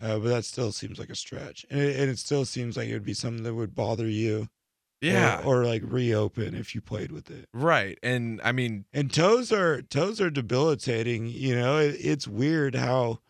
Uh, 0.00 0.18
but 0.18 0.28
that 0.28 0.44
still 0.44 0.70
seems 0.72 0.98
like 0.98 1.08
a 1.10 1.14
stretch, 1.16 1.64
and 1.70 1.80
it, 1.80 1.98
and 1.98 2.10
it 2.10 2.18
still 2.18 2.44
seems 2.44 2.76
like 2.76 2.86
it 2.88 2.92
would 2.92 3.04
be 3.04 3.14
something 3.14 3.42
that 3.44 3.54
would 3.54 3.74
bother 3.74 4.06
you, 4.06 4.42
or- 4.42 4.48
yeah, 5.00 5.40
or, 5.44 5.64
like 5.64 5.82
reopen 5.84 6.54
if 6.54 6.74
you 6.74 6.80
played 6.82 7.10
with 7.10 7.30
it. 7.30 7.48
right. 7.54 7.98
And 8.02 8.40
I 8.44 8.52
mean, 8.52 8.84
And 8.92 9.12
toes 9.12 9.50
are 9.52 9.80
toes 9.82 10.20
are 10.20 10.30
debilitating. 10.30 11.26
You 11.26 11.56
know, 11.56 11.78
it, 11.78 11.96
it's 11.98 12.28
weird 12.28 12.74
how 12.74 13.20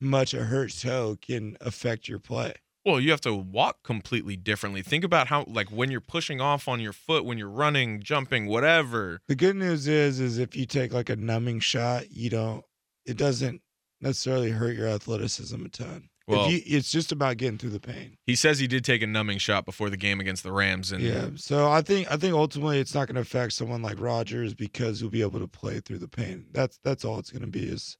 much 0.00 0.32
a 0.34 0.44
hurt 0.44 0.72
toe 0.72 1.16
can 1.20 1.56
affect 1.60 2.08
your 2.08 2.18
play. 2.18 2.54
Well, 2.84 3.00
you 3.00 3.10
have 3.12 3.20
to 3.22 3.34
walk 3.34 3.82
completely 3.82 4.36
differently. 4.36 4.82
Think 4.82 5.04
about 5.04 5.28
how, 5.28 5.44
like, 5.48 5.68
when 5.70 5.90
you're 5.90 6.00
pushing 6.02 6.40
off 6.40 6.68
on 6.68 6.80
your 6.80 6.92
foot, 6.92 7.24
when 7.24 7.38
you're 7.38 7.48
running, 7.48 8.02
jumping, 8.02 8.46
whatever. 8.46 9.20
The 9.26 9.34
good 9.34 9.56
news 9.56 9.88
is, 9.88 10.20
is 10.20 10.38
if 10.38 10.54
you 10.54 10.66
take 10.66 10.92
like 10.92 11.08
a 11.08 11.16
numbing 11.16 11.60
shot, 11.60 12.10
you 12.10 12.28
don't. 12.30 12.64
It 13.06 13.16
doesn't 13.16 13.62
necessarily 14.00 14.50
hurt 14.50 14.76
your 14.76 14.88
athleticism 14.88 15.64
a 15.64 15.68
ton. 15.68 16.08
Well- 16.26 16.50
you, 16.50 16.60
it's 16.64 16.90
just 16.90 17.12
about 17.12 17.36
getting 17.36 17.58
through 17.58 17.70
the 17.70 17.80
pain. 17.80 18.16
He 18.26 18.34
says 18.34 18.58
he 18.58 18.66
did 18.66 18.84
take 18.84 19.02
a 19.02 19.06
numbing 19.06 19.38
shot 19.38 19.64
before 19.66 19.90
the 19.90 19.96
game 19.96 20.20
against 20.20 20.42
the 20.42 20.52
Rams, 20.52 20.90
and 20.92 21.02
Yeah. 21.02 21.28
So 21.36 21.70
I 21.70 21.82
think 21.82 22.10
I 22.10 22.16
think 22.16 22.34
ultimately 22.34 22.80
it's 22.80 22.94
not 22.94 23.08
going 23.08 23.16
to 23.16 23.20
affect 23.20 23.52
someone 23.52 23.82
like 23.82 24.00
Rodgers 24.00 24.54
because 24.54 25.00
he'll 25.00 25.10
be 25.10 25.20
able 25.22 25.40
to 25.40 25.48
play 25.48 25.80
through 25.80 25.98
the 25.98 26.08
pain. 26.08 26.46
That's 26.52 26.78
that's 26.82 27.04
all 27.04 27.18
it's 27.18 27.30
going 27.30 27.42
to 27.42 27.48
be 27.48 27.64
is 27.64 27.98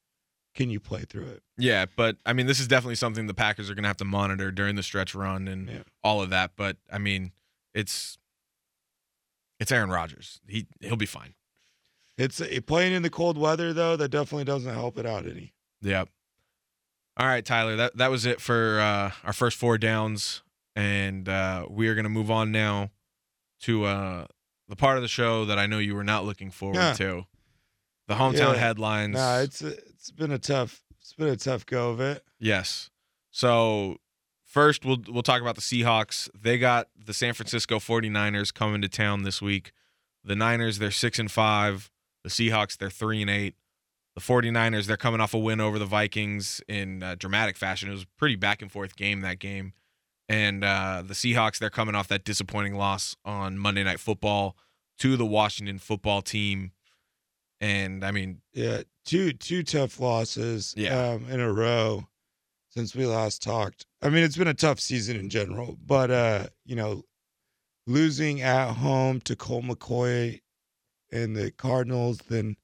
can 0.55 0.71
you 0.71 0.81
play 0.81 1.03
through 1.03 1.27
it? 1.27 1.43
Yeah, 1.59 1.87
but 1.97 2.17
I 2.25 2.33
mean, 2.33 2.47
this 2.47 2.61
is 2.61 2.69
definitely 2.69 2.95
something 2.97 3.27
the 3.27 3.35
Packers 3.35 3.69
are 3.71 3.75
going 3.75 3.83
to 3.85 3.89
have 3.89 3.97
to 3.99 4.05
monitor 4.05 4.51
during 4.51 4.77
the 4.77 4.83
stretch 4.83 5.15
run 5.15 5.49
and 5.49 5.69
Yeah. 5.69 5.83
all 6.03 6.23
of 6.23 6.31
that. 6.31 6.53
But 6.57 6.77
I 6.93 6.99
mean, 6.99 7.33
it's 7.75 8.19
it's 9.61 9.71
Aaron 9.73 9.91
Rodgers. 9.91 10.41
He 10.49 10.67
he'll 10.81 10.97
be 10.97 11.07
fine. 11.07 11.35
It's 12.17 12.41
uh, 12.41 12.47
playing 12.67 12.93
in 12.93 13.03
the 13.03 13.11
cold 13.11 13.37
weather 13.39 13.73
though. 13.73 13.97
That 13.97 14.09
definitely 14.11 14.45
doesn't 14.45 14.73
help 14.73 14.99
it 14.99 15.07
out 15.07 15.27
any. 15.27 15.53
Yep. 15.83 16.09
All 17.17 17.27
right, 17.27 17.45
Tyler. 17.45 17.77
That 17.77 17.97
that 17.97 18.11
was 18.11 18.27
it 18.27 18.41
for 18.41 18.81
uh, 18.81 19.11
our 19.25 19.33
first 19.33 19.57
four 19.57 19.79
downs, 19.79 20.43
and 20.75 21.29
uh, 21.29 21.67
we 21.71 21.89
are 21.89 21.95
going 21.95 22.05
to 22.05 22.11
move 22.11 22.31
on 22.31 22.51
now 22.53 22.91
to 23.63 23.85
uh, 23.85 24.27
the 24.69 24.77
part 24.77 24.97
of 24.97 25.03
the 25.03 25.09
show 25.09 25.45
that 25.45 25.59
I 25.59 25.67
know 25.67 25.79
you 25.79 25.95
were 25.95 26.05
not 26.05 26.25
looking 26.25 26.51
forward 26.51 26.77
Yeah. 26.77 26.93
to. 26.95 27.27
The 28.09 28.15
hometown 28.15 28.55
Yeah. 28.55 28.61
headlines. 28.61 29.15
Nah, 29.15 29.39
it's 29.39 29.63
a, 29.63 29.75
it's 30.05 30.11
been 30.11 30.33
a 30.33 30.39
tough 30.39 30.83
it's 31.01 31.15
been 31.15 31.29
a 31.29 31.37
tough 31.37 31.65
go 31.65 31.89
of 31.89 32.01
it. 32.01 32.23
Yes. 32.39 32.91
So 33.31 33.97
first 34.45 34.85
we'll 34.85 34.99
we'll 35.09 35.23
talk 35.23 35.41
about 35.41 35.55
the 35.55 35.63
Seahawks. 35.63 36.29
They 36.39 36.59
got 36.59 36.89
the 36.95 37.15
San 37.15 37.33
Francisco 37.33 37.79
49ers 37.79 38.53
coming 38.53 38.83
to 38.83 38.89
town 38.89 39.23
this 39.23 39.41
week. 39.41 39.73
The 40.23 40.37
Niners, 40.37 40.79
they're 40.79 40.91
6 40.91 41.19
and 41.19 41.31
5. 41.31 41.91
The 42.23 42.29
Seahawks, 42.29 42.77
they're 42.77 42.91
3 42.91 43.23
and 43.23 43.31
8. 43.31 43.55
The 44.15 44.21
49ers, 44.21 44.85
they're 44.85 44.99
coming 44.99 45.23
off 45.23 45.33
a 45.33 45.39
win 45.39 45.61
over 45.61 45.79
the 45.79 45.87
Vikings 45.87 46.61
in 46.69 47.03
uh, 47.03 47.15
dramatic 47.19 47.57
fashion. 47.57 47.89
It 47.89 47.93
was 47.93 48.03
a 48.03 48.19
pretty 48.19 48.37
back 48.37 48.61
and 48.61 48.71
forth 48.71 48.97
game 48.97 49.23
that 49.23 49.39
game. 49.39 49.73
And 50.29 50.65
uh, 50.65 51.03
the 51.07 51.15
Seahawks, 51.15 51.59
they're 51.59 51.71
coming 51.71 51.95
off 51.95 52.09
that 52.09 52.25
disappointing 52.25 52.75
loss 52.75 53.17
on 53.25 53.59
Monday 53.59 53.85
Night 53.85 54.01
Football 54.01 54.55
to 54.99 55.17
the 55.17 55.27
Washington 55.27 55.79
football 55.79 56.21
team. 56.21 56.73
And 57.61 58.05
I 58.05 58.11
mean, 58.11 58.43
Yeah, 58.53 58.83
two 59.05 59.33
two 59.33 59.63
tough 59.63 60.01
losses 60.01 60.75
Yeah. 60.77 61.11
um, 61.13 61.27
in 61.29 61.41
a 61.41 61.53
row 61.53 62.09
since 62.71 62.95
we 62.95 63.07
last 63.07 63.43
talked. 63.43 63.87
I 64.03 64.09
mean, 64.09 64.25
it's 64.25 64.37
been 64.37 64.49
a 64.49 64.55
tough 64.55 64.81
season 64.81 65.17
in 65.17 65.29
general, 65.31 65.77
but 65.85 66.11
uh, 66.11 66.47
you 66.65 66.77
know, 66.77 67.03
losing 67.87 68.41
at 68.43 68.73
home 68.75 69.21
to 69.23 69.37
Colt 69.37 69.65
McCoy 69.65 70.41
and 71.13 71.37
the 71.37 71.51
Cardinals, 71.53 72.19
then 72.29 72.57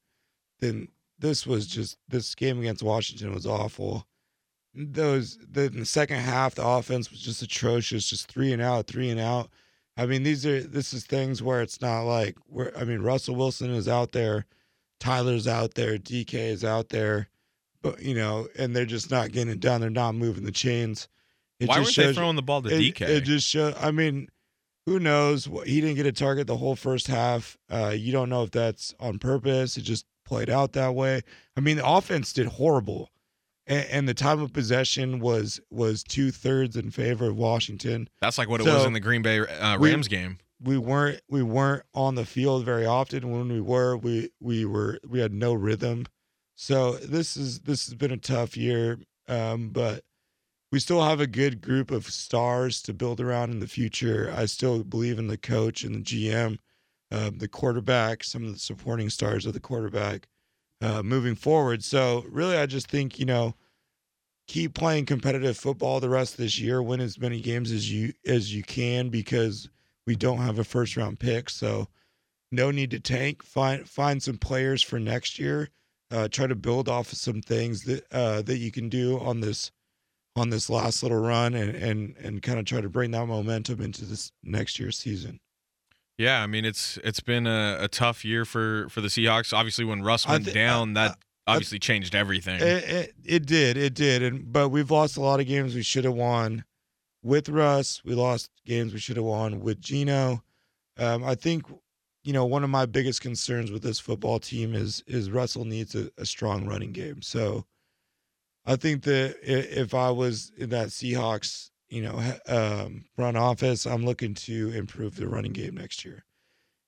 then 0.59 0.87
this 1.19 1.45
was 1.45 1.67
just 1.67 1.97
this 2.07 2.33
game 2.35 2.59
against 2.59 2.83
Washington 2.83 3.33
was 3.33 3.45
awful. 3.45 4.05
Those 4.73 5.37
the, 5.49 5.65
in 5.65 5.79
the 5.79 5.85
second 5.85 6.17
half, 6.17 6.55
the 6.55 6.65
offense 6.65 7.11
was 7.11 7.19
just 7.21 7.41
atrocious, 7.41 8.07
just 8.07 8.31
three 8.31 8.53
and 8.53 8.61
out, 8.61 8.87
three 8.87 9.09
and 9.09 9.19
out. 9.19 9.49
I 9.97 10.05
mean, 10.05 10.23
these 10.23 10.45
are 10.45 10.61
this 10.61 10.93
is 10.93 11.05
things 11.05 11.43
where 11.43 11.61
it's 11.61 11.81
not 11.81 12.03
like 12.03 12.37
where 12.47 12.75
I 12.77 12.83
mean, 12.85 13.01
Russell 13.01 13.35
Wilson 13.35 13.71
is 13.71 13.87
out 13.87 14.13
there, 14.13 14.45
Tyler's 15.01 15.47
out 15.47 15.73
there, 15.73 15.97
DK 15.97 16.33
is 16.35 16.63
out 16.63 16.89
there, 16.89 17.27
but 17.81 18.01
you 18.01 18.13
know, 18.15 18.47
and 18.57 18.73
they're 18.75 18.85
just 18.85 19.11
not 19.11 19.31
getting 19.31 19.51
it 19.51 19.59
done. 19.59 19.81
They're 19.81 19.89
not 19.89 20.13
moving 20.15 20.45
the 20.45 20.51
chains. 20.51 21.09
It 21.59 21.67
why 21.67 21.75
just 21.77 21.87
weren't 21.87 21.95
they 21.95 22.03
shows- 22.03 22.15
throwing 22.15 22.35
the 22.37 22.41
ball 22.41 22.61
to 22.61 22.69
it, 22.69 22.79
DK? 22.79 23.01
It 23.01 23.21
just 23.21 23.47
show. 23.47 23.73
I 23.79 23.91
mean, 23.91 24.29
who 24.85 24.99
knows? 24.99 25.49
He 25.65 25.81
didn't 25.81 25.95
get 25.95 26.05
a 26.05 26.11
target 26.11 26.47
the 26.47 26.57
whole 26.57 26.75
first 26.75 27.07
half. 27.07 27.57
Uh, 27.69 27.93
you 27.95 28.11
don't 28.11 28.29
know 28.29 28.43
if 28.43 28.51
that's 28.51 28.93
on 28.99 29.19
purpose. 29.19 29.75
It 29.75 29.81
just 29.81 30.05
played 30.25 30.49
out 30.49 30.73
that 30.73 30.93
way. 30.95 31.21
I 31.57 31.59
mean, 31.59 31.77
the 31.77 31.87
offense 31.87 32.31
did 32.31 32.47
horrible, 32.47 33.09
and, 33.67 33.85
and 33.89 34.07
the 34.09 34.13
time 34.13 34.39
of 34.39 34.53
possession 34.53 35.19
was 35.19 35.59
was 35.71 36.03
two 36.03 36.29
thirds 36.31 36.75
in 36.75 36.91
favor 36.91 37.25
of 37.27 37.35
Washington. 37.37 38.07
That's 38.21 38.37
like 38.37 38.49
what 38.49 38.61
it 38.61 38.67
was 38.67 38.85
in 38.85 38.93
the 38.93 38.99
Green 38.99 39.23
Bay 39.23 39.39
uh, 39.39 39.77
we- 39.79 39.89
Rams 39.89 40.07
game. 40.07 40.37
We 40.63 40.77
weren't 40.77 41.21
we 41.29 41.43
weren't 41.43 41.83
on 41.93 42.15
the 42.15 42.25
field 42.25 42.65
very 42.65 42.85
often. 42.85 43.31
When 43.31 43.49
we 43.49 43.61
were, 43.61 43.97
we 43.97 44.31
we 44.39 44.65
were 44.65 44.99
we 45.07 45.19
had 45.19 45.33
no 45.33 45.53
rhythm. 45.53 46.05
So 46.55 46.93
this 46.97 47.35
is 47.37 47.61
this 47.61 47.87
has 47.87 47.95
been 47.95 48.11
a 48.11 48.17
tough 48.17 48.55
year, 48.55 48.99
um, 49.27 49.69
but 49.69 50.03
we 50.71 50.79
still 50.79 51.03
have 51.03 51.19
a 51.19 51.27
good 51.27 51.61
group 51.61 51.91
of 51.91 52.05
stars 52.05 52.81
to 52.83 52.93
build 52.93 53.19
around 53.19 53.51
in 53.51 53.59
the 53.59 53.67
future. 53.67 54.33
I 54.35 54.45
still 54.45 54.83
believe 54.83 55.19
in 55.19 55.27
the 55.27 55.37
coach 55.37 55.83
and 55.83 55.95
the 55.95 55.99
GM, 55.99 56.59
uh, 57.11 57.31
the 57.35 57.47
quarterback, 57.47 58.23
some 58.23 58.45
of 58.45 58.53
the 58.53 58.59
supporting 58.59 59.09
stars 59.09 59.45
of 59.45 59.53
the 59.53 59.59
quarterback 59.59 60.27
uh, 60.81 61.03
moving 61.03 61.35
forward. 61.35 61.83
So 61.83 62.25
really, 62.29 62.57
I 62.57 62.65
just 62.65 62.87
think 62.87 63.19
you 63.19 63.25
know 63.25 63.55
keep 64.47 64.73
playing 64.73 65.05
competitive 65.05 65.57
football 65.57 65.99
the 65.99 66.09
rest 66.09 66.33
of 66.33 66.37
this 66.37 66.59
year, 66.59 66.83
win 66.83 66.99
as 66.99 67.19
many 67.19 67.39
games 67.39 67.71
as 67.71 67.91
you 67.91 68.13
as 68.25 68.53
you 68.53 68.63
can 68.63 69.09
because 69.09 69.69
we 70.07 70.15
don't 70.15 70.39
have 70.39 70.59
a 70.59 70.63
first 70.63 70.97
round 70.97 71.19
pick. 71.19 71.49
So 71.49 71.87
no 72.51 72.71
need 72.71 72.91
to 72.91 72.99
tank. 72.99 73.43
Find 73.43 73.87
find 73.87 74.21
some 74.21 74.37
players 74.37 74.81
for 74.81 74.99
next 74.99 75.39
year. 75.39 75.69
Uh, 76.09 76.27
try 76.27 76.45
to 76.45 76.55
build 76.55 76.89
off 76.89 77.11
of 77.13 77.17
some 77.17 77.41
things 77.41 77.83
that 77.83 78.05
uh, 78.11 78.41
that 78.41 78.57
you 78.57 78.71
can 78.71 78.89
do 78.89 79.19
on 79.19 79.39
this 79.41 79.71
on 80.35 80.49
this 80.49 80.69
last 80.69 81.03
little 81.03 81.21
run 81.21 81.53
and 81.53 81.75
and 81.75 82.15
and 82.17 82.41
kind 82.41 82.59
of 82.59 82.65
try 82.65 82.81
to 82.81 82.89
bring 82.89 83.11
that 83.11 83.25
momentum 83.25 83.81
into 83.81 84.05
this 84.05 84.31
next 84.43 84.79
year's 84.79 84.97
season. 84.97 85.39
Yeah, 86.17 86.41
I 86.43 86.47
mean 86.47 86.65
it's 86.65 86.97
it's 87.03 87.21
been 87.21 87.47
a, 87.47 87.77
a 87.79 87.87
tough 87.87 88.25
year 88.25 88.43
for 88.45 88.87
for 88.89 89.01
the 89.01 89.07
Seahawks. 89.07 89.53
Obviously, 89.53 89.85
when 89.85 90.01
Russ 90.03 90.27
went 90.27 90.45
thi- 90.45 90.51
down, 90.53 90.95
I- 90.97 91.07
that 91.07 91.17
obviously 91.47 91.79
changed 91.79 92.13
everything. 92.13 92.59
It, 92.61 92.83
it, 92.83 93.13
it 93.25 93.45
did, 93.45 93.77
it 93.77 93.93
did, 93.93 94.21
and 94.21 94.51
but 94.51 94.69
we've 94.69 94.91
lost 94.91 95.17
a 95.17 95.21
lot 95.21 95.39
of 95.39 95.47
games 95.47 95.73
we 95.73 95.81
should 95.83 96.03
have 96.03 96.13
won 96.13 96.63
with 97.23 97.49
Russ. 97.49 98.01
We 98.03 98.15
lost 98.15 98.49
games 98.65 98.93
we 98.93 98.99
should 98.99 99.17
have 99.17 99.25
won 99.25 99.59
with 99.59 99.79
Geno. 99.79 100.43
Um, 100.97 101.23
I 101.23 101.35
think, 101.35 101.63
you 102.23 102.33
know, 102.33 102.45
one 102.45 102.63
of 102.63 102.69
my 102.69 102.85
biggest 102.85 103.21
concerns 103.21 103.71
with 103.71 103.83
this 103.83 103.99
football 103.99 104.39
team 104.39 104.73
is 104.75 105.03
is 105.07 105.31
Russell 105.31 105.65
needs 105.65 105.95
a, 105.95 106.09
a 106.17 106.25
strong 106.25 106.65
running 106.65 106.91
game. 106.91 107.21
So, 107.21 107.65
I 108.65 108.75
think 108.75 109.03
that 109.03 109.37
if 109.41 109.93
I 109.93 110.11
was 110.11 110.51
in 110.57 110.69
that 110.69 110.89
Seahawks, 110.89 111.71
you 111.89 112.03
know, 112.03 112.19
um, 112.47 113.05
front 113.15 113.37
office, 113.37 113.85
I'm 113.85 114.05
looking 114.05 114.33
to 114.35 114.69
improve 114.69 115.15
the 115.15 115.27
running 115.27 115.53
game 115.53 115.75
next 115.75 116.05
year. 116.05 116.25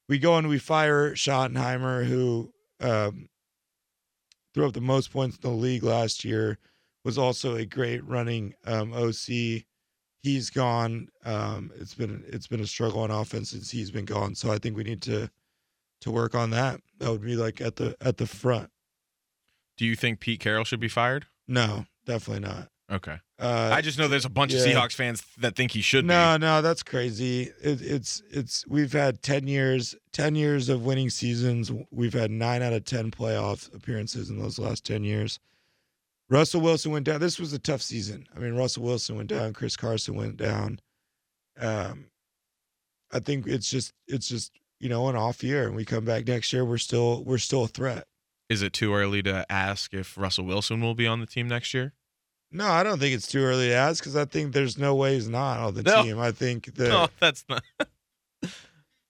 We 0.08 0.20
go 0.20 0.38
and 0.38 0.48
we 0.48 0.60
fire 0.60 1.14
Schottenheimer, 1.14 2.06
who 2.06 2.54
um, 2.80 3.28
threw 4.54 4.68
up 4.68 4.74
the 4.74 4.82
most 4.82 5.12
points 5.12 5.38
in 5.38 5.50
the 5.50 5.56
league 5.56 5.84
last 5.84 6.24
year, 6.24 6.60
was 7.04 7.18
also 7.18 7.56
a 7.56 7.66
great 7.66 8.06
running 8.06 8.54
um, 8.66 8.94
OC. 8.94 9.64
He's 10.24 10.50
gone. 10.50 11.10
Um, 11.26 11.70
it's 11.80 11.94
been 11.94 12.24
it's 12.28 12.48
been 12.48 12.62
a 12.62 12.66
struggle 12.66 13.02
on 13.02 13.12
offense 13.12 13.52
since 13.52 13.70
he's 13.70 13.92
been 13.92 14.06
gone. 14.06 14.36
So 14.36 14.52
I 14.52 14.58
think 14.58 14.78
we 14.78 14.84
need 14.84 15.02
to 15.04 15.30
to 16.02 16.12
work 16.12 16.34
on 16.34 16.50
that. 16.52 16.80
That 17.00 17.12
would 17.12 17.22
be 17.22 17.36
like 17.36 17.60
at 17.60 17.76
the 17.76 17.96
at 18.02 18.18
the 18.18 18.26
front. 18.26 18.70
Do 19.78 19.86
you 19.86 19.96
think 19.96 20.22
Pete 20.22 20.40
Carroll 20.40 20.64
should 20.64 20.80
be 20.80 20.88
fired? 20.88 21.28
No, 21.48 21.86
definitely 22.06 22.48
not. 22.48 22.70
Okay. 22.92 23.18
Uh, 23.40 23.72
I 23.74 23.82
just 23.82 23.98
know 23.98 24.08
there's 24.08 24.26
a 24.26 24.30
bunch 24.30 24.54
of. 24.54 24.60
Seahawks 24.60 24.94
fans 24.94 25.24
that 25.40 25.56
think 25.56 25.72
he 25.72 25.82
should 25.82 26.06
no, 26.06 26.38
no, 26.38 26.62
that's 26.62 26.84
crazy. 26.84 27.52
It, 27.62 27.82
it's 27.82 28.22
it's 28.30 28.66
we've 28.68 28.94
had 28.94 29.22
ten 29.22 29.48
years, 29.48 29.96
ten 30.14 30.36
years 30.36 30.70
of 30.70 30.86
winning 30.86 31.10
seasons. 31.10 31.72
We've 31.92 32.14
had 32.14 32.32
nine 32.32 32.62
out 32.62 32.72
of 32.72 32.86
ten 32.86 33.12
playoff 33.12 33.74
appearances 33.76 34.30
in 34.30 34.40
those 34.40 34.60
last 34.60 34.86
ten 34.86 35.04
years. 35.04 35.40
Russell 36.30 36.62
Wilson 36.62 36.92
went 36.92 37.06
down. 37.06 37.20
This 37.20 37.40
was 37.40 37.54
a 37.54 37.60
tough 37.60 37.82
season. 37.82 38.26
I 38.36 38.40
mean, 38.40 38.54
Russell 38.56 38.84
Wilson 38.84 39.18
went 39.18 39.30
down. 39.30 39.54
Chris 39.54 39.76
Carson 39.78 40.16
went 40.16 40.38
down. 40.38 40.80
Um, 41.60 42.06
I 43.12 43.20
think 43.20 43.46
it's 43.46 43.70
just 43.70 43.94
it's 44.08 44.28
just 44.28 44.52
you 44.80 44.90
know 44.90 45.08
an 45.10 45.16
off 45.16 45.44
year, 45.44 45.68
and 45.68 45.76
we 45.76 45.86
come 45.86 46.06
back 46.06 46.28
next 46.28 46.52
year. 46.54 46.66
We're 46.66 46.78
still 46.78 47.24
we're 47.24 47.38
still 47.38 47.64
a 47.66 47.68
threat. 47.68 48.06
Is 48.50 48.62
it 48.62 48.74
too 48.74 48.94
early 48.94 49.22
to 49.24 49.46
ask 49.52 49.94
if 49.94 50.18
Russell 50.18 50.46
Wilson 50.46 50.82
will 50.82 50.96
be 50.96 51.08
on 51.08 51.20
the 51.20 51.26
team 51.26 51.48
next 51.48 51.74
year? 51.74 51.94
No, 52.52 52.68
I 52.68 52.84
don't 52.84 53.00
think 53.00 53.16
it's 53.16 53.28
too 53.28 53.42
early 53.42 53.70
to 53.70 53.74
ask 53.74 54.02
because 54.04 54.16
I 54.16 54.26
think 54.26 54.54
there's 54.54 54.78
no 54.78 54.94
way 54.96 55.16
he's 55.16 55.28
not 55.30 55.60
on 55.60 55.74
the 55.74 55.82
No. 55.84 56.04
team. 56.04 56.20
I 56.20 56.32
think 56.32 56.66
that 56.76 56.90
No, 56.90 57.08
that's 57.20 57.46
not. 57.50 57.64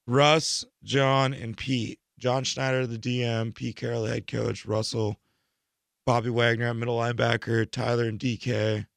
Russ, 0.08 0.66
John, 0.84 1.34
and 1.34 1.56
Pete. 1.56 2.00
John 2.20 2.44
Schneider, 2.46 2.88
the 2.88 2.98
DM, 2.98 3.54
Pete 3.54 3.76
Carroll, 3.76 4.04
the 4.04 4.10
head 4.10 4.28
coach, 4.28 4.66
Russell, 4.66 5.18
Bobby 6.06 6.30
Wagner 6.30 6.68
at 6.68 6.76
middle 6.76 6.98
linebacker, 6.98 7.70
Tyler 7.70 8.06
and 8.06 8.20
DK. 8.20 8.80
A 8.82 8.88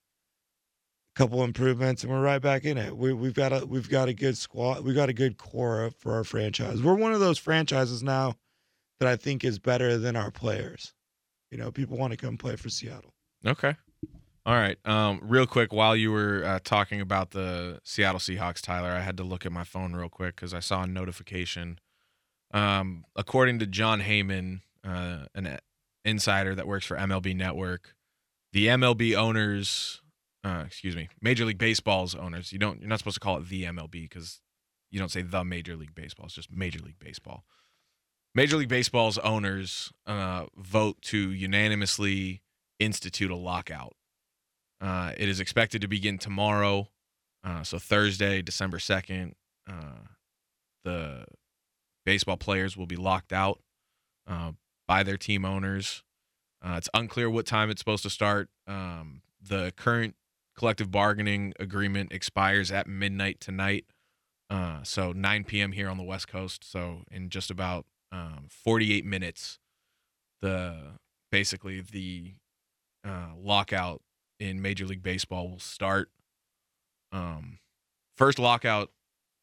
couple 1.14 1.42
improvements, 1.42 2.02
and 2.02 2.12
we're 2.12 2.20
right 2.20 2.42
back 2.42 2.64
in 2.64 2.76
it. 2.76 2.96
We, 2.96 3.12
we've 3.12 3.34
got 3.34 3.52
a 3.52 3.64
we've 3.64 3.88
got 3.88 4.08
a 4.08 4.12
good 4.12 4.36
squad. 4.36 4.84
We've 4.84 4.94
got 4.94 5.08
a 5.08 5.14
good 5.14 5.38
core 5.38 5.90
for 5.98 6.12
our 6.12 6.24
franchise. 6.24 6.82
We're 6.82 6.94
one 6.94 7.14
of 7.14 7.20
those 7.20 7.38
franchises 7.38 8.02
now 8.02 8.34
that 9.00 9.08
I 9.08 9.16
think 9.16 9.44
is 9.44 9.58
better 9.58 9.96
than 9.96 10.16
our 10.16 10.30
players. 10.30 10.92
You 11.50 11.58
know, 11.58 11.70
people 11.70 11.96
want 11.96 12.12
to 12.12 12.16
come 12.16 12.36
play 12.36 12.56
for 12.56 12.68
Seattle. 12.68 13.14
Okay. 13.46 13.76
All 14.44 14.54
right. 14.54 14.78
Um, 14.84 15.20
real 15.22 15.46
quick, 15.46 15.72
while 15.72 15.96
you 15.96 16.12
were 16.12 16.42
uh, 16.44 16.58
talking 16.62 17.00
about 17.00 17.30
the 17.30 17.80
Seattle 17.82 18.20
Seahawks, 18.20 18.60
Tyler, 18.60 18.90
I 18.90 19.00
had 19.00 19.16
to 19.16 19.24
look 19.24 19.44
at 19.44 19.52
my 19.52 19.64
phone 19.64 19.94
real 19.94 20.08
quick 20.08 20.36
because 20.36 20.54
I 20.54 20.60
saw 20.60 20.82
a 20.82 20.86
notification. 20.86 21.78
Um, 22.52 23.04
according 23.16 23.58
to 23.60 23.66
Jon 23.66 24.00
Heyman, 24.00 24.60
uh, 24.84 25.24
an 25.34 25.58
insider 26.06 26.54
that 26.54 26.66
works 26.66 26.86
for 26.86 26.96
MLB 26.96 27.36
Network, 27.36 27.94
the 28.52 28.68
MLB 28.68 29.14
owners, 29.14 30.00
uh, 30.44 30.62
excuse 30.66 30.96
me, 30.96 31.08
Major 31.20 31.44
League 31.44 31.58
Baseball's 31.58 32.14
owners. 32.14 32.52
You 32.52 32.58
don't. 32.58 32.80
You're 32.80 32.88
not 32.88 32.98
supposed 32.98 33.16
to 33.16 33.20
call 33.20 33.38
it 33.38 33.48
the 33.48 33.64
MLB 33.64 33.90
because 33.90 34.40
you 34.90 34.98
don't 34.98 35.10
say 35.10 35.22
the 35.22 35.44
Major 35.44 35.76
League 35.76 35.94
Baseball. 35.94 36.26
It's 36.26 36.34
just 36.34 36.50
Major 36.50 36.78
League 36.78 36.98
Baseball. 36.98 37.44
Major 38.34 38.56
League 38.56 38.68
Baseball's 38.68 39.18
owners 39.18 39.92
uh, 40.06 40.46
vote 40.56 41.00
to 41.02 41.30
unanimously 41.32 42.42
institute 42.78 43.30
a 43.30 43.36
lockout. 43.36 43.94
Uh, 44.80 45.12
it 45.16 45.28
is 45.28 45.40
expected 45.40 45.80
to 45.80 45.88
begin 45.88 46.18
tomorrow, 46.18 46.88
uh, 47.42 47.62
so 47.62 47.78
Thursday, 47.78 48.42
December 48.42 48.78
second. 48.78 49.34
Uh, 49.68 50.04
the 50.84 51.24
baseball 52.04 52.36
players 52.36 52.76
will 52.76 52.86
be 52.86 52.96
locked 52.96 53.32
out 53.32 53.60
uh, 54.28 54.52
by 54.86 55.02
their 55.02 55.16
team 55.16 55.44
owners. 55.44 56.02
Uh, 56.62 56.74
it's 56.76 56.88
unclear 56.94 57.28
what 57.30 57.46
time 57.46 57.70
it's 57.70 57.80
supposed 57.80 58.02
to 58.02 58.10
start. 58.10 58.48
Um, 58.66 59.22
the 59.40 59.72
current 59.76 60.14
collective 60.56 60.90
bargaining 60.90 61.52
agreement 61.60 62.12
expires 62.12 62.72
at 62.72 62.86
midnight 62.86 63.40
tonight, 63.40 63.84
uh, 64.48 64.82
so 64.82 65.12
9 65.12 65.44
p.m. 65.44 65.72
here 65.72 65.88
on 65.88 65.96
the 65.96 66.02
West 66.02 66.28
Coast. 66.28 66.64
So 66.64 67.02
in 67.10 67.28
just 67.28 67.50
about 67.50 67.86
um, 68.10 68.46
48 68.48 69.04
minutes, 69.04 69.58
the 70.40 70.98
basically 71.30 71.80
the 71.80 72.34
uh, 73.06 73.30
lockout 73.38 74.02
in 74.40 74.60
Major 74.60 74.86
League 74.86 75.02
Baseball 75.02 75.48
will 75.48 75.58
start. 75.58 76.10
Um, 77.12 77.58
first 78.16 78.38
lockout 78.38 78.90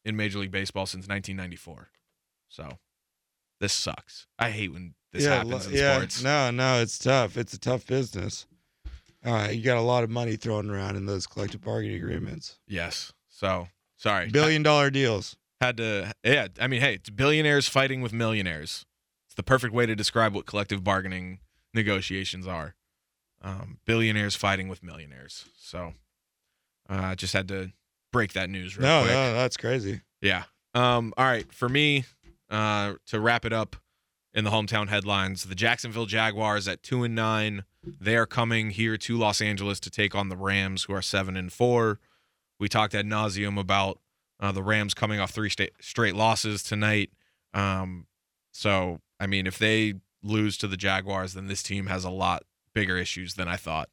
in 0.05 0.15
Major 0.15 0.39
League 0.39 0.51
Baseball 0.51 0.85
since 0.85 1.07
1994. 1.07 1.89
So 2.49 2.69
this 3.59 3.73
sucks. 3.73 4.27
I 4.37 4.51
hate 4.51 4.73
when 4.73 4.93
this 5.14 5.26
happens 5.26 5.68
in 5.68 5.74
yeah, 5.74 5.95
sports. 5.95 6.24
No, 6.24 6.51
no, 6.51 6.82
it's 6.82 6.97
tough. 6.99 7.38
It's 7.38 7.53
a 7.53 7.59
tough 7.59 7.86
business. 7.88 8.45
All 9.26 9.34
right, 9.34 9.55
you 9.55 9.64
got 9.64 9.78
a 9.78 9.82
lot 9.82 10.03
of 10.03 10.09
money 10.09 10.36
thrown 10.36 10.70
around 10.70 10.97
in 10.97 11.05
those 11.05 11.28
collective 11.28 11.61
bargaining 11.61 11.95
agreements. 11.95 12.59
Yes. 12.68 13.14
So 13.30 13.68
sorry. 13.95 14.30
Billion 14.30 14.64
dollar 14.64 14.89
deals. 14.89 15.38
Had 15.61 15.78
to. 15.78 16.11
Yeah. 16.26 16.47
I 16.59 16.68
mean, 16.68 16.82
hey, 16.82 16.95
it's 16.95 17.09
billionaires 17.09 17.70
fighting 17.70 18.01
with 18.01 18.11
millionaires. 18.11 18.86
It's 19.28 19.36
the 19.36 19.43
perfect 19.43 19.74
way 19.74 19.86
to 19.86 19.95
describe 19.95 20.36
what 20.36 20.45
collective 20.45 20.84
bargaining 20.84 21.39
negotiations 21.74 22.45
are. 22.47 22.76
Um, 23.41 23.80
billionaires 23.86 24.36
fighting 24.36 24.68
with 24.68 24.84
millionaires. 24.84 25.45
So 25.57 25.93
uh, 26.89 26.93
I 27.01 27.16
just 27.16 27.34
had 27.34 27.47
to 27.47 27.72
break 28.11 28.34
that 28.34 28.49
news 28.49 28.78
real 28.78 28.88
No, 28.88 29.01
quick. 29.03 29.14
no, 29.14 29.34
that's 29.34 29.57
crazy. 29.57 30.01
Yeah. 30.22 30.43
Um, 30.74 31.14
all 31.18 31.26
right. 31.26 31.51
For 31.53 31.70
me, 31.70 32.03
uh, 32.49 32.93
to 33.07 33.20
wrap 33.20 33.45
it 33.45 33.53
up 33.53 33.76
in 34.34 34.43
the 34.43 34.49
hometown 34.51 34.89
headlines, 34.89 35.43
the 35.43 35.55
Jacksonville 35.55 36.05
Jaguars 36.05 36.67
at 36.67 36.81
two 36.84 37.03
and 37.03 37.13
nine. 37.15 37.65
They 37.84 38.15
are 38.15 38.25
coming 38.25 38.71
here 38.71 38.97
to 38.97 39.17
Los 39.17 39.41
Angeles 39.41 39.79
to 39.81 39.89
take 39.89 40.15
on 40.15 40.29
the 40.29 40.38
Rams, 40.38 40.84
who 40.86 40.93
are 40.93 41.01
seven 41.01 41.36
and 41.38 41.51
four. 41.51 41.99
We 42.59 42.67
talked 42.69 42.95
ad 42.95 43.05
nauseum 43.05 43.59
about 43.59 43.99
uh, 44.39 44.51
the 44.51 44.63
Rams 44.63 44.93
coming 44.93 45.19
off 45.19 45.31
three 45.31 45.49
sta- 45.49 45.69
straight 45.81 46.15
losses 46.15 46.63
tonight. 46.63 47.11
Um, 47.53 48.07
so, 48.51 48.99
I 49.19 49.27
mean, 49.27 49.45
if 49.47 49.57
they 49.59 49.95
lose 50.23 50.57
to 50.59 50.67
the 50.67 50.77
Jaguars, 50.77 51.34
then 51.34 51.47
this 51.47 51.61
team 51.61 51.88
has 51.88 52.03
a 52.03 52.09
lot 52.09 52.43
bigger 52.73 52.97
issues 52.97 53.36
than 53.36 53.47
I 53.47 53.57
thought. 53.57 53.89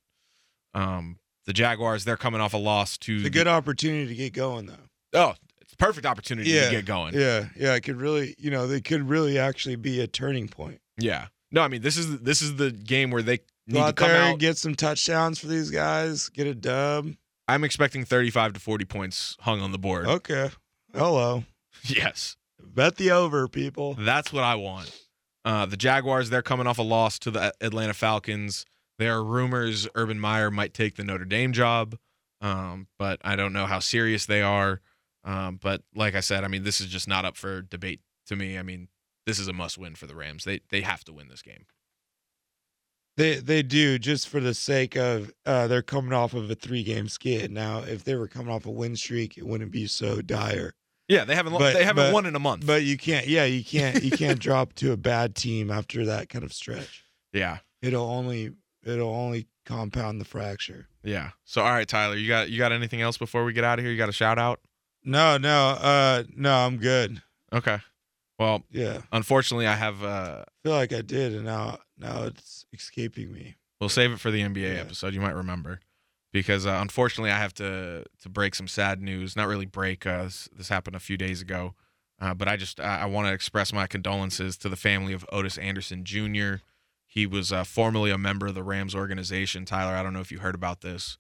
Um, 0.74 1.18
the 1.47 1.53
Jaguars, 1.53 2.05
they're 2.05 2.16
coming 2.16 2.41
off 2.41 2.55
a 2.55 2.59
loss 2.59 2.97
to 2.99 3.14
It's 3.16 3.20
a 3.22 3.24
the- 3.24 3.30
good 3.30 3.49
opportunity 3.49 4.07
to 4.07 4.14
get 4.14 4.32
going, 4.32 4.66
though. 4.66 4.74
Oh, 5.12 5.34
perfect 5.81 6.07
opportunity 6.07 6.51
Yeah, 6.51 6.66
to 6.66 6.70
get 6.70 6.85
going. 6.87 7.14
Yeah, 7.14 7.49
yeah. 7.57 7.74
It 7.74 7.81
could 7.81 7.97
really, 8.01 8.35
you 8.39 8.51
know, 8.51 8.66
they 8.66 8.81
could 8.81 9.09
really 9.09 9.39
actually 9.39 9.76
be 9.76 10.01
a 10.01 10.07
turning 10.07 10.47
point. 10.49 10.81
Yeah. 10.99 11.26
No, 11.51 11.62
I 11.62 11.68
mean 11.68 11.83
this 11.83 11.97
is 11.97 12.20
this 12.20 12.43
is 12.43 12.57
the 12.57 12.70
game 12.70 13.11
where 13.11 13.22
they 13.22 13.41
need 13.66 13.74
Go 13.81 13.87
to 13.89 13.93
come 13.93 14.09
there 14.11 14.22
out. 14.22 14.39
get 14.39 14.57
some 14.57 14.74
touchdowns 14.76 15.39
for 15.41 15.49
these 15.49 15.70
guys. 15.70 16.28
Get 16.28 16.47
a 16.47 16.55
dub. 16.55 17.09
I'm 17.49 17.64
expecting 17.64 18.05
35 18.05 18.53
to 18.53 18.61
40 18.61 18.85
points 18.85 19.37
hung 19.41 19.61
on 19.61 19.72
the 19.72 19.78
board. 19.78 20.07
Okay. 20.07 20.51
Hello. 20.95 21.45
Yes, 21.85 22.37
Bet 22.62 22.97
the 22.97 23.11
over, 23.11 23.49
people. 23.49 23.95
that's 23.95 24.33
what 24.35 24.45
I 24.45 24.55
want. 24.57 24.95
Uh, 25.47 25.64
the 25.64 25.78
Jaguars, 25.78 26.28
they're 26.28 26.43
coming 26.43 26.66
off 26.66 26.76
a 26.78 26.83
loss 26.83 27.18
to 27.20 27.31
the 27.31 27.55
Atlanta 27.62 27.95
Falcons. 27.95 28.66
There 28.99 29.14
are 29.16 29.24
rumors 29.24 29.89
Urban 29.95 30.20
Meyer 30.20 30.51
might 30.51 30.74
take 30.74 30.97
the 30.97 31.05
Notre 31.05 31.24
Dame 31.24 31.55
job, 31.55 31.97
um, 32.43 32.87
but 32.99 33.18
I 33.24 33.35
don't 33.35 33.55
know 33.55 33.64
how 33.64 33.78
serious 33.78 34.26
they 34.26 34.43
are. 34.43 34.83
Um, 35.25 35.59
but 35.61 35.83
like 35.95 36.14
I 36.14 36.21
said, 36.21 36.45
I 36.45 36.49
mean 36.49 36.62
this 36.64 36.81
is 36.81 36.87
just 36.89 37.07
not 37.09 37.25
up 37.25 37.37
for 37.37 37.62
debate 37.62 38.01
to 38.27 38.37
me. 38.37 38.59
I 38.59 38.62
mean 38.62 38.89
this 39.27 39.39
is 39.39 39.49
a 39.49 39.53
must 39.53 39.77
win 39.79 39.95
for 39.95 40.07
the 40.07 40.14
Rams. 40.14 40.45
They 40.45 40.61
they 40.71 40.81
have 40.83 41.05
to 41.05 41.12
win 41.12 41.29
this 41.29 41.43
game. 41.43 41.66
They 43.16 43.37
they 43.37 43.62
do 43.62 43.99
just 43.99 44.29
for 44.29 44.41
the 44.41 44.55
sake 44.55 44.97
of 44.97 45.31
uh, 45.45 45.66
they're 45.66 45.83
coming 45.83 46.12
off 46.12 46.33
of 46.33 46.51
a 46.51 46.55
three 46.55 46.83
game 46.83 47.09
skid. 47.09 47.51
Now, 47.51 47.79
if 47.81 48.05
they 48.05 48.14
were 48.14 48.29
coming 48.29 48.53
off 48.53 48.64
a 48.66 48.71
win 48.71 48.97
streak, 48.97 49.37
it 49.37 49.47
wouldn't 49.47 49.73
be 49.73 49.87
so 49.87 50.23
dire. 50.23 50.73
Yeah, 51.09 51.25
they 51.25 51.35
haven't. 51.35 51.53
But- 51.59 51.75
they 51.75 51.85
haven't 51.85 52.07
but- 52.07 52.14
won 52.14 52.25
in 52.25 52.35
a 52.37 52.39
month. 52.39 52.66
But 52.66 52.85
you 52.85 52.97
can't. 52.97 53.27
Yeah, 53.27 53.45
you 53.45 53.64
can't. 53.64 54.03
You 54.03 54.12
can't 54.12 54.39
drop 54.49 54.73
to 54.75 54.93
a 54.93 54.97
bad 54.97 55.35
team 55.35 55.71
after 55.71 56.07
that 56.07 56.29
kind 56.29 56.45
of 56.45 56.53
stretch. 56.53 57.05
yeah, 57.33 57.59
It'll 57.83 58.09
only 58.09 58.53
it'll 58.87 59.12
only 59.14 59.49
compound 59.66 60.21
the 60.21 60.25
fracture. 60.25 60.87
yeah. 61.03 61.31
So 61.45 61.62
all 61.62 61.71
right, 61.73 61.87
Tyler, 61.89 62.16
you 62.16 62.29
got 62.29 62.49
you 62.49 62.59
got 62.59 62.73
anything 62.73 63.03
else 63.03 63.18
before 63.18 63.45
we 63.45 63.53
get 63.53 63.64
out 63.64 63.79
of 63.79 63.85
here? 63.85 63.93
You 63.93 63.99
got 63.99 64.09
a 64.09 64.12
shout 64.12 64.39
out? 64.39 64.61
No, 65.05 65.38
no, 65.38 65.70
uh, 65.70 66.24
no. 66.36 66.55
I'm 66.66 66.76
good. 66.78 67.22
Okay. 67.53 67.78
Well, 68.38 68.62
Yeah, 68.70 69.03
unfortunately, 69.12 69.66
I 69.66 69.74
have. 69.76 70.03
uh 70.03 70.44
I 70.46 70.68
feel 70.68 70.72
like 70.72 70.92
I 70.92 71.03
did, 71.03 71.34
and 71.34 71.44
now 71.44 71.78
now 71.98 72.24
it's 72.24 72.64
escaping 72.72 73.32
me. 73.32 73.57
We'll 73.80 73.88
save 73.90 74.12
it 74.12 74.20
for 74.20 74.30
the 74.30 74.40
NBA 74.42 74.74
Yeah. 74.74 74.80
episode. 74.80 75.14
You 75.14 75.20
might 75.20 75.34
remember, 75.34 75.80
because 76.32 76.66
uh, 76.66 76.78
unfortunately, 76.80 77.30
I 77.30 77.38
have 77.38 77.55
to 77.55 78.05
to 78.22 78.28
break 78.28 78.55
some 78.55 78.68
sad 78.68 79.01
news. 79.03 79.36
Not 79.36 79.48
really 79.48 79.66
break. 79.66 80.07
Uh, 80.07 80.24
this, 80.24 80.48
this 80.57 80.68
happened 80.68 80.96
a 80.96 81.01
few 81.01 81.16
days 81.16 81.40
ago, 81.42 81.74
uh, 82.20 82.32
but 82.34 82.48
I 82.48 82.57
just 82.57 82.80
I, 82.80 83.01
I 83.03 83.07
want 83.07 83.26
to 83.28 83.32
express 83.34 83.72
my 83.72 83.86
condolences 83.86 84.57
to 84.59 84.68
the 84.68 84.76
family 84.76 85.12
of 85.12 85.24
Otis 85.32 85.59
Anderson 85.59 86.05
Jr. 86.05 86.57
He 87.07 87.26
was 87.26 87.53
uh, 87.53 87.64
formerly 87.64 88.11
a 88.11 88.18
member 88.18 88.46
of 88.46 88.55
the 88.55 88.62
Rams 88.62 88.94
organization. 88.94 89.64
Tyler, 89.64 89.94
I 89.96 90.03
don't 90.03 90.12
know 90.12 90.20
if 90.20 90.30
you 90.32 90.38
heard 90.38 90.55
about 90.55 90.80
this. 90.82 91.18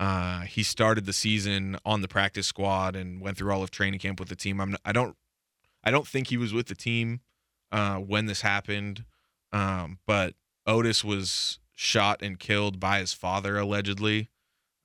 Uh, 0.00 0.40
he 0.40 0.62
started 0.62 1.04
the 1.04 1.12
season 1.12 1.76
on 1.84 2.00
the 2.00 2.08
practice 2.08 2.46
squad 2.46 2.96
and 2.96 3.20
went 3.20 3.36
through 3.36 3.52
all 3.52 3.62
of 3.62 3.70
training 3.70 4.00
camp 4.00 4.18
with 4.18 4.30
the 4.30 4.34
team. 4.34 4.58
I'm 4.58 4.74
I 4.82 4.92
don't 4.92 5.14
I 5.84 5.90
don't 5.90 6.08
think 6.08 6.28
he 6.28 6.38
was 6.38 6.54
with 6.54 6.68
the 6.68 6.74
team 6.74 7.20
uh, 7.70 7.96
when 7.96 8.24
this 8.24 8.40
happened, 8.40 9.04
um, 9.52 9.98
but 10.06 10.34
Otis 10.66 11.04
was 11.04 11.58
shot 11.74 12.22
and 12.22 12.38
killed 12.38 12.80
by 12.80 12.98
his 13.00 13.12
father 13.12 13.58
allegedly. 13.58 14.30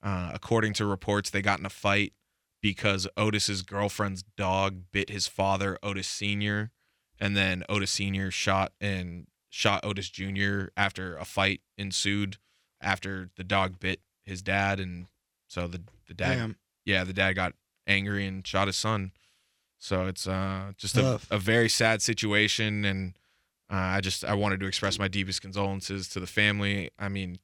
Uh, 0.02 0.32
according 0.34 0.74
to 0.74 0.84
reports, 0.84 1.30
they 1.30 1.40
got 1.40 1.58
in 1.58 1.66
a 1.66 1.70
fight 1.70 2.12
because 2.60 3.08
Otis's 3.16 3.62
girlfriend's 3.62 4.22
dog 4.36 4.82
bit 4.92 5.08
his 5.08 5.26
father, 5.26 5.78
Otis 5.82 6.06
Senior, 6.06 6.72
and 7.18 7.34
then 7.34 7.64
Otis 7.70 7.90
Senior 7.90 8.30
shot 8.30 8.72
and 8.82 9.28
shot 9.48 9.82
Otis 9.82 10.10
Junior 10.10 10.72
after 10.76 11.16
a 11.16 11.24
fight 11.24 11.62
ensued 11.78 12.36
after 12.82 13.30
the 13.36 13.44
dog 13.44 13.80
bit 13.80 14.00
his 14.26 14.42
dad, 14.42 14.78
and 14.80 15.06
so 15.48 15.66
the 15.66 15.80
the 16.08 16.14
dad 16.14 16.34
Damn. 16.36 16.56
yeah, 16.84 17.04
the 17.04 17.12
dad 17.14 17.32
got 17.34 17.54
angry 17.86 18.26
and 18.26 18.46
shot 18.46 18.66
his 18.66 18.76
son. 18.76 19.12
So 19.78 20.06
it's 20.06 20.26
uh, 20.26 20.72
just 20.76 20.96
a, 20.96 21.20
a 21.30 21.38
very 21.38 21.68
sad 21.68 22.02
situation, 22.02 22.84
and 22.84 23.14
uh, 23.70 23.76
I 23.76 24.00
just 24.00 24.24
I 24.24 24.34
wanted 24.34 24.60
to 24.60 24.66
express 24.66 24.98
my 24.98 25.08
deepest 25.08 25.42
condolences 25.42 26.08
to 26.10 26.20
the 26.20 26.26
family. 26.26 26.90
I 26.98 27.08
mean, 27.08 27.38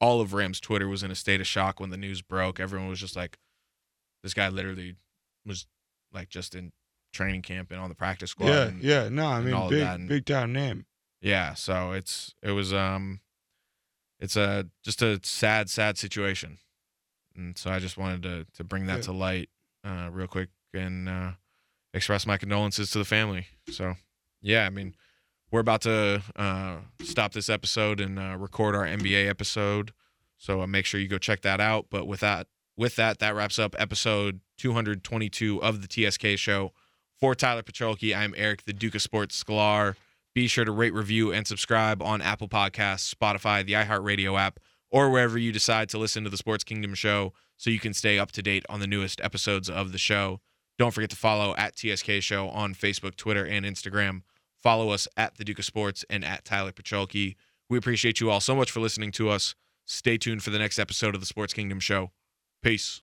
all 0.00 0.20
of 0.20 0.34
Rams 0.34 0.60
Twitter 0.60 0.88
was 0.88 1.02
in 1.02 1.10
a 1.10 1.14
state 1.14 1.40
of 1.40 1.46
shock 1.46 1.80
when 1.80 1.90
the 1.90 1.96
news 1.96 2.22
broke. 2.22 2.60
Everyone 2.60 2.88
was 2.88 3.00
just 3.00 3.16
like, 3.16 3.38
"This 4.22 4.34
guy 4.34 4.48
literally 4.48 4.96
was 5.46 5.66
like 6.12 6.28
just 6.28 6.54
in 6.54 6.72
training 7.12 7.42
camp 7.42 7.70
and 7.70 7.80
on 7.80 7.88
the 7.88 7.94
practice 7.94 8.30
squad." 8.32 8.48
Yeah, 8.48 8.62
and- 8.66 8.82
yeah. 8.82 9.08
No, 9.08 9.26
I 9.28 9.40
mean 9.40 9.68
big 9.70 10.08
big 10.08 10.26
time 10.26 10.52
name. 10.52 10.86
yeah. 11.20 11.54
So 11.54 11.92
it's 11.92 12.34
it 12.42 12.50
was 12.50 12.72
um, 12.74 13.20
it's 14.20 14.36
a 14.36 14.66
just 14.82 15.02
a 15.02 15.20
sad 15.22 15.68
sad 15.70 15.98
situation, 15.98 16.58
and 17.36 17.56
so 17.58 17.70
I 17.70 17.78
just 17.78 17.96
wanted 17.98 18.22
to 18.22 18.46
to 18.56 18.64
bring 18.64 18.86
that 18.86 18.96
Yeah. 18.96 19.02
to 19.02 19.12
light 19.12 19.50
uh, 19.84 20.08
real 20.12 20.26
quick 20.26 20.48
and 20.74 21.08
uh, 21.08 21.32
express 21.94 22.26
my 22.26 22.36
condolences 22.38 22.90
to 22.92 22.98
the 22.98 23.04
family. 23.04 23.46
So 23.70 23.94
yeah, 24.42 24.66
I 24.66 24.70
mean, 24.70 24.94
we're 25.50 25.60
about 25.60 25.82
to 25.82 26.22
uh, 26.36 26.76
stop 27.02 27.32
this 27.32 27.48
episode 27.48 28.00
and 28.00 28.18
uh, 28.18 28.36
record 28.38 28.74
our 28.74 28.84
NBA 28.84 29.28
episode. 29.28 29.92
So 30.38 30.60
uh, 30.60 30.66
make 30.66 30.84
sure 30.86 31.00
you 31.00 31.08
go 31.08 31.18
check 31.18 31.40
that 31.42 31.60
out. 31.60 31.86
But 31.90 32.06
with 32.06 32.20
that, 32.20 32.46
with 32.76 32.96
that, 32.96 33.18
that 33.20 33.34
wraps 33.34 33.58
up 33.58 33.74
episode 33.78 34.40
222 34.58 35.62
of 35.62 35.80
the 35.86 35.88
TSK 36.10 36.38
show. 36.38 36.72
For 37.18 37.34
Tyler 37.34 37.62
Pacholke, 37.62 38.14
I'm 38.14 38.34
Eric, 38.36 38.64
the 38.66 38.74
Duke 38.74 38.94
of 38.94 39.00
Sports 39.02 39.42
Sklar. 39.42 39.96
Be 40.36 40.48
sure 40.48 40.66
to 40.66 40.70
rate, 40.70 40.92
review, 40.92 41.32
and 41.32 41.46
subscribe 41.46 42.02
on 42.02 42.20
Apple 42.20 42.46
Podcasts, 42.46 43.10
Spotify, 43.10 43.64
the 43.64 43.72
iHeartRadio 43.72 44.38
app, 44.38 44.60
or 44.90 45.08
wherever 45.08 45.38
you 45.38 45.50
decide 45.50 45.88
to 45.88 45.98
listen 45.98 46.24
to 46.24 46.28
the 46.28 46.36
Sports 46.36 46.62
Kingdom 46.62 46.92
show 46.92 47.32
so 47.56 47.70
you 47.70 47.80
can 47.80 47.94
stay 47.94 48.18
up 48.18 48.32
to 48.32 48.42
date 48.42 48.62
on 48.68 48.80
the 48.80 48.86
newest 48.86 49.18
episodes 49.22 49.70
of 49.70 49.92
the 49.92 49.98
show. 49.98 50.42
Don't 50.78 50.92
forget 50.92 51.08
to 51.08 51.16
follow 51.16 51.54
at 51.56 51.78
TSK 51.78 52.20
Show 52.20 52.50
on 52.50 52.74
Facebook, 52.74 53.16
Twitter, 53.16 53.46
and 53.46 53.64
Instagram. 53.64 54.24
Follow 54.62 54.90
us 54.90 55.08
at 55.16 55.38
the 55.38 55.44
Duke 55.44 55.60
of 55.60 55.64
Sports 55.64 56.04
and 56.10 56.22
at 56.22 56.44
Tyler 56.44 56.72
Pacholke. 56.72 57.34
We 57.70 57.78
appreciate 57.78 58.20
you 58.20 58.28
all 58.28 58.40
so 58.40 58.54
much 58.54 58.70
for 58.70 58.80
listening 58.80 59.12
to 59.12 59.30
us. 59.30 59.54
Stay 59.86 60.18
tuned 60.18 60.42
for 60.42 60.50
the 60.50 60.58
next 60.58 60.78
episode 60.78 61.14
of 61.14 61.22
the 61.22 61.26
Sports 61.26 61.54
Kingdom 61.54 61.80
show. 61.80 62.10
Peace. 62.62 62.94